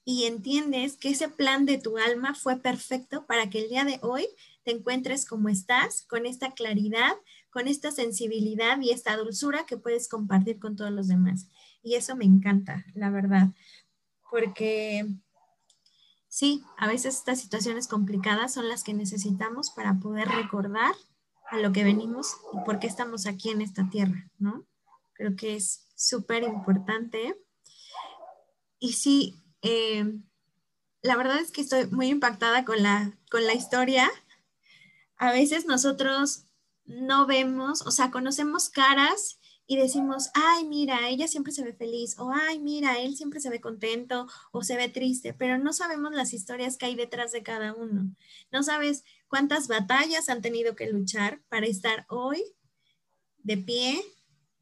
Y 0.05 0.25
entiendes 0.25 0.97
que 0.97 1.09
ese 1.09 1.29
plan 1.29 1.65
de 1.65 1.77
tu 1.77 1.97
alma 1.97 2.33
fue 2.33 2.57
perfecto 2.57 3.25
para 3.25 3.49
que 3.49 3.63
el 3.63 3.69
día 3.69 3.83
de 3.83 3.99
hoy 4.01 4.27
te 4.63 4.71
encuentres 4.71 5.25
como 5.25 5.49
estás, 5.49 6.03
con 6.03 6.25
esta 6.25 6.51
claridad, 6.51 7.13
con 7.49 7.67
esta 7.67 7.91
sensibilidad 7.91 8.79
y 8.81 8.91
esta 8.91 9.17
dulzura 9.17 9.65
que 9.65 9.77
puedes 9.77 10.07
compartir 10.07 10.59
con 10.59 10.75
todos 10.75 10.91
los 10.91 11.07
demás. 11.07 11.47
Y 11.83 11.95
eso 11.95 12.15
me 12.15 12.25
encanta, 12.25 12.85
la 12.93 13.09
verdad, 13.09 13.49
porque 14.29 15.07
sí, 16.31 16.63
a 16.77 16.87
veces 16.87 17.17
estas 17.17 17.41
situaciones 17.41 17.87
complicadas 17.87 18.53
son 18.53 18.69
las 18.69 18.83
que 18.83 18.93
necesitamos 18.93 19.69
para 19.69 19.99
poder 19.99 20.29
recordar 20.29 20.95
a 21.49 21.57
lo 21.57 21.73
que 21.73 21.83
venimos 21.83 22.37
y 22.53 22.65
por 22.65 22.79
qué 22.79 22.87
estamos 22.87 23.27
aquí 23.27 23.49
en 23.49 23.61
esta 23.61 23.89
tierra, 23.89 24.31
¿no? 24.39 24.65
Creo 25.13 25.35
que 25.35 25.57
es 25.57 25.89
súper 25.93 26.43
importante. 26.43 27.37
Y 28.79 28.93
sí, 28.93 29.43
eh, 29.61 30.05
la 31.01 31.17
verdad 31.17 31.37
es 31.37 31.51
que 31.51 31.61
estoy 31.61 31.87
muy 31.87 32.07
impactada 32.07 32.63
con 32.63 32.81
la, 32.81 33.17
con 33.29 33.45
la 33.45 33.53
historia. 33.53 34.09
A 35.17 35.33
veces 35.33 35.65
nosotros 35.65 36.45
no 36.85 37.27
vemos, 37.27 37.85
o 37.85 37.91
sea, 37.91 38.09
conocemos 38.09 38.69
caras 38.69 39.40
y 39.71 39.77
decimos, 39.77 40.31
ay, 40.33 40.67
mira, 40.67 41.07
ella 41.07 41.29
siempre 41.29 41.53
se 41.53 41.63
ve 41.63 41.71
feliz, 41.71 42.19
o 42.19 42.33
ay, 42.33 42.59
mira, 42.59 42.99
él 42.99 43.15
siempre 43.15 43.39
se 43.39 43.49
ve 43.49 43.61
contento 43.61 44.27
o 44.51 44.63
se 44.63 44.75
ve 44.75 44.89
triste, 44.89 45.33
pero 45.33 45.57
no 45.57 45.71
sabemos 45.71 46.11
las 46.11 46.33
historias 46.33 46.75
que 46.75 46.87
hay 46.87 46.95
detrás 46.95 47.31
de 47.31 47.41
cada 47.41 47.73
uno. 47.73 48.13
No 48.51 48.63
sabes 48.63 49.05
cuántas 49.29 49.69
batallas 49.69 50.27
han 50.27 50.41
tenido 50.41 50.75
que 50.75 50.91
luchar 50.91 51.41
para 51.47 51.67
estar 51.67 52.05
hoy 52.09 52.43
de 53.37 53.55
pie, 53.55 54.03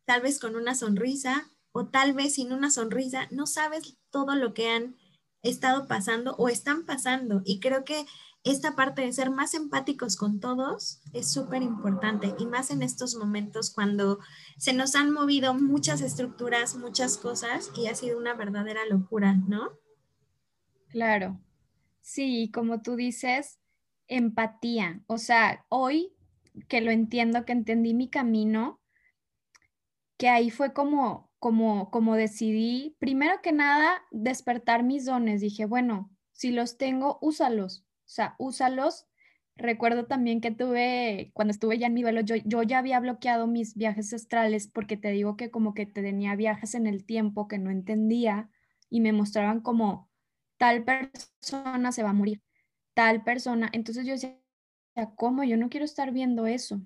tal 0.05 0.21
vez 0.21 0.37
con 0.37 0.55
una 0.55 0.75
sonrisa 0.75 1.49
o 1.71 1.87
tal 1.87 2.13
vez 2.13 2.35
sin 2.35 2.53
una 2.53 2.69
sonrisa. 2.69 3.27
No 3.31 3.47
sabes 3.47 3.97
todo 4.11 4.35
lo 4.35 4.53
que 4.53 4.69
han 4.69 4.95
estado 5.41 5.87
pasando 5.87 6.35
o 6.35 6.49
están 6.49 6.85
pasando. 6.85 7.41
Y 7.45 7.59
creo 7.59 7.83
que 7.83 8.05
esta 8.51 8.75
parte 8.75 9.01
de 9.01 9.11
ser 9.11 9.29
más 9.29 9.53
empáticos 9.53 10.15
con 10.15 10.39
todos 10.39 11.01
es 11.13 11.31
súper 11.31 11.61
importante 11.61 12.33
y 12.39 12.45
más 12.45 12.71
en 12.71 12.81
estos 12.81 13.15
momentos 13.15 13.71
cuando 13.71 14.19
se 14.57 14.73
nos 14.73 14.95
han 14.95 15.11
movido 15.11 15.53
muchas 15.53 16.01
estructuras, 16.01 16.75
muchas 16.75 17.17
cosas 17.17 17.71
y 17.77 17.87
ha 17.87 17.95
sido 17.95 18.17
una 18.17 18.33
verdadera 18.33 18.85
locura, 18.89 19.33
¿no? 19.33 19.69
Claro. 20.89 21.39
Sí, 22.01 22.49
como 22.53 22.81
tú 22.81 22.95
dices, 22.95 23.59
empatía. 24.07 25.03
O 25.07 25.17
sea, 25.17 25.65
hoy 25.69 26.13
que 26.67 26.81
lo 26.81 26.91
entiendo, 26.91 27.45
que 27.45 27.53
entendí 27.53 27.93
mi 27.93 28.09
camino, 28.09 28.81
que 30.17 30.29
ahí 30.29 30.49
fue 30.49 30.73
como, 30.73 31.31
como, 31.39 31.91
como 31.91 32.15
decidí, 32.15 32.95
primero 32.99 33.41
que 33.41 33.51
nada, 33.51 34.01
despertar 34.11 34.83
mis 34.83 35.05
dones. 35.05 35.41
Dije, 35.41 35.65
bueno, 35.65 36.11
si 36.31 36.51
los 36.51 36.77
tengo, 36.77 37.19
úsalos. 37.21 37.85
O 38.09 38.11
sea, 38.11 38.35
úsalos. 38.39 39.05
Recuerdo 39.55 40.07
también 40.07 40.41
que 40.41 40.49
tuve, 40.49 41.29
cuando 41.35 41.51
estuve 41.51 41.77
ya 41.77 41.87
en 41.87 41.93
mi 41.93 42.01
vuelo, 42.01 42.21
yo, 42.21 42.35
yo 42.37 42.63
ya 42.63 42.79
había 42.79 42.99
bloqueado 42.99 43.45
mis 43.45 43.75
viajes 43.75 44.13
astrales 44.13 44.67
porque 44.67 44.97
te 44.97 45.11
digo 45.11 45.37
que 45.37 45.51
como 45.51 45.75
que 45.75 45.85
tenía 45.85 46.35
viajes 46.35 46.73
en 46.73 46.87
el 46.87 47.05
tiempo 47.05 47.47
que 47.47 47.59
no 47.59 47.69
entendía 47.69 48.49
y 48.89 49.01
me 49.01 49.13
mostraban 49.13 49.61
como 49.61 50.09
tal 50.57 50.83
persona 50.83 51.91
se 51.91 52.01
va 52.01 52.09
a 52.09 52.13
morir 52.13 52.41
tal 52.95 53.23
persona. 53.23 53.69
Entonces 53.73 54.07
yo 54.07 54.13
decía, 54.13 54.39
¿cómo? 55.15 55.43
Yo 55.43 55.57
no 55.57 55.69
quiero 55.69 55.85
estar 55.85 56.11
viendo 56.11 56.47
eso. 56.47 56.81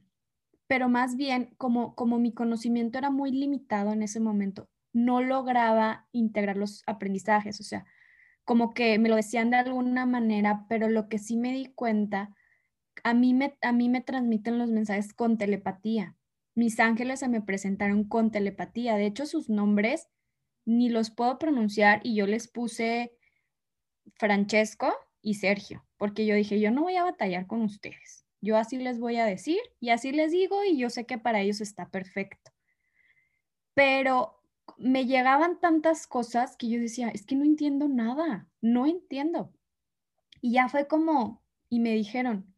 Pero 0.67 0.89
más 0.89 1.15
bien, 1.15 1.55
como, 1.57 1.95
como 1.95 2.19
mi 2.19 2.33
conocimiento 2.33 2.97
era 2.97 3.11
muy 3.11 3.31
limitado 3.31 3.93
en 3.93 4.03
ese 4.03 4.19
momento, 4.19 4.69
no 4.91 5.21
lograba 5.21 6.07
integrar 6.11 6.57
los 6.57 6.83
aprendizajes. 6.85 7.61
O 7.61 7.63
sea, 7.63 7.85
como 8.45 8.73
que 8.73 8.99
me 8.99 9.09
lo 9.09 9.15
decían 9.15 9.49
de 9.49 9.57
alguna 9.57 10.05
manera, 10.05 10.65
pero 10.69 10.89
lo 10.89 11.09
que 11.09 11.19
sí 11.19 11.37
me 11.37 11.53
di 11.53 11.67
cuenta, 11.73 12.35
a 13.03 13.13
mí 13.13 13.33
me, 13.33 13.57
a 13.61 13.71
mí 13.71 13.89
me 13.89 14.01
transmiten 14.01 14.57
los 14.57 14.69
mensajes 14.69 15.13
con 15.13 15.37
telepatía. 15.37 16.15
Mis 16.55 16.79
ángeles 16.79 17.19
se 17.19 17.27
me 17.27 17.41
presentaron 17.41 18.03
con 18.03 18.31
telepatía. 18.31 18.95
De 18.95 19.05
hecho, 19.05 19.25
sus 19.25 19.49
nombres 19.49 20.07
ni 20.65 20.89
los 20.89 21.11
puedo 21.11 21.39
pronunciar 21.39 22.01
y 22.03 22.15
yo 22.15 22.27
les 22.27 22.47
puse 22.47 23.13
Francesco 24.15 24.93
y 25.21 25.35
Sergio 25.35 25.85
porque 26.03 26.25
yo 26.25 26.35
dije, 26.35 26.59
yo 26.59 26.69
no 26.69 26.81
voy 26.81 26.97
a 26.97 27.05
batallar 27.05 27.47
con 27.47 27.61
ustedes. 27.61 28.25
Yo 28.41 28.57
así 28.57 28.75
les 28.75 28.99
voy 28.99 29.15
a 29.15 29.25
decir 29.25 29.59
y 29.79 29.89
así 29.89 30.11
les 30.11 30.33
digo 30.33 30.65
y 30.65 30.77
yo 30.77 30.89
sé 30.89 31.05
que 31.05 31.17
para 31.17 31.39
ellos 31.39 31.61
está 31.61 31.91
perfecto. 31.91 32.51
Pero 33.73 34.42
me 34.77 35.05
llegaban 35.05 35.59
tantas 35.59 36.07
cosas 36.07 36.55
que 36.57 36.69
yo 36.69 36.79
decía, 36.79 37.09
es 37.09 37.25
que 37.25 37.35
no 37.35 37.43
entiendo 37.43 37.87
nada, 37.87 38.49
no 38.61 38.85
entiendo. 38.85 39.53
Y 40.41 40.53
ya 40.53 40.69
fue 40.69 40.87
como, 40.87 41.43
y 41.69 41.79
me 41.79 41.93
dijeron, 41.93 42.53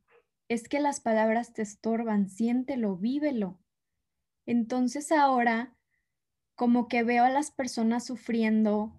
es 0.48 0.68
que 0.68 0.80
las 0.80 1.00
palabras 1.00 1.54
te 1.54 1.62
estorban, 1.62 2.30
siéntelo, 2.30 2.98
vívelo. 2.98 3.60
Entonces 4.46 5.12
ahora, 5.12 5.76
como 6.56 6.88
que 6.88 7.04
veo 7.04 7.24
a 7.24 7.30
las 7.30 7.52
personas 7.52 8.06
sufriendo, 8.06 8.96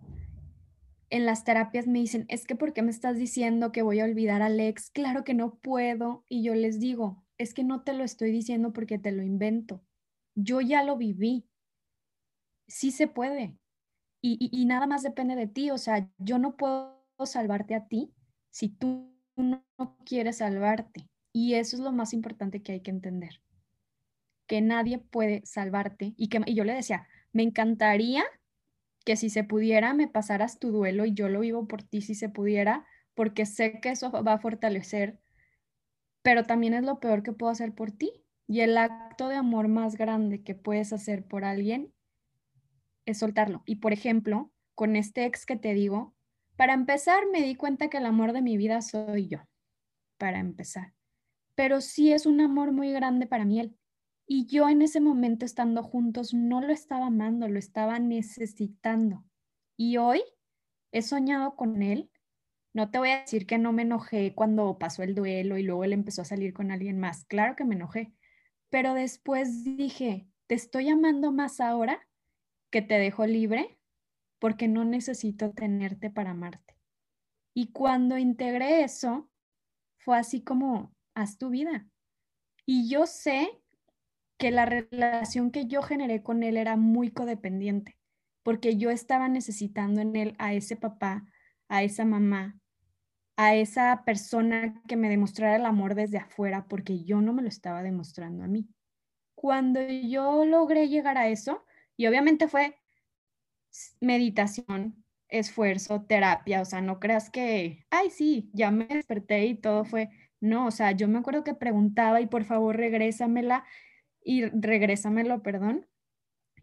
en 1.10 1.24
las 1.24 1.44
terapias 1.44 1.86
me 1.86 2.00
dicen, 2.00 2.26
es 2.28 2.46
que 2.46 2.56
¿por 2.56 2.72
qué 2.72 2.82
me 2.82 2.90
estás 2.90 3.16
diciendo 3.16 3.72
que 3.72 3.82
voy 3.82 4.00
a 4.00 4.04
olvidar 4.04 4.42
a 4.42 4.46
Alex? 4.46 4.90
Claro 4.90 5.24
que 5.24 5.34
no 5.34 5.54
puedo. 5.56 6.24
Y 6.28 6.42
yo 6.42 6.54
les 6.54 6.80
digo, 6.80 7.24
es 7.38 7.54
que 7.54 7.64
no 7.64 7.82
te 7.82 7.92
lo 7.92 8.04
estoy 8.04 8.32
diciendo 8.32 8.72
porque 8.72 8.98
te 8.98 9.12
lo 9.12 9.22
invento. 9.22 9.82
Yo 10.34 10.60
ya 10.60 10.82
lo 10.82 10.96
viví. 10.96 11.48
Sí 12.68 12.90
se 12.90 13.08
puede. 13.08 13.56
Y, 14.22 14.50
y, 14.52 14.66
nada 14.66 14.86
más 14.86 15.02
depende 15.02 15.36
de 15.36 15.46
ti. 15.46 15.70
O 15.70 15.78
sea, 15.78 16.08
yo 16.18 16.38
no 16.38 16.56
puedo 16.56 17.04
salvarte 17.24 17.74
a 17.74 17.86
ti 17.86 18.12
si 18.50 18.68
tú 18.68 19.12
no 19.36 19.64
quieres 20.04 20.38
salvarte. 20.38 21.08
Y 21.32 21.54
eso 21.54 21.76
es 21.76 21.82
lo 21.82 21.92
más 21.92 22.12
importante 22.14 22.62
que 22.62 22.72
hay 22.72 22.80
que 22.82 22.90
entender. 22.90 23.40
que 24.46 24.60
nadie 24.60 24.98
puede 24.98 25.42
salvarte 25.44 26.14
y 26.16 26.28
que 26.28 26.40
y 26.46 26.54
yo 26.54 26.64
le 26.64 26.74
decía, 26.74 27.08
me 27.32 27.42
encantaría 27.42 28.24
que 29.04 29.16
si 29.16 29.30
se 29.30 29.44
pudiera 29.44 29.94
me 29.94 30.08
pasaras 30.08 30.58
tu 30.58 30.70
duelo 30.72 31.06
y 31.06 31.14
yo 31.14 31.28
lo 31.28 31.40
vivo 31.40 31.66
por 31.68 31.82
ti 31.82 32.00
si 32.02 32.14
se 32.14 32.28
pudiera, 32.28 32.86
porque 33.14 33.46
sé 33.46 33.80
que 33.80 33.90
eso 33.90 34.10
va 34.10 34.34
a 34.34 34.38
fortalecer, 34.38 35.20
pero 36.22 36.44
también 36.44 36.74
es 36.74 36.84
lo 36.84 37.00
peor 37.00 37.22
que 37.22 37.32
puedo 37.32 37.52
hacer 37.52 37.74
por 37.74 37.92
ti. 37.92 38.12
Y 38.48 38.60
el 38.60 38.76
acto 38.78 39.28
de 39.28 39.36
amor 39.36 39.68
más 39.68 39.96
grande 39.96 40.42
que 40.42 40.54
puedes 40.54 40.92
hacer 40.92 41.24
por 41.26 41.44
alguien 41.44 41.92
es 43.06 43.18
soltarlo. 43.18 43.62
Y 43.64 43.76
por 43.76 43.92
ejemplo, 43.92 44.52
con 44.74 44.96
este 44.96 45.24
ex 45.24 45.46
que 45.46 45.56
te 45.56 45.72
digo, 45.72 46.14
para 46.56 46.74
empezar 46.74 47.24
me 47.32 47.42
di 47.42 47.54
cuenta 47.54 47.88
que 47.88 47.98
el 47.98 48.06
amor 48.06 48.32
de 48.32 48.42
mi 48.42 48.56
vida 48.56 48.82
soy 48.82 49.28
yo, 49.28 49.38
para 50.18 50.38
empezar. 50.38 50.94
Pero 51.54 51.80
sí 51.80 52.12
es 52.12 52.26
un 52.26 52.40
amor 52.40 52.72
muy 52.72 52.92
grande 52.92 53.26
para 53.26 53.44
mí 53.44 53.60
él. 53.60 53.76
Y 54.26 54.46
yo 54.46 54.68
en 54.68 54.82
ese 54.82 55.00
momento 55.00 55.46
estando 55.46 55.82
juntos 55.82 56.34
no 56.34 56.60
lo 56.60 56.72
estaba 56.72 57.06
amando, 57.06 57.48
lo 57.48 57.58
estaba 57.58 57.98
necesitando. 57.98 59.24
Y 59.76 59.98
hoy 59.98 60.22
he 60.92 61.02
soñado 61.02 61.54
con 61.56 61.82
él. 61.82 62.10
No 62.74 62.90
te 62.90 62.98
voy 62.98 63.10
a 63.10 63.20
decir 63.20 63.46
que 63.46 63.56
no 63.56 63.72
me 63.72 63.82
enojé 63.82 64.34
cuando 64.34 64.78
pasó 64.78 65.02
el 65.02 65.14
duelo 65.14 65.56
y 65.56 65.62
luego 65.62 65.84
él 65.84 65.92
empezó 65.92 66.22
a 66.22 66.26
salir 66.26 66.52
con 66.52 66.70
alguien 66.70 66.98
más. 66.98 67.24
Claro 67.24 67.56
que 67.56 67.64
me 67.64 67.76
enojé. 67.76 68.12
Pero 68.68 68.94
después 68.94 69.64
dije, 69.64 70.28
te 70.46 70.54
estoy 70.54 70.88
amando 70.88 71.32
más 71.32 71.60
ahora 71.60 72.05
que 72.76 72.82
te 72.82 72.98
dejo 72.98 73.24
libre 73.24 73.78
porque 74.38 74.68
no 74.68 74.84
necesito 74.84 75.52
tenerte 75.52 76.10
para 76.10 76.32
amarte. 76.32 76.76
Y 77.54 77.72
cuando 77.72 78.18
integré 78.18 78.84
eso, 78.84 79.30
fue 79.96 80.18
así 80.18 80.44
como, 80.44 80.92
haz 81.14 81.38
tu 81.38 81.48
vida. 81.48 81.88
Y 82.66 82.90
yo 82.90 83.06
sé 83.06 83.48
que 84.38 84.50
la 84.50 84.66
relación 84.66 85.52
que 85.52 85.64
yo 85.64 85.80
generé 85.80 86.22
con 86.22 86.42
él 86.42 86.58
era 86.58 86.76
muy 86.76 87.10
codependiente, 87.10 87.96
porque 88.42 88.76
yo 88.76 88.90
estaba 88.90 89.26
necesitando 89.30 90.02
en 90.02 90.14
él 90.14 90.36
a 90.38 90.52
ese 90.52 90.76
papá, 90.76 91.24
a 91.68 91.82
esa 91.82 92.04
mamá, 92.04 92.60
a 93.38 93.54
esa 93.54 94.02
persona 94.04 94.82
que 94.86 94.96
me 94.96 95.08
demostrara 95.08 95.56
el 95.56 95.64
amor 95.64 95.94
desde 95.94 96.18
afuera, 96.18 96.66
porque 96.68 97.04
yo 97.04 97.22
no 97.22 97.32
me 97.32 97.40
lo 97.40 97.48
estaba 97.48 97.82
demostrando 97.82 98.44
a 98.44 98.48
mí. 98.48 98.68
Cuando 99.34 99.80
yo 99.80 100.44
logré 100.44 100.90
llegar 100.90 101.16
a 101.16 101.28
eso, 101.28 101.64
y 101.96 102.06
obviamente 102.06 102.48
fue 102.48 102.76
meditación, 104.00 105.04
esfuerzo, 105.28 106.04
terapia, 106.06 106.62
o 106.62 106.64
sea, 106.64 106.80
no 106.80 107.00
creas 107.00 107.30
que, 107.30 107.84
ay, 107.90 108.10
sí, 108.10 108.50
ya 108.52 108.70
me 108.70 108.86
desperté 108.86 109.46
y 109.46 109.54
todo 109.54 109.84
fue, 109.84 110.10
no, 110.40 110.66
o 110.66 110.70
sea, 110.70 110.92
yo 110.92 111.08
me 111.08 111.18
acuerdo 111.18 111.44
que 111.44 111.54
preguntaba 111.54 112.20
y 112.20 112.26
por 112.26 112.44
favor 112.44 112.76
regrésamela 112.76 113.64
y 114.22 114.44
regrésamelo, 114.46 115.42
perdón. 115.42 115.86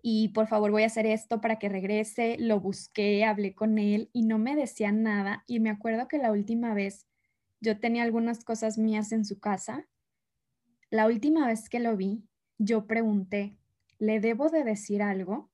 Y 0.05 0.29
por 0.29 0.47
favor 0.47 0.71
voy 0.71 0.83
a 0.83 0.87
hacer 0.87 1.05
esto 1.05 1.39
para 1.39 1.59
que 1.59 1.69
regrese. 1.69 2.35
Lo 2.37 2.59
busqué, 2.59 3.23
hablé 3.23 3.55
con 3.55 3.77
él 3.77 4.09
y 4.11 4.23
no 4.23 4.37
me 4.37 4.53
decía 4.53 4.91
nada. 4.91 5.45
Y 5.47 5.61
me 5.61 5.69
acuerdo 5.69 6.09
que 6.09 6.17
la 6.17 6.33
última 6.33 6.73
vez 6.73 7.07
yo 7.61 7.79
tenía 7.79 8.03
algunas 8.03 8.43
cosas 8.43 8.77
mías 8.77 9.13
en 9.13 9.23
su 9.23 9.39
casa. 9.39 9.87
La 10.89 11.07
última 11.07 11.47
vez 11.47 11.69
que 11.69 11.79
lo 11.79 11.95
vi, 11.95 12.27
yo 12.57 12.85
pregunté, 12.85 13.57
¿le 13.99 14.19
debo 14.19 14.49
de 14.49 14.63
decir 14.63 15.01
algo? 15.01 15.49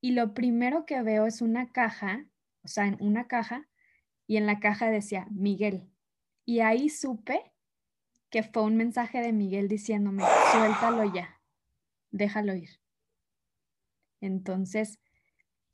Y 0.00 0.12
lo 0.12 0.34
primero 0.34 0.86
que 0.86 1.02
veo 1.02 1.26
es 1.26 1.42
una 1.42 1.72
caja, 1.72 2.26
o 2.62 2.68
sea, 2.68 2.86
en 2.86 2.96
una 3.00 3.26
caja, 3.28 3.68
y 4.26 4.36
en 4.36 4.46
la 4.46 4.60
caja 4.60 4.90
decía 4.90 5.26
Miguel. 5.30 5.90
Y 6.44 6.60
ahí 6.60 6.88
supe 6.88 7.52
que 8.30 8.42
fue 8.42 8.62
un 8.62 8.76
mensaje 8.76 9.20
de 9.20 9.32
Miguel 9.32 9.68
diciéndome, 9.68 10.22
suéltalo 10.52 11.12
ya, 11.12 11.40
déjalo 12.10 12.54
ir. 12.54 12.80
Entonces, 14.20 15.00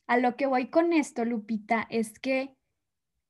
a 0.07 0.17
lo 0.17 0.37
que 0.37 0.47
voy 0.47 0.69
con 0.71 0.93
esto, 0.93 1.25
Lupita, 1.25 1.87
es 1.91 2.19
que 2.19 2.57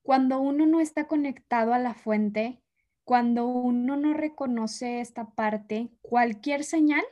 cuando 0.02 0.40
uno 0.40 0.66
no 0.66 0.80
está 0.80 1.08
conectado 1.08 1.74
a 1.74 1.78
la 1.78 1.94
fuente, 1.94 2.62
cuando 3.04 3.46
uno 3.46 3.96
no 3.96 4.14
reconoce 4.14 5.00
esta 5.00 5.30
parte, 5.30 5.90
cualquier 6.02 6.64
señal, 6.64 7.04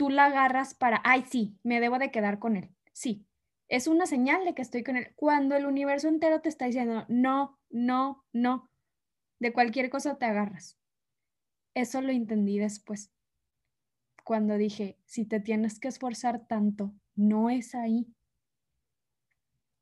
tú 0.00 0.08
la 0.08 0.24
agarras 0.24 0.72
para, 0.72 1.02
ay, 1.04 1.26
sí, 1.30 1.58
me 1.62 1.78
debo 1.78 1.98
de 1.98 2.10
quedar 2.10 2.38
con 2.38 2.56
él. 2.56 2.74
Sí, 2.94 3.26
es 3.68 3.86
una 3.86 4.06
señal 4.06 4.46
de 4.46 4.54
que 4.54 4.62
estoy 4.62 4.82
con 4.82 4.96
él. 4.96 5.12
Cuando 5.14 5.56
el 5.56 5.66
universo 5.66 6.08
entero 6.08 6.40
te 6.40 6.48
está 6.48 6.64
diciendo, 6.64 7.04
no, 7.10 7.60
no, 7.68 8.24
no, 8.32 8.70
de 9.40 9.52
cualquier 9.52 9.90
cosa 9.90 10.16
te 10.16 10.24
agarras. 10.24 10.78
Eso 11.74 12.00
lo 12.00 12.12
entendí 12.12 12.58
después, 12.58 13.12
cuando 14.24 14.56
dije, 14.56 14.96
si 15.04 15.26
te 15.26 15.38
tienes 15.38 15.78
que 15.78 15.88
esforzar 15.88 16.46
tanto, 16.46 16.94
no 17.14 17.50
es 17.50 17.74
ahí. 17.74 18.06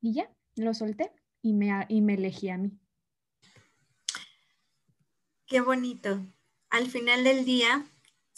Y 0.00 0.14
ya, 0.14 0.34
lo 0.56 0.74
solté 0.74 1.12
y 1.42 1.52
me, 1.52 1.86
y 1.88 2.02
me 2.02 2.14
elegí 2.14 2.48
a 2.48 2.58
mí. 2.58 2.76
Qué 5.46 5.60
bonito. 5.60 6.26
Al 6.70 6.88
final 6.88 7.22
del 7.22 7.44
día, 7.44 7.86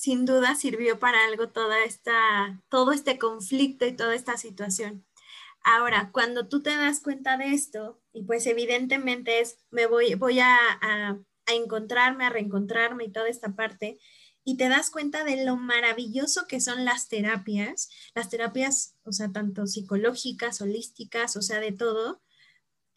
sin 0.01 0.25
duda 0.25 0.55
sirvió 0.55 0.99
para 0.99 1.27
algo 1.27 1.51
toda 1.51 1.85
esta, 1.85 2.63
todo 2.71 2.93
este 2.93 3.19
conflicto 3.19 3.85
y 3.85 3.95
toda 3.95 4.15
esta 4.15 4.39
situación. 4.39 5.05
Ahora, 5.63 6.09
cuando 6.11 6.49
tú 6.49 6.63
te 6.63 6.75
das 6.75 7.01
cuenta 7.01 7.37
de 7.37 7.53
esto, 7.53 8.01
y 8.15 8.23
pues 8.23 8.47
evidentemente 8.47 9.41
es, 9.41 9.59
me 9.71 9.85
voy, 9.85 10.15
voy 10.15 10.41
a, 10.41 10.57
a, 10.81 11.19
encontrarme, 11.49 12.25
a 12.25 12.31
reencontrarme 12.31 13.05
y 13.05 13.13
toda 13.13 13.29
esta 13.29 13.55
parte, 13.55 13.99
y 14.43 14.57
te 14.57 14.71
das 14.71 14.89
cuenta 14.89 15.23
de 15.23 15.45
lo 15.45 15.59
maravilloso 15.59 16.47
que 16.47 16.63
son 16.63 16.87
las 16.87 17.09
terapias, 17.09 17.91
las 18.15 18.31
terapias, 18.31 18.97
o 19.03 19.13
sea, 19.13 19.31
tanto 19.33 19.67
psicológicas, 19.67 20.63
holísticas, 20.63 21.37
o 21.37 21.43
sea, 21.43 21.61
de 21.61 21.73
todo, 21.73 22.23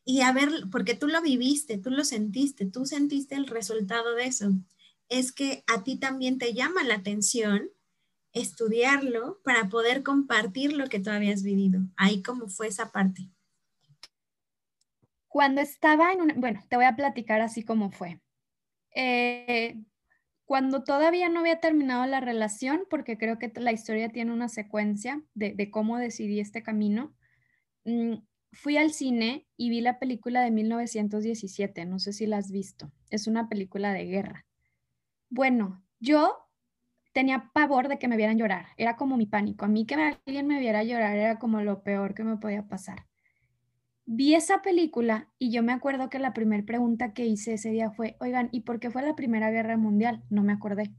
y 0.05 0.21
a 0.21 0.31
ver, 0.31 0.49
porque 0.71 0.95
tú 0.95 1.07
lo 1.07 1.21
viviste, 1.21 1.77
tú 1.77 1.89
lo 1.89 2.05
sentiste, 2.05 2.65
tú 2.65 2.85
sentiste 2.85 3.35
el 3.35 3.47
resultado 3.47 4.15
de 4.15 4.27
eso, 4.27 4.53
es 5.13 5.31
que 5.31 5.63
a 5.67 5.83
ti 5.83 5.97
también 5.97 6.39
te 6.39 6.53
llama 6.53 6.83
la 6.83 6.95
atención 6.95 7.69
estudiarlo 8.31 9.39
para 9.43 9.69
poder 9.69 10.01
compartir 10.01 10.73
lo 10.73 10.87
que 10.87 10.99
tú 10.99 11.11
habías 11.11 11.43
vivido. 11.43 11.81
Ahí 11.95 12.23
cómo 12.23 12.47
fue 12.47 12.67
esa 12.67 12.91
parte. 12.91 13.29
Cuando 15.27 15.61
estaba 15.61 16.11
en 16.11 16.21
una, 16.21 16.33
bueno, 16.35 16.61
te 16.67 16.75
voy 16.77 16.85
a 16.85 16.95
platicar 16.95 17.41
así 17.41 17.63
como 17.63 17.91
fue. 17.91 18.21
Eh, 18.95 19.79
cuando 20.45 20.83
todavía 20.83 21.29
no 21.29 21.41
había 21.41 21.59
terminado 21.59 22.05
la 22.07 22.19
relación, 22.19 22.85
porque 22.89 23.17
creo 23.17 23.37
que 23.37 23.51
la 23.55 23.71
historia 23.71 24.09
tiene 24.09 24.33
una 24.33 24.49
secuencia 24.49 25.21
de, 25.35 25.69
cómo 25.69 25.99
decidí 25.99 26.39
este 26.39 26.63
camino, 26.63 27.15
mm, 27.85 28.15
fui 28.51 28.77
al 28.77 28.91
cine 28.93 29.47
y 29.57 29.69
vi 29.69 29.81
la 29.81 29.99
película 29.99 30.41
de 30.41 30.49
1917, 30.49 31.85
no 31.85 31.99
sé 31.99 32.13
si 32.13 32.25
la 32.25 32.37
has 32.37 32.51
visto, 32.51 32.91
es 33.11 33.27
una 33.27 33.47
película 33.47 33.93
de 33.93 34.05
guerra. 34.05 34.45
Bueno, 35.35 35.83
yo 35.99 36.47
tenía 37.11 37.49
pavor 37.55 37.87
de 37.87 37.97
que 37.97 38.07
me 38.07 38.17
vieran 38.17 38.37
llorar, 38.37 38.67
era 38.77 38.95
como 38.97 39.17
mi 39.17 39.25
pánico. 39.25 39.65
A 39.65 39.67
mí 39.67 39.87
que 39.87 39.95
alguien 39.95 40.45
me 40.45 40.59
viera 40.59 40.83
llorar 40.83 41.17
era 41.17 41.39
como 41.39 41.59
lo 41.61 41.81
peor 41.81 42.13
que 42.13 42.23
me 42.23 42.37
podía 42.37 42.67
pasar. 42.67 43.07
Vi 44.05 44.35
esa 44.35 44.61
película 44.61 45.33
y 45.39 45.51
yo 45.51 45.63
me 45.63 45.73
acuerdo 45.73 46.11
que 46.11 46.19
la 46.19 46.33
primera 46.33 46.63
pregunta 46.63 47.13
que 47.15 47.25
hice 47.25 47.53
ese 47.53 47.71
día 47.71 47.89
fue, 47.89 48.15
oigan, 48.19 48.49
¿y 48.51 48.59
por 48.59 48.79
qué 48.79 48.91
fue 48.91 49.01
la 49.01 49.15
Primera 49.15 49.49
Guerra 49.49 49.75
Mundial? 49.75 50.23
No 50.29 50.43
me 50.43 50.53
acordé. 50.53 50.93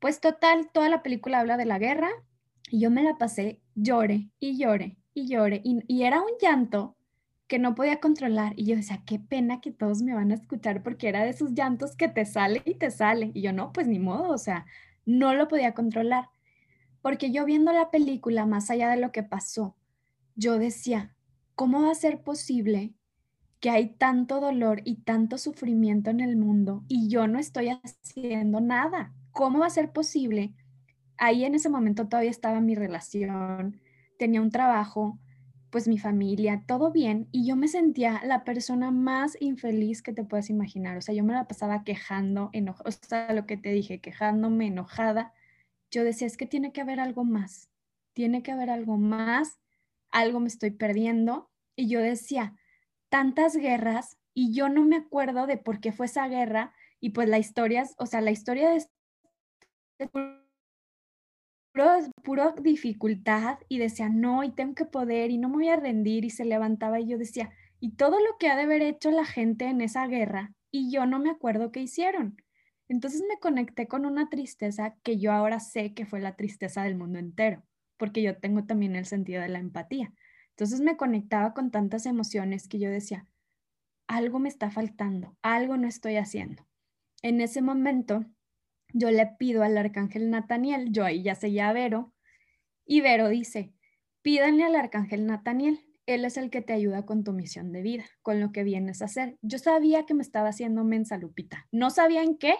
Pues 0.00 0.20
total, 0.20 0.68
toda 0.72 0.88
la 0.88 1.04
película 1.04 1.38
habla 1.38 1.56
de 1.56 1.64
la 1.64 1.78
guerra 1.78 2.10
y 2.72 2.80
yo 2.80 2.90
me 2.90 3.04
la 3.04 3.18
pasé, 3.18 3.62
llore 3.76 4.32
y 4.40 4.58
llore 4.58 4.98
y 5.14 5.28
llore 5.28 5.60
y, 5.62 5.78
y 5.86 6.02
era 6.02 6.22
un 6.22 6.32
llanto 6.42 6.95
que 7.48 7.58
no 7.58 7.74
podía 7.74 8.00
controlar. 8.00 8.52
Y 8.56 8.66
yo 8.66 8.76
decía, 8.76 9.02
qué 9.06 9.18
pena 9.18 9.60
que 9.60 9.70
todos 9.70 10.02
me 10.02 10.14
van 10.14 10.30
a 10.30 10.34
escuchar 10.34 10.82
porque 10.82 11.08
era 11.08 11.24
de 11.24 11.30
esos 11.30 11.54
llantos 11.54 11.96
que 11.96 12.08
te 12.08 12.24
sale 12.24 12.62
y 12.64 12.74
te 12.74 12.90
sale. 12.90 13.30
Y 13.34 13.42
yo 13.42 13.52
no, 13.52 13.72
pues 13.72 13.86
ni 13.86 13.98
modo, 13.98 14.30
o 14.30 14.38
sea, 14.38 14.66
no 15.04 15.34
lo 15.34 15.48
podía 15.48 15.74
controlar. 15.74 16.28
Porque 17.02 17.30
yo 17.30 17.44
viendo 17.44 17.72
la 17.72 17.90
película, 17.90 18.46
más 18.46 18.70
allá 18.70 18.90
de 18.90 18.96
lo 18.96 19.12
que 19.12 19.22
pasó, 19.22 19.76
yo 20.34 20.58
decía, 20.58 21.14
¿cómo 21.54 21.82
va 21.82 21.92
a 21.92 21.94
ser 21.94 22.22
posible 22.22 22.92
que 23.60 23.70
hay 23.70 23.90
tanto 23.94 24.40
dolor 24.40 24.82
y 24.84 24.96
tanto 24.96 25.38
sufrimiento 25.38 26.10
en 26.10 26.20
el 26.20 26.36
mundo 26.36 26.84
y 26.88 27.08
yo 27.08 27.28
no 27.28 27.38
estoy 27.38 27.68
haciendo 27.68 28.60
nada? 28.60 29.14
¿Cómo 29.30 29.60
va 29.60 29.66
a 29.66 29.70
ser 29.70 29.92
posible? 29.92 30.52
Ahí 31.16 31.44
en 31.44 31.54
ese 31.54 31.68
momento 31.68 32.08
todavía 32.08 32.30
estaba 32.30 32.60
mi 32.60 32.74
relación, 32.74 33.80
tenía 34.18 34.42
un 34.42 34.50
trabajo, 34.50 35.18
pues 35.70 35.88
mi 35.88 35.98
familia, 35.98 36.62
todo 36.66 36.90
bien, 36.92 37.28
y 37.32 37.46
yo 37.46 37.56
me 37.56 37.68
sentía 37.68 38.20
la 38.24 38.44
persona 38.44 38.90
más 38.90 39.36
infeliz 39.40 40.02
que 40.02 40.12
te 40.12 40.24
puedas 40.24 40.50
imaginar. 40.50 40.96
O 40.96 41.00
sea, 41.00 41.14
yo 41.14 41.24
me 41.24 41.34
la 41.34 41.48
pasaba 41.48 41.84
quejando, 41.84 42.50
enojada, 42.52 42.88
o 42.88 42.92
sea, 42.92 43.32
lo 43.32 43.46
que 43.46 43.56
te 43.56 43.70
dije, 43.70 44.00
quejándome, 44.00 44.68
enojada. 44.68 45.32
Yo 45.90 46.04
decía, 46.04 46.26
es 46.26 46.36
que 46.36 46.46
tiene 46.46 46.72
que 46.72 46.80
haber 46.80 47.00
algo 47.00 47.24
más, 47.24 47.70
tiene 48.12 48.42
que 48.42 48.52
haber 48.52 48.70
algo 48.70 48.96
más, 48.96 49.58
algo 50.10 50.40
me 50.40 50.48
estoy 50.48 50.70
perdiendo. 50.70 51.50
Y 51.74 51.88
yo 51.88 52.00
decía, 52.00 52.56
tantas 53.08 53.56
guerras, 53.56 54.18
y 54.34 54.52
yo 54.52 54.68
no 54.68 54.84
me 54.84 54.96
acuerdo 54.96 55.46
de 55.46 55.56
por 55.58 55.80
qué 55.80 55.92
fue 55.92 56.06
esa 56.06 56.28
guerra, 56.28 56.74
y 57.00 57.10
pues 57.10 57.28
la 57.28 57.38
historia, 57.38 57.84
o 57.98 58.06
sea, 58.06 58.20
la 58.20 58.30
historia 58.30 58.70
de 58.70 58.86
puro, 62.22 62.54
dificultad 62.60 63.58
y 63.68 63.78
decía, 63.78 64.08
no, 64.08 64.44
y 64.44 64.50
tengo 64.52 64.74
que 64.74 64.84
poder 64.84 65.30
y 65.30 65.38
no 65.38 65.48
me 65.48 65.56
voy 65.56 65.68
a 65.68 65.76
rendir 65.76 66.24
y 66.24 66.30
se 66.30 66.44
levantaba 66.44 67.00
y 67.00 67.06
yo 67.06 67.18
decía, 67.18 67.50
y 67.80 67.96
todo 67.96 68.18
lo 68.18 68.38
que 68.38 68.48
ha 68.48 68.56
de 68.56 68.62
haber 68.62 68.82
hecho 68.82 69.10
la 69.10 69.24
gente 69.24 69.66
en 69.66 69.80
esa 69.80 70.06
guerra 70.06 70.52
y 70.70 70.90
yo 70.90 71.06
no 71.06 71.18
me 71.18 71.30
acuerdo 71.30 71.72
qué 71.72 71.80
hicieron. 71.80 72.36
Entonces 72.88 73.22
me 73.28 73.38
conecté 73.38 73.88
con 73.88 74.06
una 74.06 74.28
tristeza 74.28 74.94
que 75.02 75.18
yo 75.18 75.32
ahora 75.32 75.60
sé 75.60 75.92
que 75.92 76.06
fue 76.06 76.20
la 76.20 76.36
tristeza 76.36 76.82
del 76.82 76.96
mundo 76.96 77.18
entero, 77.18 77.64
porque 77.96 78.22
yo 78.22 78.38
tengo 78.38 78.64
también 78.64 78.96
el 78.96 79.06
sentido 79.06 79.42
de 79.42 79.48
la 79.48 79.58
empatía. 79.58 80.12
Entonces 80.50 80.80
me 80.80 80.96
conectaba 80.96 81.52
con 81.52 81.70
tantas 81.70 82.06
emociones 82.06 82.68
que 82.68 82.78
yo 82.78 82.90
decía, 82.90 83.26
algo 84.06 84.38
me 84.38 84.48
está 84.48 84.70
faltando, 84.70 85.36
algo 85.42 85.76
no 85.76 85.88
estoy 85.88 86.16
haciendo. 86.16 86.66
En 87.22 87.40
ese 87.40 87.60
momento 87.60 88.24
yo 88.96 89.10
le 89.10 89.26
pido 89.38 89.62
al 89.62 89.76
arcángel 89.76 90.30
Nataniel, 90.30 90.90
yo 90.90 91.04
ahí 91.04 91.22
ya 91.22 91.34
seguía 91.34 91.68
a 91.68 91.72
Vero, 91.74 92.14
y 92.86 93.02
Vero 93.02 93.28
dice, 93.28 93.74
pídanle 94.22 94.64
al 94.64 94.74
arcángel 94.74 95.26
Nataniel, 95.26 95.80
él 96.06 96.24
es 96.24 96.38
el 96.38 96.50
que 96.50 96.62
te 96.62 96.72
ayuda 96.72 97.04
con 97.04 97.22
tu 97.22 97.34
misión 97.34 97.72
de 97.72 97.82
vida, 97.82 98.04
con 98.22 98.40
lo 98.40 98.52
que 98.52 98.64
vienes 98.64 99.02
a 99.02 99.06
hacer. 99.06 99.36
Yo 99.42 99.58
sabía 99.58 100.06
que 100.06 100.14
me 100.14 100.22
estaba 100.22 100.48
haciendo 100.48 100.82
mensa, 100.84 101.18
Lupita. 101.18 101.66
No 101.72 101.90
sabía 101.90 102.22
en 102.22 102.38
qué, 102.38 102.54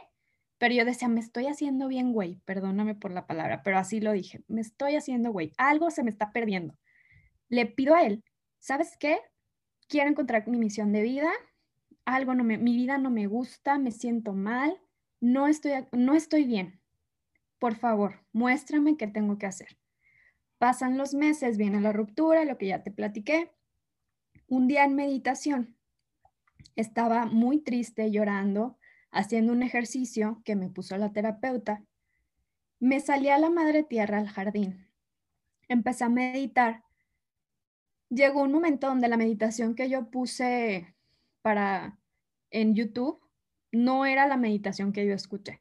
pero 0.58 0.74
yo 0.74 0.84
decía, 0.84 1.08
me 1.08 1.20
estoy 1.20 1.46
haciendo 1.46 1.88
bien, 1.88 2.12
güey. 2.12 2.40
Perdóname 2.44 2.96
por 2.96 3.12
la 3.12 3.26
palabra, 3.26 3.62
pero 3.62 3.78
así 3.78 4.00
lo 4.00 4.12
dije. 4.12 4.42
Me 4.48 4.60
estoy 4.60 4.96
haciendo, 4.96 5.30
güey. 5.30 5.52
Algo 5.56 5.90
se 5.90 6.02
me 6.02 6.10
está 6.10 6.32
perdiendo. 6.32 6.76
Le 7.48 7.66
pido 7.66 7.94
a 7.94 8.02
él, 8.02 8.24
¿sabes 8.58 8.96
qué? 8.98 9.20
Quiero 9.88 10.10
encontrar 10.10 10.46
mi 10.48 10.58
misión 10.58 10.92
de 10.92 11.02
vida. 11.02 11.30
Algo 12.04 12.34
no 12.34 12.44
me, 12.44 12.58
mi 12.58 12.76
vida 12.76 12.98
no 12.98 13.10
me 13.10 13.26
gusta, 13.26 13.78
me 13.78 13.92
siento 13.92 14.34
mal 14.34 14.76
no 15.26 15.48
estoy, 15.48 15.72
no 15.90 16.14
estoy 16.14 16.44
bien. 16.44 16.80
Por 17.58 17.74
favor, 17.74 18.24
muéstrame 18.32 18.96
qué 18.96 19.08
tengo 19.08 19.38
que 19.38 19.46
hacer. 19.46 19.76
Pasan 20.58 20.96
los 20.96 21.14
meses, 21.14 21.58
viene 21.58 21.80
la 21.80 21.92
ruptura, 21.92 22.44
lo 22.44 22.56
que 22.56 22.68
ya 22.68 22.84
te 22.84 22.92
platiqué. 22.92 23.50
Un 24.46 24.68
día 24.68 24.84
en 24.84 24.94
meditación, 24.94 25.76
estaba 26.76 27.26
muy 27.26 27.58
triste, 27.58 28.12
llorando, 28.12 28.78
haciendo 29.10 29.52
un 29.52 29.64
ejercicio 29.64 30.42
que 30.44 30.54
me 30.54 30.68
puso 30.68 30.96
la 30.96 31.12
terapeuta. 31.12 31.82
Me 32.78 33.00
salí 33.00 33.28
a 33.28 33.38
la 33.38 33.50
madre 33.50 33.82
tierra 33.82 34.18
al 34.18 34.28
jardín. 34.28 34.86
Empecé 35.66 36.04
a 36.04 36.08
meditar. 36.08 36.84
Llegó 38.10 38.42
un 38.42 38.52
momento 38.52 38.86
donde 38.86 39.08
la 39.08 39.16
meditación 39.16 39.74
que 39.74 39.88
yo 39.88 40.08
puse 40.08 40.94
para 41.42 41.98
en 42.50 42.76
YouTube 42.76 43.25
no 43.72 44.06
era 44.06 44.26
la 44.26 44.36
meditación 44.36 44.92
que 44.92 45.06
yo 45.06 45.14
escuché. 45.14 45.60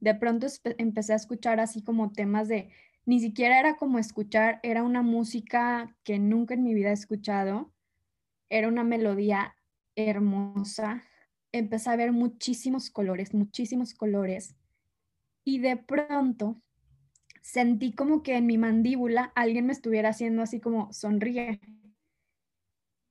De 0.00 0.14
pronto 0.14 0.46
empecé 0.78 1.12
a 1.12 1.16
escuchar 1.16 1.60
así 1.60 1.82
como 1.82 2.12
temas 2.12 2.48
de, 2.48 2.70
ni 3.04 3.20
siquiera 3.20 3.58
era 3.58 3.76
como 3.76 3.98
escuchar, 3.98 4.60
era 4.62 4.82
una 4.82 5.02
música 5.02 5.96
que 6.04 6.18
nunca 6.18 6.54
en 6.54 6.62
mi 6.62 6.74
vida 6.74 6.90
he 6.90 6.94
escuchado, 6.94 7.72
era 8.48 8.68
una 8.68 8.84
melodía 8.84 9.56
hermosa, 9.96 11.02
empecé 11.52 11.90
a 11.90 11.96
ver 11.96 12.12
muchísimos 12.12 12.90
colores, 12.90 13.34
muchísimos 13.34 13.94
colores, 13.94 14.56
y 15.44 15.58
de 15.58 15.76
pronto 15.76 16.60
sentí 17.42 17.92
como 17.92 18.22
que 18.22 18.36
en 18.36 18.46
mi 18.46 18.58
mandíbula 18.58 19.32
alguien 19.34 19.66
me 19.66 19.72
estuviera 19.72 20.10
haciendo 20.10 20.42
así 20.42 20.60
como 20.60 20.92
sonríe, 20.92 21.60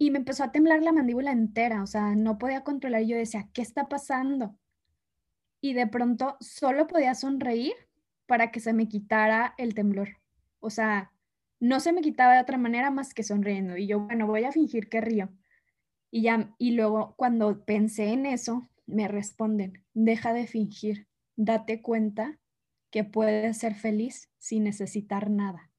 y 0.02 0.12
me 0.12 0.18
empezó 0.18 0.46
a 0.46 0.52
temblar 0.54 0.82
la 0.82 0.94
mandíbula 0.94 1.34
entera, 1.34 1.84
o 1.84 1.86
sea, 1.86 2.16
no 2.16 2.38
podía 2.38 2.64
controlar. 2.64 3.04
Yo 3.04 3.18
decía, 3.18 3.50
¿qué 3.54 3.62
está 3.62 3.90
pasando? 3.90 4.58
Y 5.60 5.74
de 5.74 5.88
pronto 5.88 6.38
solo 6.40 6.88
podía 6.88 7.14
sonreír 7.16 7.74
para 8.26 8.50
que 8.50 8.62
se 8.62 8.72
me 8.72 8.88
quitara 8.88 9.54
el 9.58 9.76
temblor. 9.76 10.18
O 10.62 10.70
sea, 10.70 11.12
no 11.60 11.82
se 11.82 11.92
me 11.92 12.02
quitaba 12.02 12.36
de 12.36 12.42
otra 12.42 12.58
manera 12.58 12.92
más 12.92 13.14
que 13.14 13.24
sonriendo. 13.24 13.76
Y 13.76 13.88
yo, 13.88 14.00
bueno, 14.00 14.26
voy 14.26 14.46
a 14.46 14.54
fingir 14.54 14.88
que 14.88 15.02
río. 15.02 15.30
Y 16.10 16.22
ya, 16.22 16.56
y 16.58 16.72
luego 16.72 17.14
cuando 17.18 17.66
pensé 17.66 18.14
en 18.14 18.26
eso, 18.26 18.70
me 18.86 19.10
responden, 19.10 19.84
deja 19.94 20.32
de 20.32 20.48
fingir, 20.48 21.08
date 21.36 21.82
cuenta 21.82 22.40
que 22.90 23.04
puedes 23.04 23.58
ser 23.58 23.76
feliz 23.76 24.30
sin 24.38 24.64
necesitar 24.64 25.30
nada. 25.30 25.70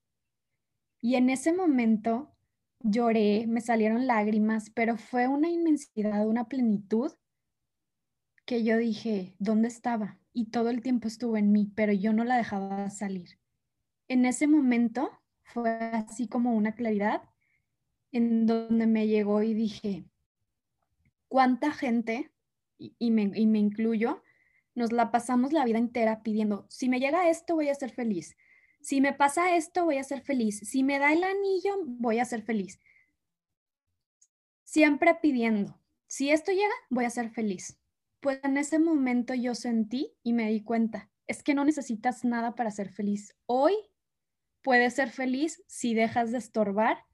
Y 1.01 1.14
en 1.14 1.31
ese 1.31 1.55
momento 1.55 2.37
lloré, 2.81 3.47
me 3.47 3.61
salieron 3.61 4.07
lágrimas, 4.07 4.70
pero 4.70 4.97
fue 4.97 5.28
una 5.28 5.49
inmensidad, 5.49 6.26
una 6.26 6.49
plenitud 6.49 7.12
que 8.47 8.64
yo 8.64 8.76
dije, 8.78 9.35
¿dónde 9.39 9.68
estaba? 9.68 10.18
Y 10.33 10.47
todo 10.47 10.70
el 10.70 10.83
tiempo 10.83 11.09
estuvo 11.09 11.37
en 11.37 11.53
mí, 11.53 11.70
pero 11.74 11.93
yo 11.93 12.12
no 12.12 12.24
la 12.24 12.37
dejaba 12.37 12.89
salir. 12.91 13.39
En 14.09 14.24
ese 14.24 14.47
momento 14.47 15.11
fue 15.43 15.70
así 15.70 16.26
como 16.28 16.55
una 16.55 16.74
claridad 16.74 17.22
en 18.12 18.47
donde 18.47 18.87
me 18.87 19.07
llegó 19.07 19.43
y 19.43 19.55
dije, 19.55 20.05
¿cuánta 21.28 21.70
gente, 21.72 22.33
y, 22.78 23.11
me, 23.11 23.31
y 23.35 23.47
me 23.47 23.59
incluyo, 23.59 24.22
nos 24.74 24.93
la 24.93 25.11
pasamos 25.11 25.53
la 25.53 25.64
vida 25.64 25.78
entera 25.78 26.22
pidiendo, 26.22 26.66
si 26.68 26.89
me 26.89 26.99
llega 26.99 27.28
esto 27.28 27.55
voy 27.55 27.68
a 27.68 27.74
ser 27.74 27.91
feliz, 27.91 28.37
si 28.81 29.01
me 29.01 29.12
pasa 29.12 29.57
esto, 29.57 29.85
voy 29.85 29.99
a 29.99 30.05
ser 30.05 30.22
feliz. 30.22 30.61
Si 30.61 30.83
me 30.83 30.99
da 30.99 31.12
el 31.12 31.22
anillo, 31.22 31.74
voy 31.85 32.18
a 32.18 32.24
ser 32.24 32.43
feliz. 32.43 32.81
Siempre 34.64 35.14
pidiendo, 35.20 35.81
si 36.07 36.31
esto 36.31 36.53
llega, 36.53 36.74
voy 36.89 37.05
a 37.05 37.11
ser 37.11 37.31
feliz. 37.31 37.78
Pues 38.20 38.41
en 38.43 38.57
ese 38.57 38.78
momento 38.78 39.35
yo 39.35 39.55
sentí 39.55 40.12
y 40.22 40.33
me 40.33 40.51
di 40.51 40.62
cuenta, 40.62 41.11
es 41.26 41.43
que 41.43 41.55
no 41.55 41.64
necesitas 41.64 42.24
nada 42.24 42.55
para 42.55 42.70
ser 42.70 42.91
feliz. 42.91 43.37
Hoy 43.47 43.74
puedes 44.62 44.95
ser 44.95 45.11
feliz 45.11 45.62
si 45.66 45.95
dejas 45.95 46.33
de 46.33 46.39
estorbar 46.39 47.05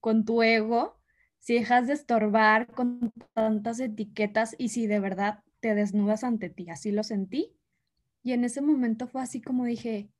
con 0.00 0.24
tu 0.24 0.42
ego, 0.42 1.00
si 1.38 1.54
dejas 1.54 1.86
de 1.86 1.94
estorbar 1.94 2.68
con 2.68 3.12
tantas 3.34 3.80
etiquetas 3.80 4.54
y 4.58 4.68
si 4.70 4.86
de 4.86 5.00
verdad 5.00 5.42
te 5.60 5.74
desnudas 5.74 6.24
ante 6.24 6.50
ti. 6.50 6.70
Así 6.70 6.92
lo 6.92 7.02
sentí. 7.02 7.56
Y 8.22 8.32
en 8.32 8.44
ese 8.44 8.60
momento 8.60 9.06
fue 9.06 9.22
así 9.22 9.42
como 9.42 9.64
dije, 9.64 10.10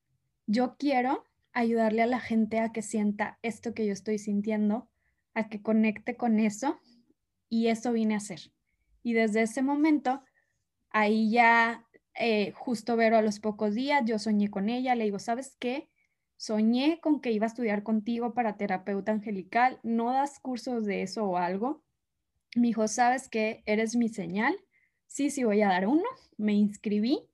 yo 0.47 0.77
quiero 0.79 1.25
ayudarle 1.53 2.03
a 2.03 2.07
la 2.07 2.21
gente 2.21 2.61
a 2.61 2.73
que 2.73 2.83
sienta 2.83 3.39
esto 3.43 3.75
que 3.75 3.87
yo 3.87 3.93
estoy 3.93 4.19
sintiendo, 4.19 4.89
a 5.35 5.49
que 5.49 5.63
conecte 5.63 6.17
con 6.17 6.39
eso 6.39 6.81
y 7.49 7.69
eso 7.69 7.93
vine 7.93 8.15
a 8.15 8.19
hacer. 8.19 8.53
Y 9.03 9.13
desde 9.13 9.43
ese 9.43 9.63
momento, 9.63 10.23
ahí 10.91 11.31
ya 11.31 11.87
eh, 12.15 12.53
justo 12.53 12.97
Vero 12.97 13.17
a 13.17 13.23
los 13.23 13.41
pocos 13.41 13.75
días, 13.75 14.03
yo 14.05 14.19
soñé 14.19 14.51
con 14.51 14.69
ella, 14.69 14.95
le 14.95 15.05
digo, 15.05 15.19
¿sabes 15.19 15.57
qué? 15.59 15.89
Soñé 16.37 17.01
con 17.01 17.21
que 17.21 17.33
iba 17.33 17.47
a 17.47 17.49
estudiar 17.49 17.83
contigo 17.83 18.35
para 18.35 18.57
terapeuta 18.57 19.13
angelical, 19.13 19.81
¿no 19.83 20.13
das 20.13 20.39
cursos 20.41 20.85
de 20.87 21.03
eso 21.03 21.25
o 21.25 21.37
algo? 21.37 21.83
Me 22.57 22.69
dijo, 22.69 22.87
¿sabes 22.89 23.29
qué? 23.29 23.63
Eres 23.67 23.97
mi 23.97 24.09
señal. 24.09 24.57
Sí, 25.07 25.31
sí, 25.31 25.45
voy 25.45 25.63
a 25.63 25.69
dar 25.69 25.89
uno. 25.89 26.05
Me 26.37 26.55
inscribí 26.55 27.29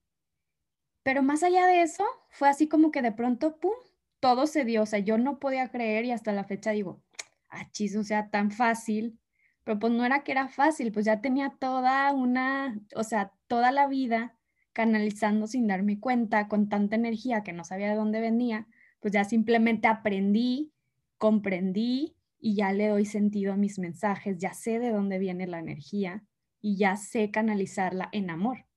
pero 1.02 1.22
más 1.22 1.42
allá 1.42 1.66
de 1.66 1.82
eso, 1.82 2.04
fue 2.30 2.48
así 2.48 2.68
como 2.68 2.90
que 2.90 3.02
de 3.02 3.12
pronto, 3.12 3.58
¡pum!, 3.58 3.72
todo 4.20 4.46
se 4.46 4.64
dio. 4.64 4.82
O 4.82 4.86
sea, 4.86 4.98
yo 5.00 5.18
no 5.18 5.38
podía 5.38 5.68
creer 5.70 6.04
y 6.04 6.12
hasta 6.12 6.32
la 6.32 6.44
fecha 6.44 6.70
digo, 6.72 7.02
ah, 7.48 7.70
chis, 7.72 7.96
o 7.96 8.04
sea, 8.04 8.30
tan 8.30 8.50
fácil. 8.50 9.18
Pero 9.64 9.78
pues 9.78 9.92
no 9.92 10.04
era 10.04 10.24
que 10.24 10.32
era 10.32 10.48
fácil, 10.48 10.92
pues 10.92 11.06
ya 11.06 11.20
tenía 11.20 11.50
toda 11.58 12.12
una, 12.12 12.78
o 12.96 13.04
sea, 13.04 13.32
toda 13.46 13.72
la 13.72 13.86
vida 13.88 14.36
canalizando 14.72 15.46
sin 15.46 15.66
darme 15.66 16.00
cuenta, 16.00 16.48
con 16.48 16.68
tanta 16.68 16.96
energía 16.96 17.42
que 17.42 17.52
no 17.52 17.64
sabía 17.64 17.88
de 17.90 17.96
dónde 17.96 18.20
venía, 18.20 18.66
pues 19.00 19.12
ya 19.12 19.24
simplemente 19.24 19.88
aprendí, 19.88 20.72
comprendí 21.18 22.16
y 22.38 22.54
ya 22.54 22.72
le 22.72 22.88
doy 22.88 23.04
sentido 23.04 23.52
a 23.52 23.56
mis 23.56 23.78
mensajes, 23.78 24.38
ya 24.38 24.54
sé 24.54 24.78
de 24.78 24.90
dónde 24.90 25.18
viene 25.18 25.46
la 25.46 25.58
energía 25.58 26.24
y 26.60 26.76
ya 26.76 26.96
sé 26.96 27.30
canalizarla 27.30 28.08
en 28.12 28.30
amor. 28.30 28.69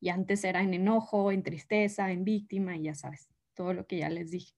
Y 0.00 0.10
antes 0.10 0.44
era 0.44 0.62
en 0.62 0.74
enojo, 0.74 1.32
en 1.32 1.42
tristeza, 1.42 2.10
en 2.10 2.24
víctima, 2.24 2.76
y 2.76 2.84
ya 2.84 2.94
sabes, 2.94 3.28
todo 3.54 3.72
lo 3.72 3.86
que 3.86 3.98
ya 3.98 4.10
les 4.10 4.30
dije. 4.30 4.54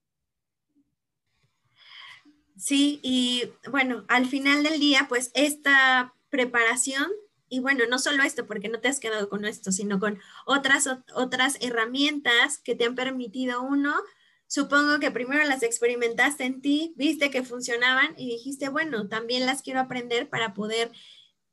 Sí, 2.57 2.99
y 3.03 3.43
bueno, 3.71 4.03
al 4.09 4.25
final 4.25 4.63
del 4.63 4.81
día, 4.81 5.05
pues 5.07 5.31
esta 5.33 6.13
preparación, 6.29 7.09
y 7.47 7.61
bueno, 7.61 7.85
no 7.89 7.99
solo 7.99 8.21
esto, 8.23 8.45
porque 8.45 8.67
no 8.67 8.81
te 8.81 8.89
has 8.89 8.99
quedado 8.99 9.29
con 9.29 9.45
esto, 9.45 9.71
sino 9.71 9.99
con 9.99 10.19
otras, 10.45 10.89
otras 11.15 11.57
herramientas 11.61 12.57
que 12.57 12.75
te 12.75 12.83
han 12.83 12.95
permitido 12.95 13.61
uno, 13.61 13.95
supongo 14.45 14.99
que 14.99 15.09
primero 15.09 15.43
las 15.45 15.63
experimentaste 15.63 16.43
en 16.43 16.61
ti, 16.61 16.93
viste 16.97 17.29
que 17.29 17.43
funcionaban 17.43 18.13
y 18.17 18.27
dijiste, 18.27 18.67
bueno, 18.67 19.07
también 19.07 19.45
las 19.45 19.61
quiero 19.61 19.79
aprender 19.79 20.27
para 20.27 20.53
poder 20.53 20.91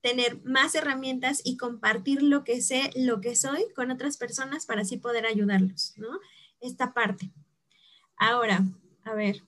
tener 0.00 0.42
más 0.44 0.74
herramientas 0.74 1.40
y 1.44 1.56
compartir 1.56 2.22
lo 2.22 2.44
que 2.44 2.60
sé, 2.60 2.90
lo 2.94 3.20
que 3.20 3.34
soy 3.34 3.66
con 3.74 3.90
otras 3.90 4.16
personas 4.16 4.66
para 4.66 4.82
así 4.82 4.96
poder 4.96 5.26
ayudarlos, 5.26 5.94
¿no? 5.96 6.08
Esta 6.60 6.92
parte. 6.92 7.30
Ahora, 8.16 8.64
a 9.04 9.14
ver, 9.14 9.42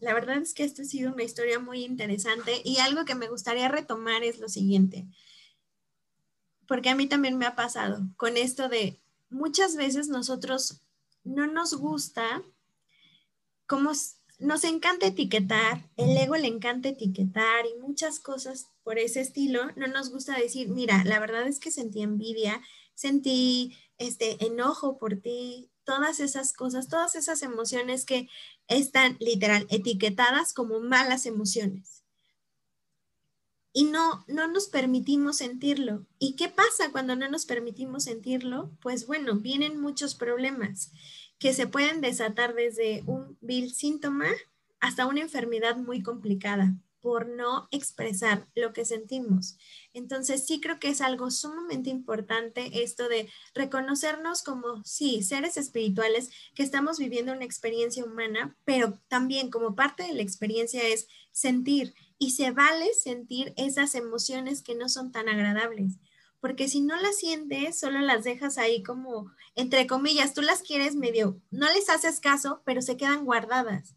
la 0.00 0.14
verdad 0.14 0.38
es 0.38 0.54
que 0.54 0.64
esta 0.64 0.82
ha 0.82 0.86
sido 0.86 1.12
una 1.12 1.22
historia 1.22 1.58
muy 1.58 1.84
interesante 1.84 2.60
y 2.64 2.78
algo 2.78 3.04
que 3.04 3.14
me 3.14 3.28
gustaría 3.28 3.68
retomar 3.68 4.24
es 4.24 4.38
lo 4.38 4.48
siguiente, 4.48 5.06
porque 6.66 6.88
a 6.88 6.94
mí 6.94 7.06
también 7.06 7.36
me 7.36 7.46
ha 7.46 7.54
pasado 7.54 8.00
con 8.16 8.36
esto 8.36 8.68
de 8.68 8.98
muchas 9.28 9.76
veces 9.76 10.08
nosotros 10.08 10.80
no 11.24 11.46
nos 11.46 11.74
gusta, 11.74 12.42
como 13.66 13.92
nos 14.38 14.64
encanta 14.64 15.06
etiquetar, 15.06 15.88
el 15.96 16.16
ego 16.16 16.36
le 16.36 16.48
encanta 16.48 16.88
etiquetar 16.88 17.66
y 17.66 17.78
muchas 17.80 18.18
cosas 18.18 18.69
por 18.82 18.98
ese 18.98 19.20
estilo, 19.20 19.70
no 19.76 19.86
nos 19.86 20.10
gusta 20.10 20.36
decir, 20.38 20.68
mira, 20.68 21.04
la 21.04 21.18
verdad 21.18 21.46
es 21.46 21.60
que 21.60 21.70
sentí 21.70 22.02
envidia, 22.02 22.60
sentí 22.94 23.76
este 23.98 24.44
enojo 24.44 24.98
por 24.98 25.16
ti, 25.16 25.70
todas 25.84 26.20
esas 26.20 26.52
cosas, 26.52 26.88
todas 26.88 27.14
esas 27.14 27.42
emociones 27.42 28.04
que 28.04 28.28
están 28.68 29.16
literal 29.20 29.66
etiquetadas 29.70 30.52
como 30.52 30.80
malas 30.80 31.26
emociones. 31.26 32.04
Y 33.72 33.84
no, 33.84 34.24
no 34.26 34.48
nos 34.48 34.68
permitimos 34.68 35.36
sentirlo. 35.36 36.06
¿Y 36.18 36.34
qué 36.34 36.48
pasa 36.48 36.90
cuando 36.90 37.14
no 37.14 37.28
nos 37.28 37.46
permitimos 37.46 38.04
sentirlo? 38.04 38.72
Pues 38.80 39.06
bueno, 39.06 39.36
vienen 39.36 39.80
muchos 39.80 40.14
problemas 40.14 40.90
que 41.38 41.54
se 41.54 41.66
pueden 41.66 42.00
desatar 42.00 42.54
desde 42.54 43.02
un 43.06 43.38
vil 43.40 43.72
síntoma 43.72 44.26
hasta 44.80 45.06
una 45.06 45.20
enfermedad 45.20 45.76
muy 45.76 46.02
complicada 46.02 46.74
por 47.00 47.28
no 47.28 47.68
expresar 47.70 48.48
lo 48.54 48.72
que 48.72 48.84
sentimos. 48.84 49.56
Entonces, 49.92 50.46
sí 50.46 50.60
creo 50.60 50.78
que 50.78 50.88
es 50.88 51.00
algo 51.00 51.30
sumamente 51.30 51.90
importante 51.90 52.82
esto 52.82 53.08
de 53.08 53.28
reconocernos 53.54 54.42
como, 54.42 54.84
sí, 54.84 55.22
seres 55.22 55.56
espirituales 55.56 56.30
que 56.54 56.62
estamos 56.62 56.98
viviendo 56.98 57.32
una 57.32 57.44
experiencia 57.44 58.04
humana, 58.04 58.56
pero 58.64 58.98
también 59.08 59.50
como 59.50 59.74
parte 59.74 60.02
de 60.02 60.14
la 60.14 60.22
experiencia 60.22 60.86
es 60.86 61.08
sentir 61.32 61.94
y 62.18 62.32
se 62.32 62.50
vale 62.50 62.92
sentir 62.94 63.54
esas 63.56 63.94
emociones 63.94 64.62
que 64.62 64.74
no 64.74 64.88
son 64.88 65.10
tan 65.10 65.28
agradables. 65.28 65.94
Porque 66.40 66.68
si 66.68 66.80
no 66.80 66.96
las 66.96 67.18
sientes, 67.18 67.78
solo 67.78 68.00
las 68.00 68.24
dejas 68.24 68.56
ahí 68.58 68.82
como, 68.82 69.30
entre 69.54 69.86
comillas, 69.86 70.32
tú 70.32 70.42
las 70.42 70.62
quieres 70.62 70.94
medio, 70.94 71.40
no 71.50 71.66
les 71.72 71.88
haces 71.90 72.20
caso, 72.20 72.62
pero 72.64 72.80
se 72.82 72.96
quedan 72.96 73.24
guardadas. 73.24 73.94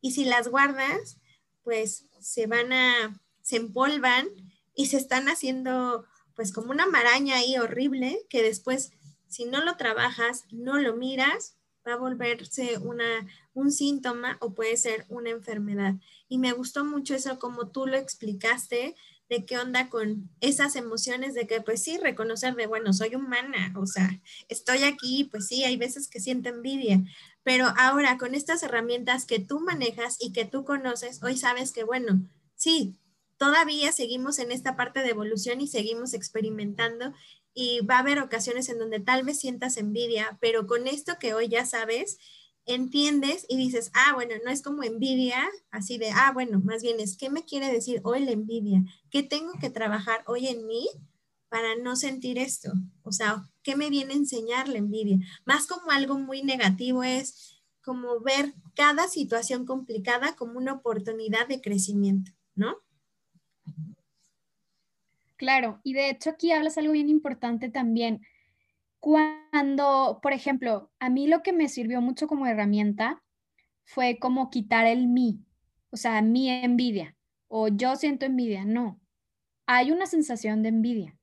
Y 0.00 0.12
si 0.12 0.24
las 0.24 0.48
guardas, 0.48 1.18
pues 1.66 2.06
se 2.20 2.46
van 2.46 2.72
a, 2.72 3.20
se 3.42 3.56
empolvan 3.56 4.28
y 4.72 4.86
se 4.86 4.98
están 4.98 5.28
haciendo 5.28 6.06
pues 6.36 6.52
como 6.52 6.70
una 6.70 6.86
maraña 6.86 7.38
ahí 7.38 7.58
horrible 7.58 8.24
que 8.30 8.40
después 8.40 8.92
si 9.26 9.46
no 9.46 9.64
lo 9.64 9.76
trabajas, 9.76 10.44
no 10.52 10.78
lo 10.78 10.94
miras, 10.94 11.56
va 11.84 11.94
a 11.94 11.96
volverse 11.96 12.78
una, 12.78 13.26
un 13.52 13.72
síntoma 13.72 14.38
o 14.40 14.54
puede 14.54 14.76
ser 14.76 15.06
una 15.08 15.30
enfermedad. 15.30 15.94
Y 16.28 16.38
me 16.38 16.52
gustó 16.52 16.84
mucho 16.84 17.16
eso 17.16 17.40
como 17.40 17.68
tú 17.72 17.88
lo 17.88 17.96
explicaste, 17.96 18.94
de 19.28 19.44
qué 19.44 19.58
onda 19.58 19.88
con 19.88 20.30
esas 20.40 20.76
emociones 20.76 21.34
de 21.34 21.48
que 21.48 21.60
pues 21.60 21.82
sí, 21.82 21.98
reconocer 21.98 22.54
de, 22.54 22.68
bueno, 22.68 22.92
soy 22.92 23.16
humana, 23.16 23.74
o 23.76 23.84
sea, 23.84 24.20
estoy 24.48 24.84
aquí, 24.84 25.24
pues 25.24 25.48
sí, 25.48 25.64
hay 25.64 25.76
veces 25.76 26.06
que 26.06 26.20
siento 26.20 26.48
envidia, 26.48 27.02
pero 27.46 27.66
ahora 27.78 28.18
con 28.18 28.34
estas 28.34 28.64
herramientas 28.64 29.24
que 29.24 29.38
tú 29.38 29.60
manejas 29.60 30.16
y 30.18 30.32
que 30.32 30.44
tú 30.44 30.64
conoces, 30.64 31.22
hoy 31.22 31.36
sabes 31.36 31.70
que, 31.70 31.84
bueno, 31.84 32.28
sí, 32.56 32.96
todavía 33.36 33.92
seguimos 33.92 34.40
en 34.40 34.50
esta 34.50 34.74
parte 34.74 34.98
de 34.98 35.10
evolución 35.10 35.60
y 35.60 35.68
seguimos 35.68 36.12
experimentando 36.12 37.14
y 37.54 37.86
va 37.86 37.98
a 37.98 38.00
haber 38.00 38.18
ocasiones 38.18 38.68
en 38.68 38.80
donde 38.80 38.98
tal 38.98 39.22
vez 39.22 39.38
sientas 39.38 39.76
envidia, 39.76 40.38
pero 40.40 40.66
con 40.66 40.88
esto 40.88 41.20
que 41.20 41.34
hoy 41.34 41.46
ya 41.46 41.64
sabes, 41.66 42.18
entiendes 42.64 43.46
y 43.48 43.56
dices, 43.56 43.92
ah, 43.94 44.14
bueno, 44.16 44.34
no 44.44 44.50
es 44.50 44.60
como 44.60 44.82
envidia, 44.82 45.48
así 45.70 45.98
de, 45.98 46.10
ah, 46.10 46.32
bueno, 46.34 46.60
más 46.64 46.82
bien 46.82 46.98
es, 46.98 47.16
¿qué 47.16 47.30
me 47.30 47.44
quiere 47.44 47.70
decir 47.70 48.00
hoy 48.02 48.24
la 48.24 48.32
envidia? 48.32 48.82
¿Qué 49.08 49.22
tengo 49.22 49.52
que 49.60 49.70
trabajar 49.70 50.24
hoy 50.26 50.48
en 50.48 50.66
mí 50.66 50.88
para 51.48 51.76
no 51.76 51.94
sentir 51.94 52.38
esto? 52.38 52.72
O 53.04 53.12
sea, 53.12 53.48
¿qué 53.66 53.74
me 53.74 53.90
viene 53.90 54.12
a 54.14 54.16
enseñar 54.16 54.68
la 54.68 54.78
envidia? 54.78 55.18
Más 55.44 55.66
como 55.66 55.90
algo 55.90 56.16
muy 56.20 56.44
negativo 56.44 57.02
es 57.02 57.60
como 57.82 58.20
ver 58.20 58.54
cada 58.76 59.08
situación 59.08 59.66
complicada 59.66 60.36
como 60.36 60.56
una 60.56 60.74
oportunidad 60.74 61.48
de 61.48 61.60
crecimiento, 61.60 62.30
¿no? 62.54 62.76
Claro, 65.36 65.80
y 65.82 65.94
de 65.94 66.10
hecho 66.10 66.30
aquí 66.30 66.52
hablas 66.52 66.78
algo 66.78 66.92
bien 66.92 67.08
importante 67.08 67.68
también 67.68 68.22
cuando, 69.00 70.20
por 70.22 70.32
ejemplo, 70.32 70.92
a 71.00 71.10
mí 71.10 71.26
lo 71.26 71.42
que 71.42 71.52
me 71.52 71.68
sirvió 71.68 72.00
mucho 72.00 72.28
como 72.28 72.46
herramienta 72.46 73.20
fue 73.84 74.18
como 74.20 74.48
quitar 74.48 74.86
el 74.86 75.08
mí, 75.08 75.44
o 75.90 75.96
sea, 75.96 76.22
mi 76.22 76.50
envidia, 76.50 77.16
o 77.48 77.66
yo 77.66 77.96
siento 77.96 78.26
envidia, 78.26 78.64
no. 78.64 79.00
Hay 79.66 79.90
una 79.90 80.06
sensación 80.06 80.62
de 80.62 80.68
envidia. 80.68 81.15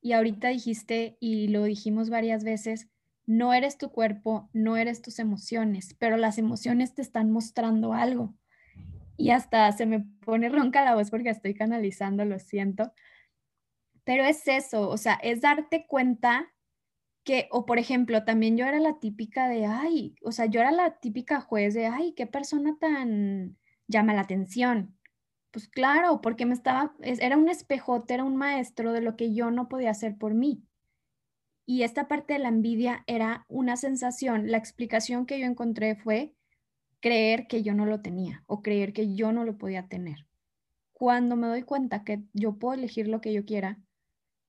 Y 0.00 0.12
ahorita 0.12 0.48
dijiste, 0.48 1.16
y 1.20 1.48
lo 1.48 1.64
dijimos 1.64 2.10
varias 2.10 2.44
veces, 2.44 2.88
no 3.26 3.52
eres 3.52 3.78
tu 3.78 3.90
cuerpo, 3.90 4.48
no 4.52 4.76
eres 4.76 5.02
tus 5.02 5.18
emociones, 5.18 5.94
pero 5.98 6.16
las 6.16 6.38
emociones 6.38 6.94
te 6.94 7.02
están 7.02 7.30
mostrando 7.30 7.92
algo. 7.92 8.34
Y 9.16 9.30
hasta 9.30 9.70
se 9.72 9.86
me 9.86 10.00
pone 10.24 10.48
ronca 10.48 10.84
la 10.84 10.94
voz 10.94 11.10
porque 11.10 11.30
estoy 11.30 11.54
canalizando, 11.54 12.24
lo 12.24 12.38
siento. 12.38 12.92
Pero 14.04 14.24
es 14.24 14.48
eso, 14.48 14.88
o 14.88 14.96
sea, 14.96 15.14
es 15.22 15.42
darte 15.42 15.86
cuenta 15.86 16.52
que, 17.24 17.48
o 17.52 17.66
por 17.66 17.78
ejemplo, 17.78 18.24
también 18.24 18.56
yo 18.56 18.66
era 18.66 18.80
la 18.80 18.98
típica 18.98 19.48
de, 19.48 19.66
ay, 19.66 20.16
o 20.22 20.32
sea, 20.32 20.46
yo 20.46 20.60
era 20.60 20.72
la 20.72 20.98
típica 21.00 21.40
juez 21.40 21.74
de, 21.74 21.86
ay, 21.86 22.14
qué 22.16 22.26
persona 22.26 22.76
tan 22.80 23.58
llama 23.86 24.14
la 24.14 24.22
atención. 24.22 24.96
Pues 25.50 25.68
claro, 25.68 26.20
porque 26.20 26.46
me 26.46 26.54
estaba, 26.54 26.94
era 27.00 27.36
un 27.36 27.48
espejote, 27.48 28.14
era 28.14 28.24
un 28.24 28.36
maestro 28.36 28.92
de 28.92 29.00
lo 29.00 29.16
que 29.16 29.34
yo 29.34 29.50
no 29.50 29.68
podía 29.68 29.90
hacer 29.90 30.16
por 30.16 30.34
mí. 30.34 30.62
Y 31.66 31.82
esta 31.82 32.08
parte 32.08 32.34
de 32.34 32.38
la 32.40 32.48
envidia 32.48 33.04
era 33.06 33.44
una 33.48 33.76
sensación, 33.76 34.50
la 34.50 34.58
explicación 34.58 35.26
que 35.26 35.38
yo 35.38 35.46
encontré 35.46 35.96
fue 35.96 36.34
creer 37.00 37.46
que 37.46 37.62
yo 37.62 37.74
no 37.74 37.86
lo 37.86 38.00
tenía 38.00 38.44
o 38.46 38.62
creer 38.62 38.92
que 38.92 39.14
yo 39.14 39.32
no 39.32 39.44
lo 39.44 39.58
podía 39.58 39.88
tener. 39.88 40.26
Cuando 40.92 41.36
me 41.36 41.46
doy 41.46 41.62
cuenta 41.62 42.04
que 42.04 42.22
yo 42.32 42.58
puedo 42.58 42.74
elegir 42.74 43.08
lo 43.08 43.20
que 43.20 43.32
yo 43.32 43.44
quiera, 43.44 43.78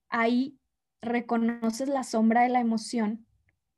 ahí 0.09 0.59
reconoces 1.01 1.89
la 1.89 2.03
sombra 2.03 2.43
de 2.43 2.49
la 2.49 2.59
emoción 2.59 3.25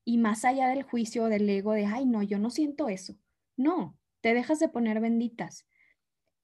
y 0.05 0.17
más 0.17 0.43
allá 0.43 0.67
del 0.67 0.83
juicio 0.83 1.25
del 1.25 1.49
ego 1.49 1.73
de, 1.73 1.85
ay, 1.85 2.05
no, 2.05 2.23
yo 2.23 2.39
no 2.39 2.49
siento 2.49 2.89
eso. 2.89 3.15
No, 3.55 3.97
te 4.21 4.33
dejas 4.33 4.59
de 4.59 4.69
poner 4.69 4.99
benditas. 4.99 5.65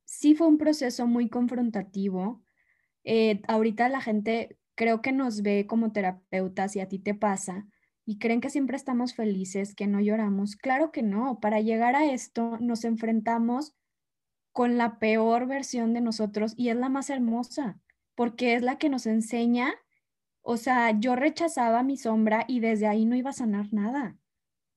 Sí 0.09 0.33
fue 0.33 0.47
un 0.47 0.57
proceso 0.57 1.05
muy 1.05 1.29
confrontativo. 1.29 2.43
Eh, 3.03 3.41
ahorita 3.47 3.89
la 3.89 4.01
gente 4.01 4.57
creo 4.75 5.01
que 5.01 5.11
nos 5.11 5.43
ve 5.43 5.67
como 5.67 5.91
terapeutas 5.91 6.75
y 6.75 6.79
a 6.79 6.87
ti 6.87 6.97
te 6.99 7.13
pasa 7.13 7.67
y 8.05 8.17
creen 8.17 8.41
que 8.41 8.49
siempre 8.49 8.75
estamos 8.75 9.13
felices, 9.13 9.75
que 9.75 9.85
no 9.85 9.99
lloramos. 9.99 10.55
Claro 10.55 10.91
que 10.91 11.03
no, 11.03 11.39
para 11.39 11.61
llegar 11.61 11.95
a 11.95 12.11
esto 12.11 12.57
nos 12.59 12.85
enfrentamos 12.85 13.75
con 14.51 14.77
la 14.77 14.97
peor 14.97 15.45
versión 15.45 15.93
de 15.93 16.01
nosotros 16.01 16.53
y 16.57 16.69
es 16.69 16.75
la 16.75 16.89
más 16.89 17.09
hermosa, 17.11 17.79
porque 18.15 18.55
es 18.55 18.63
la 18.63 18.77
que 18.79 18.89
nos 18.89 19.05
enseña 19.05 19.75
o 20.41 20.57
sea, 20.57 20.97
yo 20.99 21.15
rechazaba 21.15 21.83
mi 21.83 21.95
sombra 21.95 22.45
y 22.47 22.59
desde 22.59 22.87
ahí 22.87 23.05
no 23.05 23.15
iba 23.15 23.29
a 23.29 23.33
sanar 23.33 23.71
nada. 23.71 24.17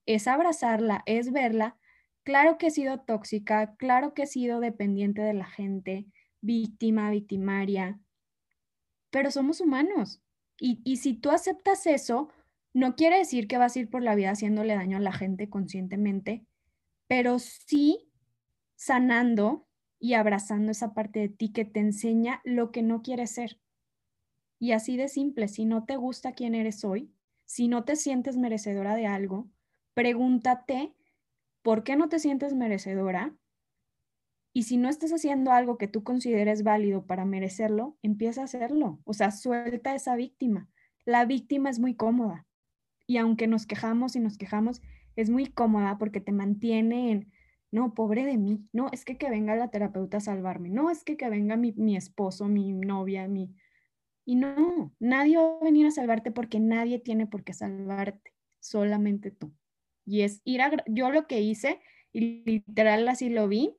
Es 0.05 0.27
abrazarla, 0.29 1.03
es 1.07 1.33
verla. 1.33 1.79
Claro 2.25 2.57
que 2.59 2.69
he 2.69 2.71
sido 2.71 3.01
tóxica, 3.01 3.75
claro 3.77 4.15
que 4.15 4.23
he 4.23 4.27
sido 4.27 4.61
dependiente 4.61 5.23
de 5.23 5.35
la 5.35 5.47
gente, 5.47 6.07
víctima, 6.41 7.11
victimaria, 7.11 8.01
pero 9.11 9.31
somos 9.31 9.61
humanos. 9.61 10.23
Y, 10.59 10.81
y 10.85 10.99
si 10.99 11.15
tú 11.15 11.31
aceptas 11.31 11.87
eso, 11.87 12.29
no 12.73 12.95
quiere 12.95 13.19
decir 13.19 13.49
que 13.49 13.59
vas 13.59 13.77
a 13.77 13.81
ir 13.81 13.91
por 13.91 14.03
la 14.03 14.15
vida 14.15 14.31
haciéndole 14.31 14.75
daño 14.75 14.97
a 14.97 15.01
la 15.01 15.13
gente 15.13 15.51
conscientemente, 15.51 16.47
pero 17.09 17.39
sí 17.39 18.11
sanando 18.77 19.69
y 19.99 20.15
abrazando 20.15 20.73
esa 20.73 20.95
parte 20.95 21.21
de 21.21 21.29
ti 21.29 21.53
que 21.53 21.65
te 21.65 21.81
enseña 21.81 22.41
lo 22.45 22.73
que 22.73 22.83
no 22.83 23.03
quieres 23.03 23.33
ser. 23.33 23.61
Y 24.59 24.73
así 24.73 24.97
de 24.97 25.09
simple, 25.09 25.49
si 25.49 25.65
no 25.65 25.85
te 25.85 25.97
gusta 25.97 26.33
quién 26.33 26.55
eres 26.55 26.85
hoy, 26.85 27.13
si 27.45 27.69
no 27.69 27.85
te 27.85 27.97
sientes 27.97 28.37
merecedora 28.37 28.95
de 28.95 29.07
algo, 29.07 29.51
pregúntate 29.95 30.95
por 31.63 31.85
qué 31.85 31.97
no 31.97 32.09
te 32.09 32.19
sientes 32.19 32.55
merecedora. 32.55 33.35
Y 34.53 34.65
si 34.65 34.77
no 34.77 34.89
estás 34.89 35.13
haciendo 35.13 35.51
algo 35.53 35.79
que 35.79 35.89
tú 35.89 36.05
consideres 36.05 36.63
válido 36.63 37.07
para 37.07 37.25
merecerlo, 37.25 37.97
empieza 38.03 38.43
a 38.43 38.45
hacerlo. 38.45 39.01
O 39.05 39.15
sea, 39.15 39.31
suelta 39.31 39.95
esa 39.95 40.15
víctima. 40.15 40.69
La 41.05 41.25
víctima 41.25 41.71
es 41.71 41.79
muy 41.79 41.95
cómoda. 41.95 42.47
Y 43.07 43.17
aunque 43.17 43.47
nos 43.47 43.67
quejamos 43.67 44.15
y 44.15 44.21
nos 44.21 44.37
quejamos, 44.37 44.83
es 45.17 45.31
muy 45.31 45.47
cómoda 45.47 45.99
porque 45.99 46.21
te 46.21 46.33
mantiene 46.33 47.13
en, 47.13 47.33
no, 47.71 47.95
pobre 47.95 48.25
de 48.27 48.37
mí, 48.37 48.69
no, 48.73 48.89
es 48.93 49.05
que 49.05 49.17
que 49.17 49.31
venga 49.31 49.57
la 49.57 49.71
terapeuta 49.71 50.19
a 50.19 50.21
salvarme, 50.21 50.69
no, 50.69 50.91
es 50.91 51.05
que 51.05 51.17
que 51.17 51.29
venga 51.29 51.57
mi, 51.57 51.73
mi 51.73 51.97
esposo, 51.97 52.47
mi 52.47 52.73
novia, 52.73 53.27
mi, 53.29 53.55
y 54.25 54.37
no, 54.37 54.95
nadie 55.01 55.37
va 55.37 55.59
a 55.61 55.65
venir 55.65 55.87
a 55.87 55.91
salvarte 55.91 56.31
porque 56.31 56.61
nadie 56.61 56.99
tiene 56.99 57.27
por 57.27 57.45
qué 57.45 57.53
salvarte, 57.55 58.33
solamente 58.61 59.31
tú. 59.31 59.53
Y 60.05 60.23
es 60.23 60.41
ir 60.45 60.63
a, 60.63 60.71
yo 60.87 61.11
lo 61.11 61.27
que 61.27 61.41
hice, 61.41 61.81
y 62.13 62.43
literal 62.45 63.09
así 63.09 63.29
lo 63.29 63.49
vi, 63.49 63.77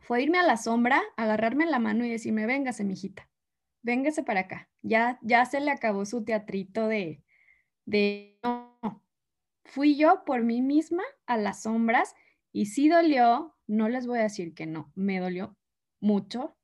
fue 0.00 0.22
irme 0.22 0.38
a 0.38 0.42
la 0.42 0.56
sombra, 0.56 1.02
agarrarme 1.16 1.66
la 1.66 1.78
mano 1.78 2.04
y 2.04 2.10
decirme, 2.10 2.46
véngase, 2.46 2.84
mijita, 2.84 3.28
véngase 3.82 4.22
para 4.22 4.40
acá. 4.40 4.70
Ya, 4.82 5.18
ya 5.22 5.44
se 5.44 5.60
le 5.60 5.70
acabó 5.70 6.04
su 6.04 6.24
teatrito 6.24 6.86
de, 6.86 7.22
de, 7.84 8.38
no, 8.42 8.78
fui 9.64 9.96
yo 9.96 10.24
por 10.24 10.44
mí 10.44 10.62
misma 10.62 11.02
a 11.26 11.36
las 11.36 11.62
sombras 11.62 12.14
y 12.52 12.66
sí 12.66 12.88
dolió, 12.88 13.56
no 13.66 13.88
les 13.88 14.06
voy 14.06 14.18
a 14.18 14.22
decir 14.22 14.54
que 14.54 14.66
no, 14.66 14.92
me 14.94 15.20
dolió 15.20 15.56
mucho, 16.00 16.56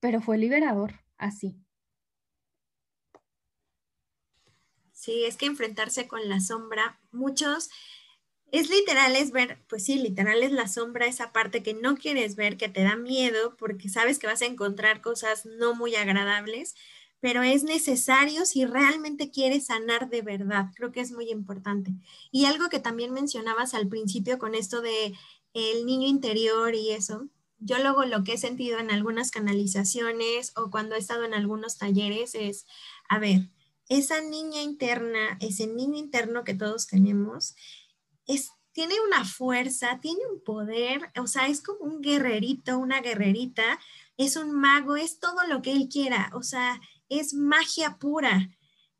pero 0.00 0.20
fue 0.20 0.36
liberador, 0.38 1.00
así. 1.16 1.61
Sí, 5.02 5.24
es 5.24 5.36
que 5.36 5.46
enfrentarse 5.46 6.06
con 6.06 6.28
la 6.28 6.38
sombra, 6.38 7.00
muchos, 7.10 7.70
es 8.52 8.70
literal, 8.70 9.16
es 9.16 9.32
ver, 9.32 9.60
pues 9.68 9.84
sí, 9.84 9.96
literal 9.98 10.44
es 10.44 10.52
la 10.52 10.68
sombra, 10.68 11.06
esa 11.06 11.32
parte 11.32 11.64
que 11.64 11.74
no 11.74 11.96
quieres 11.96 12.36
ver, 12.36 12.56
que 12.56 12.68
te 12.68 12.84
da 12.84 12.94
miedo, 12.94 13.56
porque 13.56 13.88
sabes 13.88 14.20
que 14.20 14.28
vas 14.28 14.42
a 14.42 14.46
encontrar 14.46 15.00
cosas 15.00 15.44
no 15.44 15.74
muy 15.74 15.96
agradables, 15.96 16.76
pero 17.18 17.42
es 17.42 17.64
necesario 17.64 18.46
si 18.46 18.64
realmente 18.64 19.32
quieres 19.32 19.66
sanar 19.66 20.08
de 20.08 20.22
verdad. 20.22 20.66
Creo 20.76 20.92
que 20.92 21.00
es 21.00 21.10
muy 21.10 21.30
importante. 21.30 21.90
Y 22.30 22.44
algo 22.44 22.68
que 22.68 22.78
también 22.78 23.12
mencionabas 23.12 23.74
al 23.74 23.88
principio 23.88 24.38
con 24.38 24.54
esto 24.54 24.82
de 24.82 25.14
el 25.52 25.84
niño 25.84 26.06
interior 26.06 26.76
y 26.76 26.92
eso, 26.92 27.26
yo 27.58 27.78
luego 27.78 28.04
lo 28.04 28.22
que 28.22 28.34
he 28.34 28.38
sentido 28.38 28.78
en 28.78 28.92
algunas 28.92 29.32
canalizaciones 29.32 30.52
o 30.54 30.70
cuando 30.70 30.94
he 30.94 30.98
estado 30.98 31.24
en 31.24 31.34
algunos 31.34 31.76
talleres 31.76 32.36
es, 32.36 32.66
a 33.08 33.18
ver, 33.18 33.48
esa 33.88 34.20
niña 34.20 34.62
interna, 34.62 35.36
ese 35.40 35.66
niño 35.66 35.98
interno 35.98 36.44
que 36.44 36.54
todos 36.54 36.86
tenemos, 36.86 37.54
es, 38.26 38.50
tiene 38.72 38.94
una 39.06 39.24
fuerza, 39.24 39.98
tiene 40.00 40.20
un 40.32 40.42
poder, 40.42 41.10
o 41.20 41.26
sea, 41.26 41.48
es 41.48 41.62
como 41.62 41.80
un 41.80 42.00
guerrerito, 42.00 42.78
una 42.78 43.00
guerrerita, 43.00 43.78
es 44.16 44.36
un 44.36 44.52
mago, 44.52 44.96
es 44.96 45.18
todo 45.18 45.46
lo 45.48 45.62
que 45.62 45.72
él 45.72 45.88
quiera, 45.90 46.30
o 46.34 46.42
sea, 46.42 46.80
es 47.08 47.34
magia 47.34 47.98
pura. 47.98 48.48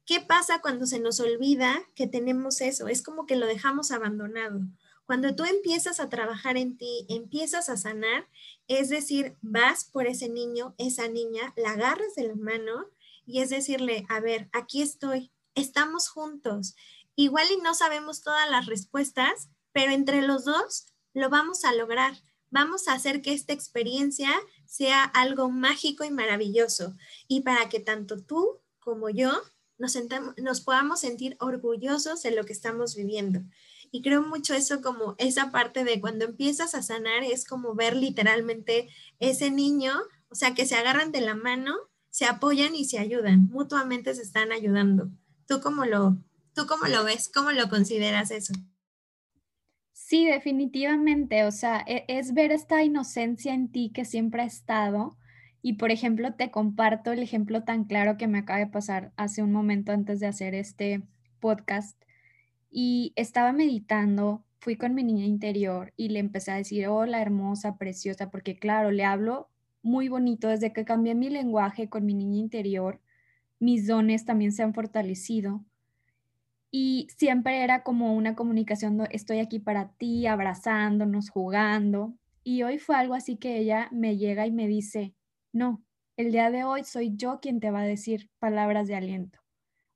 ¿Qué 0.04 0.20
pasa 0.20 0.60
cuando 0.60 0.86
se 0.86 0.98
nos 0.98 1.20
olvida 1.20 1.80
que 1.94 2.06
tenemos 2.06 2.60
eso? 2.60 2.88
Es 2.88 3.02
como 3.02 3.24
que 3.24 3.36
lo 3.36 3.46
dejamos 3.46 3.92
abandonado. 3.92 4.60
Cuando 5.06 5.34
tú 5.34 5.44
empiezas 5.44 6.00
a 6.00 6.08
trabajar 6.08 6.56
en 6.56 6.76
ti, 6.76 7.06
empiezas 7.08 7.68
a 7.68 7.76
sanar, 7.76 8.28
es 8.66 8.88
decir, 8.88 9.36
vas 9.40 9.84
por 9.84 10.06
ese 10.06 10.28
niño, 10.28 10.74
esa 10.78 11.08
niña, 11.08 11.52
la 11.56 11.72
agarras 11.72 12.14
de 12.14 12.28
la 12.28 12.34
mano 12.34 12.86
y 13.26 13.40
es 13.40 13.50
decirle, 13.50 14.06
a 14.08 14.20
ver, 14.20 14.48
aquí 14.52 14.82
estoy, 14.82 15.32
estamos 15.54 16.08
juntos. 16.08 16.74
Igual 17.14 17.46
y 17.52 17.60
no 17.60 17.74
sabemos 17.74 18.22
todas 18.22 18.48
las 18.50 18.66
respuestas, 18.66 19.48
pero 19.72 19.92
entre 19.92 20.22
los 20.22 20.44
dos 20.44 20.86
lo 21.14 21.28
vamos 21.30 21.64
a 21.64 21.74
lograr. 21.74 22.14
Vamos 22.50 22.88
a 22.88 22.94
hacer 22.94 23.22
que 23.22 23.32
esta 23.32 23.52
experiencia 23.52 24.30
sea 24.66 25.04
algo 25.04 25.50
mágico 25.50 26.04
y 26.04 26.10
maravilloso 26.10 26.94
y 27.28 27.40
para 27.40 27.68
que 27.68 27.80
tanto 27.80 28.22
tú 28.22 28.60
como 28.78 29.08
yo 29.08 29.32
nos, 29.78 29.96
nos 30.36 30.60
podamos 30.60 31.00
sentir 31.00 31.36
orgullosos 31.40 32.22
de 32.22 32.30
lo 32.32 32.44
que 32.44 32.52
estamos 32.52 32.94
viviendo. 32.94 33.40
Y 33.90 34.00
creo 34.00 34.22
mucho 34.22 34.54
eso 34.54 34.80
como 34.80 35.14
esa 35.18 35.50
parte 35.50 35.84
de 35.84 36.00
cuando 36.00 36.24
empiezas 36.24 36.74
a 36.74 36.82
sanar 36.82 37.24
es 37.24 37.44
como 37.44 37.74
ver 37.74 37.94
literalmente 37.94 38.88
ese 39.20 39.50
niño, 39.50 39.94
o 40.30 40.34
sea, 40.34 40.54
que 40.54 40.64
se 40.64 40.76
agarran 40.76 41.12
de 41.12 41.20
la 41.20 41.34
mano, 41.34 41.76
se 42.12 42.26
apoyan 42.26 42.74
y 42.74 42.84
se 42.84 42.98
ayudan, 42.98 43.48
mutuamente 43.50 44.14
se 44.14 44.20
están 44.20 44.52
ayudando. 44.52 45.10
¿Tú 45.48 45.60
cómo 45.62 45.86
lo, 45.86 46.18
tú 46.54 46.66
cómo 46.68 46.86
lo 46.86 47.04
ves? 47.04 47.30
¿Cómo 47.32 47.52
lo 47.52 47.70
consideras 47.70 48.30
eso? 48.30 48.52
Sí, 49.92 50.26
definitivamente. 50.26 51.44
O 51.44 51.50
sea, 51.50 51.82
e, 51.86 52.04
es 52.08 52.34
ver 52.34 52.52
esta 52.52 52.84
inocencia 52.84 53.54
en 53.54 53.72
ti 53.72 53.90
que 53.94 54.04
siempre 54.04 54.42
ha 54.42 54.44
estado. 54.44 55.16
Y 55.62 55.74
por 55.74 55.90
ejemplo, 55.90 56.34
te 56.34 56.50
comparto 56.50 57.12
el 57.12 57.22
ejemplo 57.22 57.64
tan 57.64 57.84
claro 57.84 58.18
que 58.18 58.28
me 58.28 58.40
acaba 58.40 58.58
de 58.58 58.66
pasar 58.66 59.12
hace 59.16 59.42
un 59.42 59.50
momento 59.50 59.92
antes 59.92 60.20
de 60.20 60.26
hacer 60.26 60.54
este 60.54 61.02
podcast. 61.40 61.98
Y 62.68 63.14
estaba 63.16 63.52
meditando, 63.52 64.44
fui 64.60 64.76
con 64.76 64.94
mi 64.94 65.02
niña 65.02 65.24
interior 65.24 65.94
y 65.96 66.10
le 66.10 66.18
empecé 66.18 66.50
a 66.50 66.56
decir, 66.56 66.88
hola, 66.88 67.22
hermosa, 67.22 67.78
preciosa, 67.78 68.30
porque 68.30 68.58
claro, 68.58 68.90
le 68.90 69.06
hablo 69.06 69.48
muy 69.82 70.08
bonito 70.08 70.48
desde 70.48 70.72
que 70.72 70.84
cambié 70.84 71.14
mi 71.14 71.30
lenguaje 71.30 71.88
con 71.88 72.04
mi 72.06 72.14
niña 72.14 72.38
interior. 72.38 73.00
Mis 73.60 73.86
dones 73.86 74.24
también 74.24 74.52
se 74.52 74.62
han 74.62 74.74
fortalecido 74.74 75.64
y 76.74 77.06
siempre 77.18 77.62
era 77.62 77.82
como 77.82 78.14
una 78.14 78.34
comunicación, 78.34 78.98
estoy 79.10 79.40
aquí 79.40 79.58
para 79.58 79.92
ti, 79.92 80.26
abrazándonos, 80.26 81.28
jugando. 81.28 82.14
Y 82.42 82.62
hoy 82.62 82.78
fue 82.78 82.96
algo 82.96 83.14
así 83.14 83.36
que 83.36 83.58
ella 83.58 83.88
me 83.92 84.16
llega 84.16 84.46
y 84.46 84.50
me 84.50 84.66
dice, 84.66 85.14
no, 85.52 85.84
el 86.16 86.32
día 86.32 86.50
de 86.50 86.64
hoy 86.64 86.82
soy 86.84 87.12
yo 87.14 87.40
quien 87.40 87.60
te 87.60 87.70
va 87.70 87.82
a 87.82 87.86
decir 87.86 88.30
palabras 88.38 88.88
de 88.88 88.96
aliento. 88.96 89.38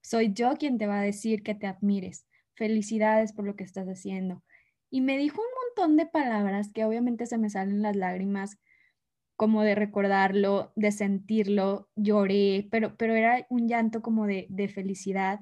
Soy 0.03 0.35
yo 0.35 0.59
quien 0.59 0.77
te 0.77 0.87
va 0.87 1.01
a 1.01 1.03
decir 1.03 1.43
que 1.43 1.55
te 1.55 1.67
admires. 1.67 2.27
Felicidades 2.53 3.33
por 3.33 3.47
lo 3.47 3.57
que 3.57 3.65
estás 3.65 3.89
haciendo. 3.89 4.45
Y 4.91 5.01
me 5.01 5.17
dijo 5.17 5.41
un 5.41 5.49
montón 5.67 5.97
de 5.97 6.05
palabras 6.05 6.71
que 6.75 6.85
obviamente 6.85 7.25
se 7.25 7.39
me 7.39 7.49
salen 7.49 7.81
las 7.81 7.97
lágrimas, 7.97 8.59
como 9.37 9.63
de 9.63 9.75
recordarlo, 9.75 10.73
de 10.77 10.93
sentirlo, 10.93 11.89
lloré, 11.95 12.69
pero, 12.71 12.97
pero 12.97 13.15
era 13.15 13.47
un 13.51 13.69
llanto 13.69 14.03
como 14.03 14.27
de, 14.27 14.47
de 14.49 14.69
felicidad 14.69 15.41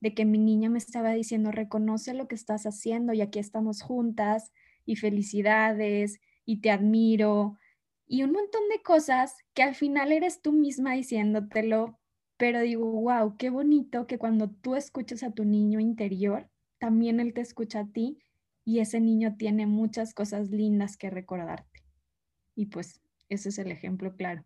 de 0.00 0.14
que 0.14 0.24
mi 0.24 0.38
niña 0.38 0.70
me 0.70 0.78
estaba 0.78 1.12
diciendo, 1.12 1.50
reconoce 1.50 2.14
lo 2.14 2.28
que 2.28 2.34
estás 2.34 2.64
haciendo 2.64 3.12
y 3.12 3.20
aquí 3.20 3.38
estamos 3.38 3.82
juntas 3.82 4.52
y 4.86 4.96
felicidades 4.96 6.20
y 6.44 6.60
te 6.60 6.70
admiro 6.70 7.58
y 8.12 8.24
un 8.24 8.32
montón 8.32 8.62
de 8.68 8.82
cosas 8.82 9.36
que 9.54 9.62
al 9.62 9.76
final 9.76 10.10
eres 10.10 10.42
tú 10.42 10.50
misma 10.50 10.94
diciéndotelo, 10.94 12.00
pero 12.36 12.60
digo, 12.60 12.90
wow, 12.90 13.36
qué 13.36 13.50
bonito 13.50 14.08
que 14.08 14.18
cuando 14.18 14.50
tú 14.50 14.74
escuchas 14.74 15.22
a 15.22 15.30
tu 15.30 15.44
niño 15.44 15.78
interior, 15.78 16.50
también 16.80 17.20
él 17.20 17.32
te 17.32 17.40
escucha 17.40 17.80
a 17.80 17.86
ti 17.86 18.18
y 18.64 18.80
ese 18.80 18.98
niño 18.98 19.36
tiene 19.36 19.66
muchas 19.66 20.12
cosas 20.12 20.50
lindas 20.50 20.96
que 20.96 21.08
recordarte. 21.08 21.84
Y 22.56 22.66
pues 22.66 23.00
ese 23.30 23.48
es 23.48 23.58
el 23.58 23.70
ejemplo 23.70 24.14
claro 24.16 24.44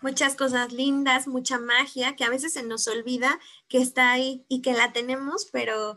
muchas 0.00 0.36
cosas 0.36 0.72
lindas, 0.72 1.26
mucha 1.26 1.58
magia 1.58 2.16
que 2.16 2.24
a 2.24 2.30
veces 2.30 2.52
se 2.52 2.62
nos 2.62 2.88
olvida 2.88 3.38
que 3.68 3.78
está 3.78 4.12
ahí 4.12 4.44
y 4.48 4.62
que 4.62 4.72
la 4.72 4.92
tenemos, 4.92 5.48
pero 5.52 5.96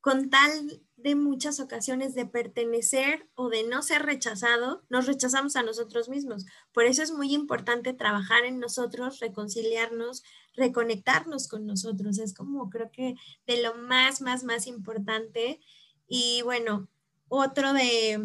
con 0.00 0.30
tal 0.30 0.82
de 0.96 1.14
muchas 1.14 1.60
ocasiones 1.60 2.14
de 2.14 2.26
pertenecer 2.26 3.28
o 3.34 3.48
de 3.48 3.64
no 3.64 3.82
ser 3.82 4.02
rechazado, 4.02 4.84
nos 4.88 5.06
rechazamos 5.06 5.56
a 5.56 5.62
nosotros 5.62 6.08
mismos. 6.08 6.44
Por 6.72 6.84
eso 6.84 7.02
es 7.02 7.12
muy 7.12 7.32
importante 7.34 7.92
trabajar 7.92 8.44
en 8.44 8.58
nosotros, 8.58 9.20
reconciliarnos, 9.20 10.22
reconectarnos 10.54 11.48
con 11.48 11.66
nosotros. 11.66 12.18
Es 12.18 12.34
como 12.34 12.68
creo 12.70 12.90
que 12.90 13.14
de 13.46 13.62
lo 13.62 13.74
más, 13.74 14.20
más, 14.20 14.42
más 14.44 14.66
importante. 14.66 15.60
Y 16.08 16.42
bueno, 16.42 16.88
otro 17.28 17.72
de, 17.72 18.20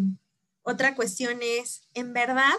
otra 0.68 0.96
cuestión 0.96 1.40
es, 1.42 1.88
en 1.94 2.12
verdad, 2.12 2.54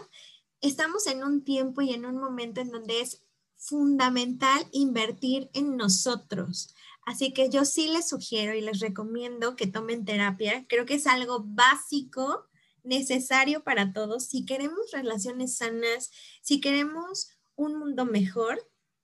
estamos 0.63 1.07
en 1.07 1.23
un 1.23 1.45
tiempo 1.45 1.83
y 1.83 1.93
en 1.93 2.07
un 2.07 2.17
momento 2.17 2.63
en 2.63 2.71
donde 2.71 3.03
es 3.03 3.23
fundamental 3.55 4.67
invertir 4.73 5.51
en 5.53 5.77
nosotros. 5.77 6.75
Así 7.05 7.35
que 7.35 7.51
yo 7.51 7.67
sí 7.67 7.89
les 7.89 8.09
sugiero 8.09 8.55
y 8.55 8.63
les 8.63 8.81
recomiendo 8.81 9.57
que 9.57 9.67
tomen 9.67 10.07
terapia. 10.07 10.65
Creo 10.71 10.87
que 10.87 10.95
es 10.95 11.07
algo 11.07 11.45
básico, 11.45 12.47
necesario 12.83 13.63
para 13.63 13.93
todos. 13.93 14.25
Si 14.25 14.47
queremos 14.47 14.91
relaciones 14.91 15.59
sanas, 15.59 16.11
si 16.41 16.63
queremos 16.63 17.29
un 17.57 17.79
mundo 17.79 18.07
mejor, 18.07 18.59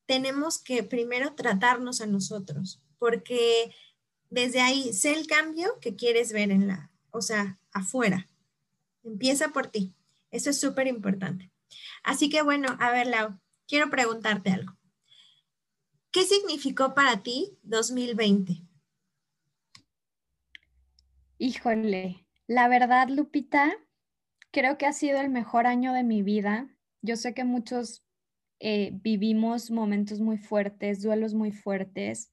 tenemos 0.06 0.58
que 0.58 0.82
primero 0.82 1.34
tratarnos 1.34 2.00
a 2.00 2.06
nosotros, 2.06 2.80
porque 2.98 3.74
desde 4.30 4.62
ahí 4.62 4.94
sé 4.94 5.12
el 5.12 5.26
cambio 5.26 5.78
que 5.82 5.94
quieres 5.94 6.32
ver 6.32 6.50
en 6.50 6.68
la, 6.68 6.90
o 7.10 7.20
sea, 7.20 7.58
afuera. 7.70 8.30
Empieza 9.04 9.50
por 9.50 9.68
ti. 9.68 9.94
Eso 10.30 10.50
es 10.50 10.58
súper 10.58 10.86
importante. 10.86 11.52
Así 12.02 12.28
que 12.28 12.42
bueno, 12.42 12.76
a 12.80 12.90
ver, 12.90 13.06
Lau, 13.06 13.38
quiero 13.68 13.90
preguntarte 13.90 14.50
algo. 14.50 14.76
¿Qué 16.10 16.22
significó 16.24 16.94
para 16.94 17.22
ti 17.22 17.58
2020? 17.62 18.62
Híjole, 21.38 22.26
la 22.46 22.68
verdad, 22.68 23.08
Lupita, 23.08 23.74
creo 24.52 24.78
que 24.78 24.86
ha 24.86 24.92
sido 24.92 25.20
el 25.20 25.28
mejor 25.28 25.66
año 25.66 25.92
de 25.92 26.04
mi 26.04 26.22
vida. 26.22 26.68
Yo 27.02 27.16
sé 27.16 27.34
que 27.34 27.44
muchos 27.44 28.06
eh, 28.60 28.92
vivimos 29.02 29.70
momentos 29.70 30.20
muy 30.20 30.38
fuertes, 30.38 31.02
duelos 31.02 31.34
muy 31.34 31.50
fuertes. 31.50 32.32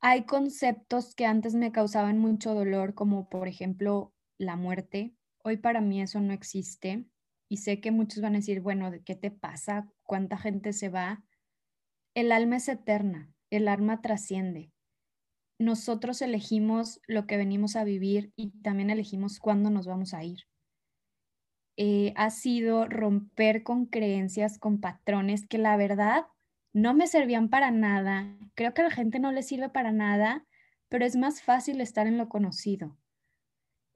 Hay 0.00 0.24
conceptos 0.24 1.14
que 1.14 1.26
antes 1.26 1.54
me 1.54 1.72
causaban 1.72 2.18
mucho 2.18 2.54
dolor, 2.54 2.94
como 2.94 3.28
por 3.28 3.48
ejemplo 3.48 4.12
la 4.38 4.56
muerte. 4.56 5.14
Hoy 5.42 5.56
para 5.56 5.80
mí 5.80 6.02
eso 6.02 6.20
no 6.20 6.32
existe. 6.32 7.04
Y 7.48 7.58
sé 7.58 7.80
que 7.80 7.90
muchos 7.90 8.22
van 8.22 8.34
a 8.34 8.38
decir, 8.38 8.60
bueno, 8.60 8.90
¿qué 9.04 9.16
te 9.16 9.30
pasa? 9.30 9.88
¿Cuánta 10.04 10.36
gente 10.36 10.72
se 10.72 10.88
va? 10.88 11.24
El 12.14 12.32
alma 12.32 12.56
es 12.56 12.68
eterna, 12.68 13.32
el 13.50 13.68
alma 13.68 14.02
trasciende. 14.02 14.72
Nosotros 15.58 16.22
elegimos 16.22 17.00
lo 17.06 17.26
que 17.26 17.36
venimos 17.36 17.76
a 17.76 17.84
vivir 17.84 18.32
y 18.36 18.50
también 18.62 18.90
elegimos 18.90 19.38
cuándo 19.40 19.68
nos 19.70 19.86
vamos 19.86 20.14
a 20.14 20.24
ir. 20.24 20.40
Eh, 21.76 22.12
ha 22.16 22.30
sido 22.30 22.86
romper 22.86 23.62
con 23.62 23.86
creencias, 23.86 24.58
con 24.58 24.80
patrones 24.80 25.46
que 25.46 25.58
la 25.58 25.76
verdad 25.76 26.26
no 26.72 26.94
me 26.94 27.06
servían 27.06 27.48
para 27.48 27.70
nada. 27.70 28.36
Creo 28.54 28.74
que 28.74 28.82
a 28.82 28.84
la 28.84 28.90
gente 28.90 29.18
no 29.18 29.32
le 29.32 29.42
sirve 29.42 29.70
para 29.70 29.92
nada, 29.92 30.46
pero 30.88 31.04
es 31.04 31.16
más 31.16 31.42
fácil 31.42 31.80
estar 31.80 32.06
en 32.06 32.18
lo 32.18 32.28
conocido. 32.28 32.96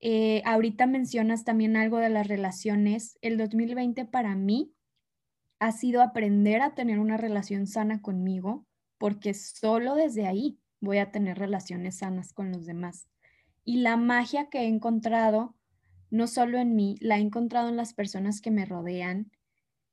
Eh, 0.07 0.43
ahorita 0.45 0.87
mencionas 0.87 1.45
también 1.45 1.79
algo 1.79 1.97
de 1.97 2.11
las 2.11 2.29
relaciones. 2.29 3.17
El 3.23 3.39
2020 3.39 4.05
para 4.05 4.37
mí 4.37 4.71
ha 5.59 5.73
sido 5.73 6.03
aprender 6.03 6.61
a 6.61 6.75
tener 6.75 6.99
una 6.99 7.17
relación 7.17 7.67
sana 7.67 8.03
conmigo, 8.03 8.67
porque 8.99 9.33
solo 9.33 9.95
desde 9.95 10.27
ahí 10.27 10.59
voy 10.79 10.99
a 10.99 11.11
tener 11.11 11.39
relaciones 11.39 11.97
sanas 11.97 12.35
con 12.35 12.53
los 12.53 12.67
demás. 12.67 13.09
Y 13.65 13.79
la 13.79 13.97
magia 13.97 14.51
que 14.51 14.59
he 14.59 14.67
encontrado, 14.67 15.57
no 16.11 16.27
solo 16.27 16.59
en 16.59 16.77
mí, 16.77 16.97
la 17.01 17.17
he 17.17 17.23
encontrado 17.23 17.71
en 17.71 17.79
las 17.79 17.95
personas 17.95 18.43
que 18.43 18.51
me 18.51 18.67
rodean. 18.67 19.33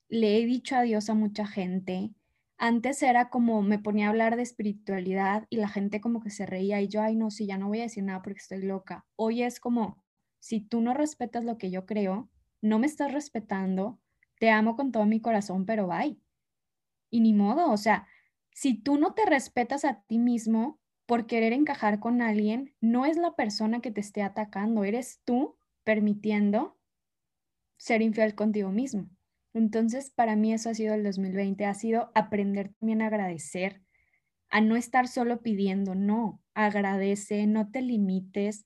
Le 0.10 0.38
he 0.38 0.46
dicho 0.46 0.76
adiós 0.76 1.10
a 1.10 1.14
mucha 1.14 1.48
gente. 1.48 2.12
Antes 2.58 3.02
era 3.02 3.30
como 3.30 3.62
me 3.62 3.80
ponía 3.80 4.08
a 4.08 4.10
hablar 4.10 4.36
de 4.36 4.44
espiritualidad 4.44 5.48
y 5.50 5.56
la 5.56 5.70
gente 5.70 6.02
como 6.02 6.20
que 6.22 6.32
se 6.32 6.46
reía 6.46 6.82
y 6.82 6.90
yo, 6.90 7.02
ay, 7.02 7.16
no, 7.16 7.32
sí, 7.32 7.46
ya 7.46 7.58
no 7.58 7.70
voy 7.70 7.80
a 7.80 7.84
decir 7.84 8.04
nada 8.04 8.22
porque 8.22 8.40
estoy 8.40 8.62
loca. 8.62 9.06
Hoy 9.16 9.42
es 9.42 9.60
como, 9.62 10.01
si 10.42 10.60
tú 10.60 10.82
no 10.82 10.94
respetas 10.94 11.46
lo 11.46 11.58
que 11.58 11.72
yo 11.72 11.86
creo, 11.86 12.30
no 12.62 12.80
me 12.80 12.88
estás 12.88 13.14
respetando, 13.14 14.02
te 14.40 14.50
amo 14.50 14.76
con 14.76 14.92
todo 14.92 15.06
mi 15.06 15.22
corazón, 15.22 15.66
pero 15.66 15.88
bye. 15.88 16.20
Y 17.10 17.22
ni 17.22 17.34
modo, 17.34 17.72
o 17.72 17.78
sea, 17.78 18.08
si 18.52 18.74
tú 18.74 18.98
no 18.98 19.14
te 19.14 19.26
respetas 19.26 19.86
a 19.86 20.02
ti 20.02 20.18
mismo, 20.18 20.82
por 21.06 21.28
querer 21.28 21.54
encajar 21.54 22.00
con 22.00 22.22
alguien, 22.22 22.74
no 22.80 23.06
es 23.06 23.18
la 23.18 23.36
persona 23.36 23.82
que 23.82 23.92
te 23.92 24.02
esté 24.02 24.24
atacando, 24.24 24.84
eres 24.84 25.22
tú 25.26 25.58
permitiendo 25.84 26.80
ser 27.78 28.02
infiel 28.02 28.34
contigo 28.34 28.72
mismo. 28.72 29.10
Entonces, 29.54 30.10
para 30.10 30.36
mí 30.36 30.54
eso 30.54 30.70
ha 30.70 30.74
sido 30.74 30.94
el 30.94 31.04
2020, 31.04 31.66
ha 31.66 31.74
sido 31.74 32.12
aprender 32.16 32.74
también 32.80 33.02
a 33.02 33.08
agradecer, 33.08 33.82
a 34.50 34.62
no 34.62 34.76
estar 34.76 35.08
solo 35.08 35.42
pidiendo, 35.42 35.96
no, 35.96 36.42
agradece, 36.54 37.46
no 37.46 37.70
te 37.70 37.82
limites. 37.82 38.66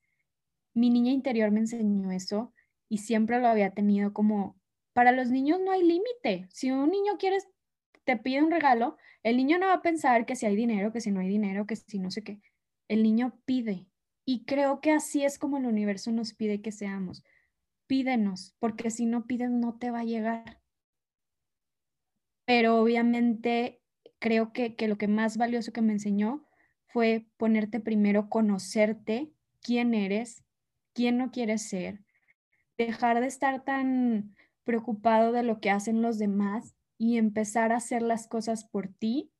Mi 0.75 0.91
niña 0.91 1.11
interior 1.11 1.49
me 1.49 1.61
enseñó 1.61 2.11
eso 2.11 2.53
y 2.89 2.99
siempre 2.99 3.39
lo 3.39 3.47
había 3.47 3.71
tenido 3.71 4.13
como, 4.13 4.59
para 4.93 5.11
los 5.11 5.29
niños 5.29 5.59
no 5.59 5.71
hay 5.71 5.81
límite. 5.81 6.47
Si 6.51 6.69
un 6.69 6.91
niño 6.91 7.17
quiere, 7.17 7.37
te 8.03 8.17
pide 8.17 8.43
un 8.43 8.51
regalo, 8.51 8.97
el 9.23 9.37
niño 9.37 9.57
no 9.57 9.67
va 9.67 9.73
a 9.73 9.81
pensar 9.81 10.25
que 10.25 10.35
si 10.35 10.45
hay 10.45 10.55
dinero, 10.55 10.91
que 10.91 11.01
si 11.01 11.11
no 11.11 11.19
hay 11.19 11.27
dinero, 11.27 11.65
que 11.65 11.75
si 11.75 11.97
no 11.97 12.11
sé 12.11 12.23
qué. 12.23 12.39
El 12.87 13.01
niño 13.01 13.39
pide. 13.45 13.87
Y 14.25 14.45
creo 14.45 14.81
que 14.81 14.91
así 14.91 15.23
es 15.23 15.39
como 15.39 15.57
el 15.57 15.65
universo 15.65 16.11
nos 16.11 16.33
pide 16.33 16.61
que 16.61 16.71
seamos. 16.71 17.23
Pídenos, 17.87 18.55
porque 18.59 18.91
si 18.91 19.05
no 19.05 19.25
pides 19.25 19.49
no 19.49 19.77
te 19.77 19.91
va 19.91 20.01
a 20.01 20.05
llegar. 20.05 20.61
Pero 22.45 22.79
obviamente 22.79 23.81
creo 24.19 24.53
que, 24.53 24.75
que 24.75 24.87
lo 24.87 24.97
que 24.97 25.07
más 25.07 25.37
valioso 25.37 25.71
que 25.71 25.81
me 25.81 25.93
enseñó 25.93 26.47
fue 26.87 27.27
ponerte 27.37 27.79
primero, 27.79 28.29
conocerte, 28.29 29.33
quién 29.61 29.93
eres, 29.93 30.44
quién 30.95 31.17
no 31.17 31.29
quieres 31.29 31.69
ser, 31.69 31.99
dejar 32.77 33.19
de 33.19 33.27
estar 33.27 33.63
tan 33.63 34.33
preocupado 34.63 35.31
de 35.31 35.43
lo 35.43 35.59
que 35.59 35.69
hacen 35.69 36.01
los 36.01 36.17
demás 36.17 36.73
y 36.97 37.17
empezar 37.17 37.71
a 37.71 37.77
hacer 37.77 38.01
las 38.01 38.27
cosas 38.27 38.63
por 38.63 38.87
ti. 38.87 39.31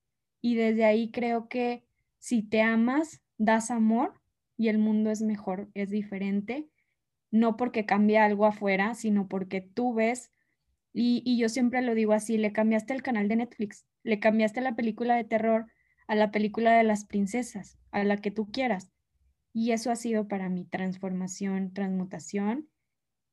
Y 0.42 0.56
desde 0.56 0.86
ahí 0.86 1.10
creo 1.10 1.48
que 1.48 1.84
si 2.20 2.44
te 2.44 2.62
amas, 2.62 3.24
das 3.38 3.72
amor 3.72 4.22
y 4.58 4.68
el 4.68 4.78
mundo 4.78 5.10
es 5.10 5.22
mejor, 5.22 5.70
es 5.74 5.90
diferente, 5.90 6.70
no 7.32 7.58
porque 7.58 7.86
cambie 7.86 8.20
algo 8.20 8.46
afuera, 8.46 8.94
sino 8.94 9.28
porque 9.28 9.62
tú 9.62 9.94
ves, 9.94 10.32
y, 10.94 11.22
y 11.26 11.38
yo 11.38 11.50
siempre 11.50 11.82
lo 11.82 11.96
digo 11.96 12.14
así, 12.14 12.38
le 12.38 12.54
cambiaste 12.54 12.94
el 12.94 13.02
canal 13.02 13.28
de 13.28 13.38
Netflix, 13.38 13.86
le 14.04 14.20
cambiaste 14.20 14.62
la 14.62 14.76
película 14.76 15.16
de 15.16 15.24
terror 15.24 15.68
a 16.08 16.16
la 16.16 16.32
película 16.32 16.78
de 16.78 16.84
las 16.84 17.06
princesas, 17.06 17.78
a 17.92 18.04
la 18.04 18.18
que 18.18 18.32
tú 18.32 18.52
quieras. 18.52 18.95
Y 19.56 19.72
eso 19.72 19.90
ha 19.90 19.96
sido 19.96 20.28
para 20.28 20.50
mi 20.50 20.66
transformación, 20.66 21.74
transmutación 21.74 22.70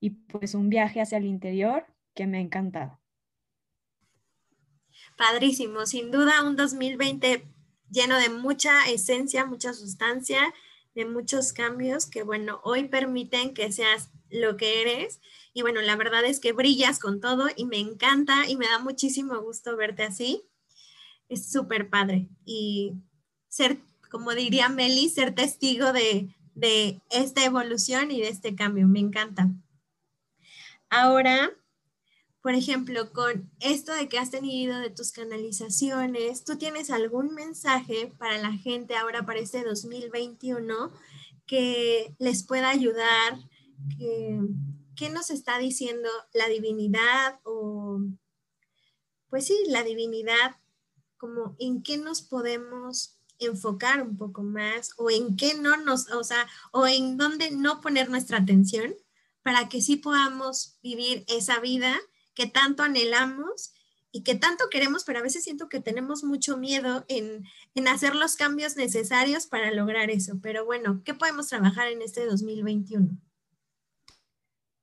y 0.01 0.11
pues 0.11 0.55
un 0.55 0.71
viaje 0.71 1.03
hacia 1.03 1.19
el 1.19 1.27
interior 1.27 1.85
que 2.15 2.27
me 2.27 2.39
ha 2.39 2.41
encantado 2.41 3.03
padrísimo. 5.17 5.87
Sin 5.87 6.11
duda, 6.11 6.43
un 6.43 6.57
2020 6.57 7.47
lleno 7.91 8.19
de 8.19 8.29
mucha 8.29 8.89
esencia, 8.89 9.45
mucha 9.45 9.75
sustancia, 9.75 10.53
de 10.95 11.05
muchos 11.05 11.53
cambios 11.53 12.07
que, 12.07 12.23
bueno, 12.23 12.61
hoy 12.65 12.89
permiten 12.89 13.55
que 13.55 13.73
seas 13.73 14.11
lo 14.31 14.57
que 14.57 14.83
eres. 14.83 15.21
Y 15.55 15.63
bueno, 15.63 15.81
la 15.81 15.97
verdad 15.97 16.25
es 16.25 16.41
que 16.41 16.53
brillas 16.53 16.99
con 16.99 17.21
todo 17.21 17.49
y 17.57 17.65
me 17.67 17.79
encanta 17.79 18.49
y 18.49 18.57
me 18.57 18.67
da 18.67 18.79
muchísimo 18.79 19.41
gusto 19.41 19.77
verte 19.77 20.03
así. 20.03 20.43
Es 21.29 21.51
súper 21.51 21.89
padre. 21.89 22.29
Y 22.45 22.95
ser, 23.49 23.79
como 24.13 24.35
diría 24.35 24.69
Meli, 24.69 25.09
ser 25.09 25.35
testigo 25.35 25.95
de, 25.95 26.37
de 26.55 27.01
esta 27.11 27.45
evolución 27.47 28.11
y 28.11 28.21
de 28.21 28.29
este 28.29 28.55
cambio. 28.55 28.87
Me 28.87 29.01
encanta. 29.01 29.49
Ahora, 30.91 31.51
por 32.43 32.55
ejemplo, 32.55 33.11
con 33.13 33.51
esto 33.61 33.95
de 33.95 34.11
que 34.11 34.19
has 34.19 34.31
tenido 34.31 34.79
de 34.81 34.91
tus 34.91 35.13
canalizaciones, 35.13 36.45
¿tú 36.45 36.59
tienes 36.59 36.91
algún 36.91 37.35
mensaje 37.35 38.13
para 38.19 38.37
la 38.37 38.53
gente 38.53 38.97
ahora 38.97 39.25
para 39.25 39.41
este 39.41 39.65
2021 39.65 40.93
que 41.47 42.15
les 42.19 42.43
pueda 42.45 42.69
ayudar? 42.69 43.39
¿Qué 43.97 45.09
nos 45.09 45.31
está 45.31 45.57
diciendo 45.59 46.11
la 46.35 46.49
divinidad 46.49 47.41
o, 47.45 47.99
pues 49.31 49.47
sí, 49.47 49.57
la 49.69 49.83
divinidad, 49.83 50.57
como 51.17 51.57
en 51.59 51.83
qué 51.83 51.97
nos 51.97 52.21
podemos 52.21 53.22
enfocar 53.47 54.03
un 54.03 54.17
poco 54.17 54.43
más 54.43 54.93
o 54.97 55.11
en 55.11 55.37
qué 55.37 55.55
no 55.55 55.77
nos, 55.77 56.11
o 56.11 56.25
sea, 56.25 56.47
o 56.73 56.87
en 56.87 57.17
dónde 57.17 57.51
no 57.51 57.81
poner 57.81 58.11
nuestra 58.11 58.39
atención 58.39 58.95
para 59.43 59.69
que 59.69 59.81
sí 59.81 59.97
podamos 59.97 60.79
vivir 60.83 61.25
esa 61.29 61.61
vida 61.61 61.99
que 62.35 62.47
tanto 62.47 62.83
anhelamos 62.83 63.73
y 64.13 64.23
que 64.23 64.35
tanto 64.35 64.65
queremos, 64.71 65.05
pero 65.05 65.19
a 65.19 65.23
veces 65.23 65.43
siento 65.43 65.69
que 65.69 65.81
tenemos 65.81 66.23
mucho 66.23 66.59
miedo 66.59 67.05
en, 67.09 67.45
hacer 67.89 68.15
los 68.15 68.37
cambios 68.37 68.77
necesarios 68.77 69.47
para 69.47 69.73
lograr 69.73 70.11
eso. 70.11 70.39
Pero 70.43 70.67
bueno, 70.67 71.03
¿qué 71.03 71.15
podemos 71.15 71.49
trabajar 71.49 71.89
en 71.89 72.03
este 72.03 72.27
2021? 72.27 73.09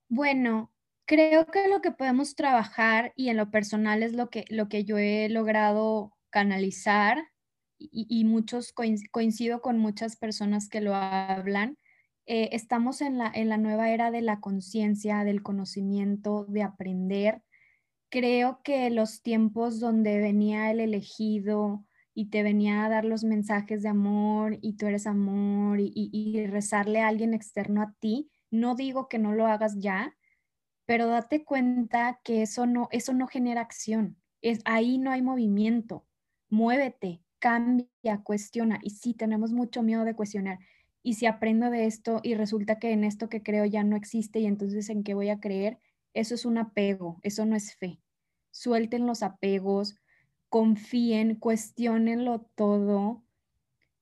Bueno, 0.07 0.71
creo 1.05 1.45
que 1.45 1.67
lo 1.67 1.81
que 1.81 1.91
podemos 1.91 2.35
trabajar 2.35 3.13
y 3.15 3.29
en 3.29 3.37
lo 3.37 3.51
personal 3.51 4.01
es 4.01 4.13
lo 4.13 4.31
que, 4.31 4.45
lo 4.49 4.67
que 4.67 4.83
yo 4.83 4.97
he 4.97 5.29
logrado 5.29 6.17
canalizar 6.31 7.28
y, 7.79 8.23
muchos 8.25 8.73
coincido 8.73 9.61
con 9.61 9.79
muchas 9.79 10.17
personas 10.17 10.67
que 10.69 10.81
lo 10.81 10.93
hablan. 10.93 11.77
Eh, 12.25 12.49
estamos 12.51 13.01
en 13.01 13.17
la, 13.17 13.31
en 13.33 13.49
la 13.49 13.57
nueva 13.57 13.89
era 13.89 14.11
de 14.11 14.21
la 14.21 14.39
conciencia, 14.39 15.23
del 15.23 15.41
conocimiento, 15.41 16.45
de 16.49 16.63
aprender 16.63 17.41
creo 18.09 18.61
que 18.63 18.89
los 18.89 19.21
tiempos 19.21 19.79
donde 19.79 20.19
venía 20.19 20.71
el 20.71 20.79
elegido 20.79 21.85
y 22.13 22.29
te 22.29 22.43
venía 22.43 22.85
a 22.85 22.89
dar 22.89 23.05
los 23.05 23.23
mensajes 23.23 23.83
de 23.83 23.89
amor 23.89 24.57
y 24.61 24.73
tú 24.73 24.87
eres 24.87 25.07
amor 25.07 25.79
y, 25.79 26.45
rezarle 26.47 27.01
a 27.01 27.07
alguien 27.07 27.33
externo 27.33 27.81
a 27.81 27.93
ti, 27.99 28.29
no 28.51 28.75
digo 28.75 29.07
que 29.07 29.19
no 29.19 29.33
lo 29.33 29.45
hagas 29.45 29.79
ya, 29.79 30.17
pero 30.85 31.07
date 31.07 31.45
cuenta 31.45 32.19
que 32.23 32.41
eso 32.41 32.65
no, 32.65 32.89
eso 32.91 33.13
no 33.13 33.27
genera 33.27 33.61
acción. 33.61 34.17
Es, 34.41 34.61
ahí 34.65 34.97
no 34.97 35.11
hay 35.11 35.21
movimiento. 35.21 36.05
Muévete, 36.49 37.21
cambia, 37.39 38.21
cuestiona. 38.23 38.79
Y 38.83 38.91
sí, 38.91 39.13
tenemos 39.13 39.51
mucho 39.51 39.83
miedo 39.83 40.05
de 40.05 40.15
cuestionar. 40.15 40.59
Y 41.01 41.15
si 41.15 41.25
aprendo 41.25 41.69
de 41.69 41.85
esto 41.85 42.19
y 42.23 42.35
resulta 42.35 42.79
que 42.79 42.91
en 42.91 43.03
esto 43.03 43.29
que 43.29 43.41
creo 43.41 43.65
ya 43.65 43.83
no 43.83 43.95
existe 43.95 44.39
y 44.39 44.45
entonces 44.45 44.89
en 44.89 45.03
qué 45.03 45.13
voy 45.13 45.29
a 45.29 45.39
creer, 45.39 45.79
eso 46.13 46.35
es 46.35 46.45
un 46.45 46.57
apego, 46.57 47.19
eso 47.23 47.45
no 47.45 47.55
es 47.55 47.75
fe. 47.75 47.99
Suelten 48.51 49.05
los 49.05 49.23
apegos, 49.23 49.95
confíen, 50.49 51.35
cuestionenlo 51.35 52.41
todo. 52.55 53.23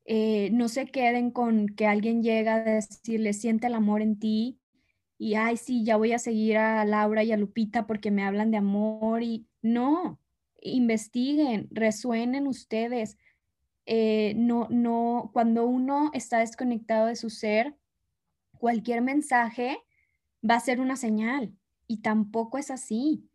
Eh, 0.06 0.50
no 0.52 0.70
se 0.70 0.88
queden 0.88 1.32
con 1.32 1.68
que 1.68 1.86
alguien 1.86 2.24
llega 2.24 2.56
a 2.56 2.64
decirle, 2.64 3.34
siente 3.34 3.68
el 3.68 3.74
amor 3.74 4.02
en 4.02 4.18
ti 4.18 4.60
y, 5.18 5.36
ay, 5.36 5.58
sí, 5.58 5.84
ya 5.84 5.98
voy 5.98 6.14
a 6.14 6.20
seguir 6.20 6.58
a 6.58 6.86
Laura 6.86 7.24
y 7.24 7.32
a 7.32 7.38
Lupita 7.38 7.88
porque 7.88 8.12
me 8.12 8.24
hablan 8.24 8.52
de 8.52 8.58
amor 8.58 9.24
y 9.24 9.48
no, 9.62 10.20
investiguen, 10.62 11.68
resuenen 11.72 12.48
ustedes. 12.48 13.18
Eh, 13.90 14.34
no, 14.36 14.68
no, 14.70 15.32
cuando 15.34 15.66
uno 15.66 16.12
está 16.14 16.40
desconectado 16.40 17.08
de 17.08 17.16
su 17.16 17.30
ser, 17.30 17.74
cualquier 18.60 19.02
mensaje 19.02 19.80
va 20.48 20.56
a 20.56 20.60
ser 20.60 20.82
una 20.82 20.98
señal 20.98 21.56
y 21.88 22.02
tampoco 22.02 22.58
es 22.58 22.70
así. 22.70 23.30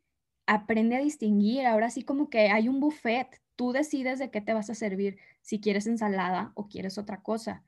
Aprende 0.46 0.96
a 0.96 1.00
distinguir. 1.00 1.66
Ahora 1.66 1.90
sí 1.90 2.02
como 2.02 2.28
que 2.28 2.50
hay 2.50 2.68
un 2.68 2.80
buffet. 2.80 3.40
Tú 3.56 3.72
decides 3.72 4.18
de 4.18 4.30
qué 4.30 4.42
te 4.42 4.52
vas 4.52 4.70
a 4.70 4.74
servir, 4.74 5.18
si 5.40 5.58
quieres 5.58 5.86
ensalada 5.86 6.52
o 6.54 6.68
quieres 6.68 6.98
otra 6.98 7.22
cosa. 7.22 7.64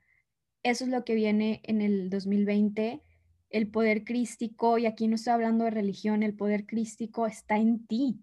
Eso 0.63 0.83
es 0.83 0.91
lo 0.91 1.03
que 1.03 1.15
viene 1.15 1.61
en 1.63 1.81
el 1.81 2.09
2020. 2.09 3.01
El 3.49 3.67
poder 3.69 4.03
crístico, 4.03 4.77
y 4.77 4.85
aquí 4.85 5.07
no 5.07 5.15
estoy 5.15 5.33
hablando 5.33 5.65
de 5.65 5.71
religión, 5.71 6.23
el 6.23 6.35
poder 6.35 6.65
crístico 6.65 7.25
está 7.25 7.57
en 7.57 7.85
ti. 7.87 8.19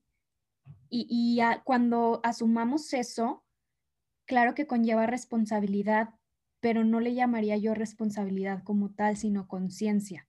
Y, 0.94 1.40
cuando 1.64 2.20
asumamos 2.22 2.92
eso, 2.92 3.41
claro 4.32 4.54
que 4.54 4.66
conlleva 4.66 5.04
responsabilidad, 5.04 6.14
pero 6.60 6.84
no 6.84 7.00
le 7.00 7.12
llamaría 7.12 7.58
yo 7.58 7.74
responsabilidad 7.74 8.62
como 8.64 8.90
tal, 8.90 9.18
sino 9.18 9.46
conciencia. 9.46 10.26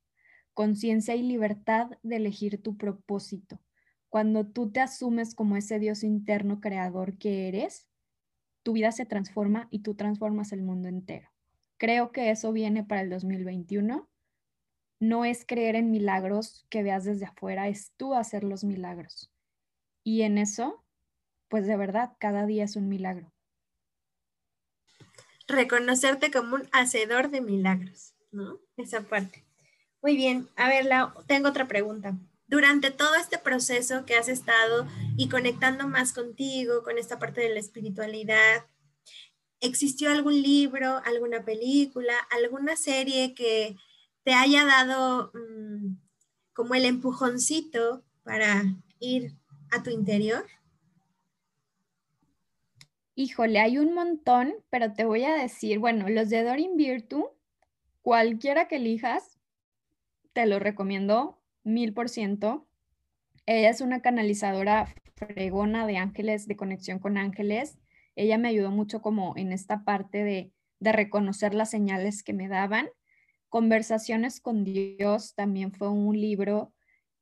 Conciencia 0.53 1.15
y 1.15 1.21
libertad 1.21 1.91
de 2.03 2.17
elegir 2.17 2.61
tu 2.61 2.75
propósito. 2.75 3.61
Cuando 4.09 4.45
tú 4.45 4.73
te 4.73 4.81
asumes 4.81 5.35
como 5.35 5.55
ese 5.55 5.79
Dios 5.79 6.03
interno 6.03 6.59
creador 6.59 7.17
que 7.17 7.47
eres, 7.47 7.87
tu 8.61 8.73
vida 8.73 8.91
se 8.91 9.05
transforma 9.05 9.69
y 9.71 9.83
tú 9.83 9.95
transformas 9.95 10.51
el 10.51 10.63
mundo 10.63 10.89
entero. 10.89 11.29
Creo 11.77 12.11
que 12.11 12.29
eso 12.29 12.51
viene 12.51 12.83
para 12.83 13.03
el 13.03 13.09
2021. 13.09 14.09
No 14.99 15.23
es 15.23 15.45
creer 15.45 15.77
en 15.77 15.91
milagros 15.91 16.67
que 16.69 16.83
veas 16.83 17.05
desde 17.05 17.23
afuera, 17.23 17.69
es 17.69 17.93
tú 17.95 18.15
hacer 18.15 18.43
los 18.43 18.65
milagros. 18.65 19.31
Y 20.03 20.23
en 20.23 20.39
eso, 20.39 20.83
pues 21.47 21.67
de 21.67 21.77
verdad, 21.77 22.17
cada 22.19 22.45
día 22.45 22.65
es 22.65 22.75
un 22.75 22.89
milagro 22.89 23.32
reconocerte 25.47 26.31
como 26.31 26.55
un 26.55 26.69
hacedor 26.71 27.29
de 27.29 27.41
milagros, 27.41 28.15
¿no? 28.31 28.59
Esa 28.77 29.01
parte. 29.01 29.45
Muy 30.01 30.15
bien, 30.15 30.49
a 30.55 30.67
ver, 30.67 30.89
tengo 31.27 31.49
otra 31.49 31.67
pregunta. 31.67 32.17
Durante 32.47 32.91
todo 32.91 33.15
este 33.15 33.37
proceso 33.37 34.05
que 34.05 34.15
has 34.15 34.27
estado 34.27 34.85
y 35.17 35.29
conectando 35.29 35.87
más 35.87 36.13
contigo, 36.13 36.83
con 36.83 36.97
esta 36.97 37.19
parte 37.19 37.41
de 37.41 37.53
la 37.53 37.59
espiritualidad, 37.59 38.65
¿existió 39.59 40.11
algún 40.11 40.41
libro, 40.41 41.01
alguna 41.05 41.45
película, 41.45 42.13
alguna 42.31 42.75
serie 42.75 43.33
que 43.33 43.77
te 44.23 44.33
haya 44.33 44.65
dado 44.65 45.31
mm, 45.33 45.95
como 46.53 46.75
el 46.75 46.85
empujoncito 46.85 48.03
para 48.23 48.63
ir 48.99 49.33
a 49.71 49.83
tu 49.83 49.89
interior? 49.89 50.45
Híjole, 53.15 53.59
hay 53.59 53.77
un 53.77 53.93
montón, 53.93 54.55
pero 54.71 54.93
te 54.93 55.05
voy 55.05 55.23
a 55.23 55.35
decir, 55.35 55.77
bueno, 55.77 56.09
los 56.09 56.29
de 56.29 56.41
Dorin 56.41 56.75
Virtu, 56.77 57.29
cualquiera 58.01 58.67
que 58.67 58.77
elijas, 58.77 59.39
te 60.33 60.47
lo 60.47 60.57
recomiendo 60.57 61.39
mil 61.63 61.93
por 61.93 62.09
ciento. 62.09 62.67
Ella 63.45 63.69
es 63.69 63.81
una 63.81 64.01
canalizadora 64.01 64.91
fregona 65.15 65.85
de 65.85 65.97
ángeles, 65.97 66.47
de 66.47 66.55
conexión 66.55 66.97
con 66.97 67.19
ángeles. 67.19 67.77
Ella 68.15 68.39
me 68.39 68.47
ayudó 68.47 68.71
mucho 68.71 69.03
como 69.03 69.37
en 69.37 69.51
esta 69.51 69.83
parte 69.83 70.23
de, 70.23 70.51
de 70.79 70.91
reconocer 70.91 71.53
las 71.53 71.69
señales 71.69 72.23
que 72.23 72.33
me 72.33 72.47
daban. 72.47 72.89
Conversaciones 73.47 74.41
con 74.41 74.63
Dios 74.63 75.35
también 75.35 75.71
fue 75.71 75.89
un 75.89 76.19
libro 76.19 76.73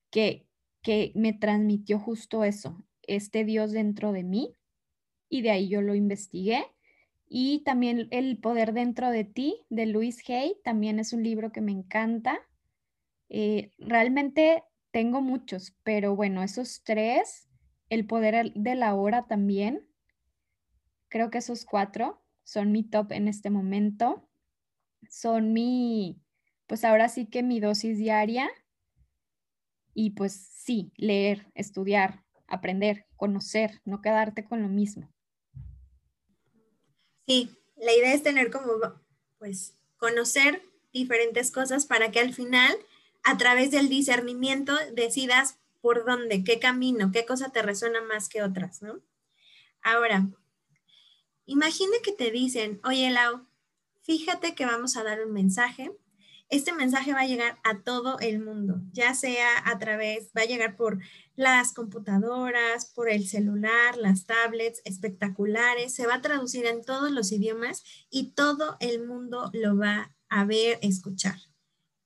que, 0.10 0.48
que 0.82 1.12
me 1.16 1.34
transmitió 1.34 2.00
justo 2.00 2.46
eso, 2.46 2.82
este 3.02 3.44
Dios 3.44 3.74
dentro 3.74 4.14
de 4.14 4.24
mí 4.24 4.56
y 5.32 5.42
de 5.42 5.50
ahí 5.50 5.70
yo 5.70 5.82
lo 5.82 5.96
investigué. 5.96 6.68
Y 7.28 7.64
también 7.64 8.10
El 8.12 8.38
poder 8.38 8.74
dentro 8.74 9.10
de 9.10 9.24
ti, 9.24 9.66
de 9.70 9.86
Louise 9.86 10.22
Hay, 10.36 10.58
también 10.64 11.00
es 11.00 11.14
un 11.14 11.24
libro 11.24 11.54
que 11.54 11.62
me 11.62 11.72
encanta. 11.72 12.38
Eh, 13.30 13.72
realmente 13.80 14.66
tengo 14.92 15.22
muchos, 15.22 15.74
pero 15.84 16.16
bueno, 16.16 16.44
esos 16.44 16.84
tres, 16.84 17.48
El 17.90 18.06
poder 18.06 18.52
de 18.54 18.76
la 18.76 18.94
hora 18.94 19.26
también, 19.28 19.88
creo 21.08 21.32
que 21.32 21.38
esos 21.38 21.64
cuatro 21.64 22.22
son 22.44 22.74
mi 22.74 22.84
top 22.84 23.14
en 23.14 23.30
este 23.30 23.50
momento. 23.50 24.28
Son 25.10 25.54
mi, 25.54 26.22
pues 26.68 26.84
ahora 26.84 27.08
sí 27.08 27.26
que 27.28 27.42
mi 27.42 27.62
dosis 27.62 27.98
diaria. 27.98 28.50
Y 29.94 30.10
pues 30.12 30.34
sí, 30.34 30.92
leer, 30.98 31.48
estudiar, 31.56 32.26
aprender, 32.48 33.06
conocer, 33.16 33.82
no 33.86 34.02
quedarte 34.02 34.44
con 34.44 34.62
lo 34.62 34.68
mismo. 34.68 35.10
Sí, 37.28 37.50
la 37.78 37.94
idea 37.94 38.14
es 38.14 38.24
tener 38.24 38.52
como, 38.52 38.74
pues, 39.40 39.76
conocer 39.98 40.62
diferentes 40.94 41.52
cosas 41.52 41.86
para 41.86 42.12
que 42.12 42.20
al 42.20 42.34
final, 42.34 42.76
a 43.24 43.38
través 43.38 43.72
del 43.72 43.90
discernimiento, 43.90 44.74
decidas 44.94 45.58
por 45.82 46.06
dónde, 46.06 46.44
qué 46.44 46.60
camino, 46.60 47.12
qué 47.12 47.26
cosa 47.26 47.52
te 47.52 47.62
resuena 47.62 48.02
más 48.02 48.30
que 48.30 48.44
otras, 48.44 48.82
¿no? 48.82 49.00
Ahora, 49.82 50.28
imagina 51.46 51.94
que 52.04 52.12
te 52.12 52.32
dicen, 52.32 52.80
oye, 52.84 53.10
Lau, 53.10 53.46
fíjate 54.02 54.54
que 54.54 54.66
vamos 54.66 54.96
a 54.98 55.04
dar 55.04 55.26
un 55.26 55.34
mensaje 55.34 55.92
este 56.52 56.74
mensaje 56.74 57.14
va 57.14 57.22
a 57.22 57.28
llegar 57.28 57.58
a 57.64 57.82
todo 57.82 58.20
el 58.20 58.44
mundo, 58.44 58.82
ya 58.92 59.14
sea 59.14 59.48
a 59.66 59.80
través, 59.80 60.32
va 60.38 60.42
a 60.42 60.46
llegar 60.46 60.76
por 60.76 61.00
las 61.36 61.74
computadoras, 61.74 62.92
por 62.94 63.10
el 63.10 63.26
celular, 63.26 63.98
las 63.98 64.26
tablets 64.26 64.82
espectaculares, 64.84 65.96
se 65.96 66.06
va 66.06 66.16
a 66.16 66.22
traducir 66.22 66.66
en 66.66 66.84
todos 66.84 67.10
los 67.10 67.32
idiomas 67.32 67.84
y 68.10 68.34
todo 68.34 68.76
el 68.82 69.08
mundo 69.08 69.50
lo 69.54 69.78
va 69.78 70.14
a 70.28 70.46
ver, 70.46 70.78
escuchar. 70.82 71.38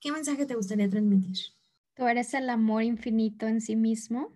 ¿Qué 0.00 0.12
mensaje 0.12 0.46
te 0.46 0.54
gustaría 0.54 0.88
transmitir? 0.88 1.36
Tú 1.94 2.06
eres 2.06 2.32
el 2.32 2.48
amor 2.48 2.84
infinito 2.84 3.48
en 3.48 3.60
sí 3.60 3.74
mismo. 3.74 4.32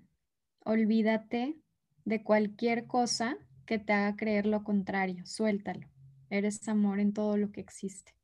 Olvídate 0.65 1.57
de 2.05 2.23
cualquier 2.25 2.87
cosa 2.87 3.39
que 3.65 3.79
te 3.79 3.93
haga 3.93 4.17
creer 4.17 4.47
lo 4.47 4.65
contrario. 4.65 5.25
Suéltalo. 5.25 5.89
Eres 6.31 6.67
amor 6.69 6.99
en 6.99 7.13
todo 7.13 7.37
lo 7.37 7.53
que 7.53 7.61
existe. 7.61 8.20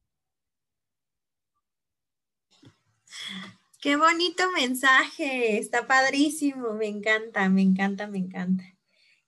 Qué 3.80 3.96
bonito 3.96 4.50
mensaje, 4.52 5.58
está 5.58 5.86
padrísimo, 5.86 6.72
me 6.74 6.86
encanta, 6.86 7.48
me 7.48 7.62
encanta, 7.62 8.06
me 8.06 8.18
encanta. 8.18 8.64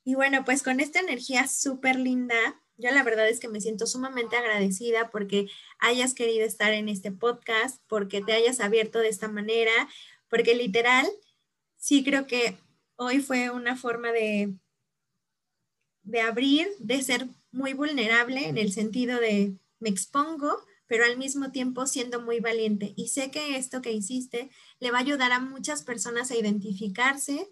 Y 0.04 0.14
bueno, 0.14 0.44
pues 0.44 0.62
con 0.62 0.80
esta 0.80 1.00
energía 1.00 1.46
súper 1.46 1.96
linda, 1.96 2.60
yo 2.76 2.90
la 2.90 3.02
verdad 3.02 3.28
es 3.28 3.40
que 3.40 3.48
me 3.48 3.60
siento 3.60 3.86
sumamente 3.86 4.36
agradecida 4.36 5.10
porque 5.10 5.48
hayas 5.78 6.14
querido 6.14 6.46
estar 6.46 6.72
en 6.72 6.88
este 6.88 7.12
podcast, 7.12 7.82
porque 7.88 8.22
te 8.22 8.32
hayas 8.32 8.60
abierto 8.60 9.00
de 9.00 9.08
esta 9.08 9.28
manera, 9.28 9.72
porque 10.28 10.54
literal, 10.54 11.06
sí 11.76 12.02
creo 12.02 12.26
que 12.26 12.56
hoy 12.96 13.20
fue 13.20 13.50
una 13.50 13.76
forma 13.76 14.10
de, 14.12 14.54
de 16.02 16.20
abrir, 16.20 16.68
de 16.78 17.02
ser 17.02 17.28
muy 17.50 17.74
vulnerable 17.74 18.48
en 18.48 18.58
el 18.58 18.72
sentido 18.72 19.20
de 19.20 19.54
me 19.80 19.88
expongo, 19.88 20.64
pero 20.88 21.04
al 21.04 21.16
mismo 21.16 21.52
tiempo 21.52 21.86
siendo 21.86 22.20
muy 22.20 22.40
valiente. 22.40 22.94
Y 22.96 23.08
sé 23.08 23.30
que 23.30 23.56
esto 23.56 23.80
que 23.82 23.92
hiciste 23.92 24.50
le 24.80 24.90
va 24.90 24.98
a 24.98 25.02
ayudar 25.02 25.30
a 25.30 25.40
muchas 25.40 25.82
personas 25.82 26.30
a 26.30 26.36
identificarse 26.36 27.48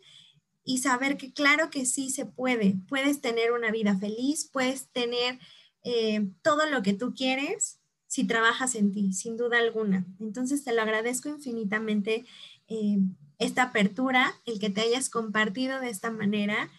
y 0.64 0.78
saber 0.78 1.16
que 1.16 1.32
claro 1.32 1.70
que 1.70 1.86
sí 1.86 2.10
se 2.10 2.26
puede. 2.26 2.76
Puedes 2.88 3.20
tener 3.20 3.52
una 3.52 3.70
vida 3.70 3.96
feliz, 3.96 4.50
puedes 4.52 4.88
tener 4.88 5.38
eh, 5.84 6.28
todo 6.42 6.66
lo 6.66 6.82
que 6.82 6.94
tú 6.94 7.14
quieres 7.14 7.78
si 8.08 8.26
trabajas 8.26 8.74
en 8.74 8.92
ti, 8.92 9.12
sin 9.12 9.36
duda 9.36 9.58
alguna. 9.58 10.06
Entonces 10.18 10.64
te 10.64 10.72
lo 10.72 10.82
agradezco 10.82 11.28
infinitamente 11.28 12.24
eh, 12.68 12.98
esta 13.38 13.64
apertura, 13.64 14.34
el 14.46 14.58
que 14.58 14.70
te 14.70 14.80
hayas 14.80 15.10
compartido 15.10 15.80
de 15.80 15.90
esta 15.90 16.10
manera 16.10 16.70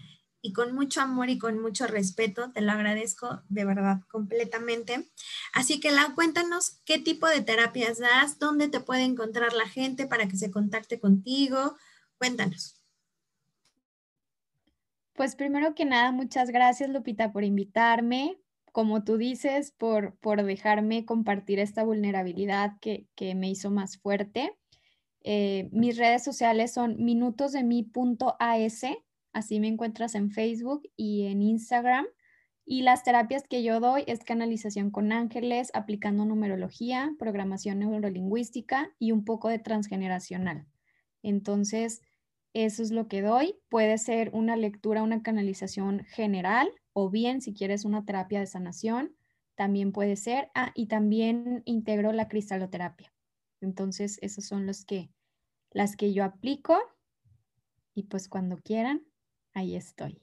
y 0.42 0.54
con 0.54 0.74
mucho 0.74 1.02
amor 1.02 1.30
y 1.30 1.38
con 1.38 1.60
mucho 1.62 1.88
respeto. 1.88 2.52
Te 2.52 2.62
lo 2.62 2.72
agradezco 2.72 3.42
de 3.50 3.66
verdad 3.66 4.02
completamente. 4.10 5.10
Así 5.54 5.80
que, 5.80 5.92
Lau, 5.92 6.16
cuéntanos 6.16 6.80
qué 6.86 7.00
tipo 7.00 7.28
de 7.28 7.42
terapias 7.42 8.00
das, 8.00 8.40
dónde 8.40 8.70
te 8.70 8.80
puede 8.80 9.04
encontrar 9.04 9.54
la 9.54 9.68
gente 9.68 10.08
para 10.08 10.28
que 10.28 10.38
se 10.38 10.52
contacte 10.52 11.00
contigo. 11.00 11.76
Cuéntanos. 12.18 12.82
Pues 15.14 15.36
primero 15.36 15.74
que 15.74 15.86
nada, 15.86 16.12
muchas 16.12 16.52
gracias, 16.52 16.90
Lupita, 16.90 17.32
por 17.32 17.44
invitarme. 17.44 18.38
Como 18.72 19.04
tú 19.04 19.18
dices, 19.18 19.72
por, 19.72 20.16
por 20.20 20.44
dejarme 20.44 21.06
compartir 21.06 21.58
esta 21.58 21.84
vulnerabilidad 21.84 22.74
que, 22.80 23.08
me 23.36 23.50
hizo 23.50 23.72
más 23.72 23.98
fuerte. 23.98 24.56
Eh, 25.24 25.70
mis 25.72 25.98
redes 25.98 26.24
sociales 26.24 26.72
son 26.72 27.04
minutosdemi.as 27.04 28.84
Así 29.38 29.60
me 29.60 29.68
encuentras 29.68 30.16
en 30.16 30.32
Facebook 30.32 30.90
y 30.96 31.28
en 31.28 31.44
Instagram. 31.44 32.08
Y 32.66 32.82
las 32.82 33.04
terapias 33.04 33.44
que 33.48 33.62
yo 33.62 33.80
doy 33.80 34.04
es 34.08 34.24
canalización 34.24 34.90
con 34.90 35.12
ángeles, 35.12 35.70
aplicando 35.76 36.26
numerología, 36.26 37.14
programación 37.20 37.78
neurolingüística 37.78 38.90
y 38.98 39.12
un 39.12 39.26
poco 39.26 39.50
de 39.50 39.60
transgeneracional. 39.60 40.66
Entonces, 41.22 42.02
eso 42.54 42.82
es 42.82 42.90
lo 42.90 43.08
que 43.08 43.22
doy. 43.22 43.60
Puede 43.70 44.00
ser 44.00 44.32
una 44.34 44.56
lectura, 44.56 45.04
una 45.04 45.22
canalización 45.22 46.04
general 46.06 46.72
o 46.94 47.12
bien 47.12 47.40
si 47.40 47.54
quieres 47.54 47.86
una 47.86 48.06
terapia 48.06 48.40
de 48.40 48.48
sanación, 48.48 49.16
también 49.54 49.92
puede 49.92 50.16
ser. 50.16 50.50
Ah, 50.56 50.72
y 50.74 50.88
también 50.88 51.62
integro 51.66 52.12
la 52.12 52.28
cristaloterapia. 52.28 53.14
Entonces, 53.62 54.18
esos 54.24 54.46
son 54.46 54.66
los 54.66 54.84
que, 54.84 55.12
las 55.70 55.96
que 55.96 56.12
yo 56.12 56.24
aplico. 56.24 56.80
Y 57.94 58.06
pues 58.06 58.28
cuando 58.28 58.58
quieran, 58.58 59.04
ahí 59.58 59.76
estoy. 59.76 60.20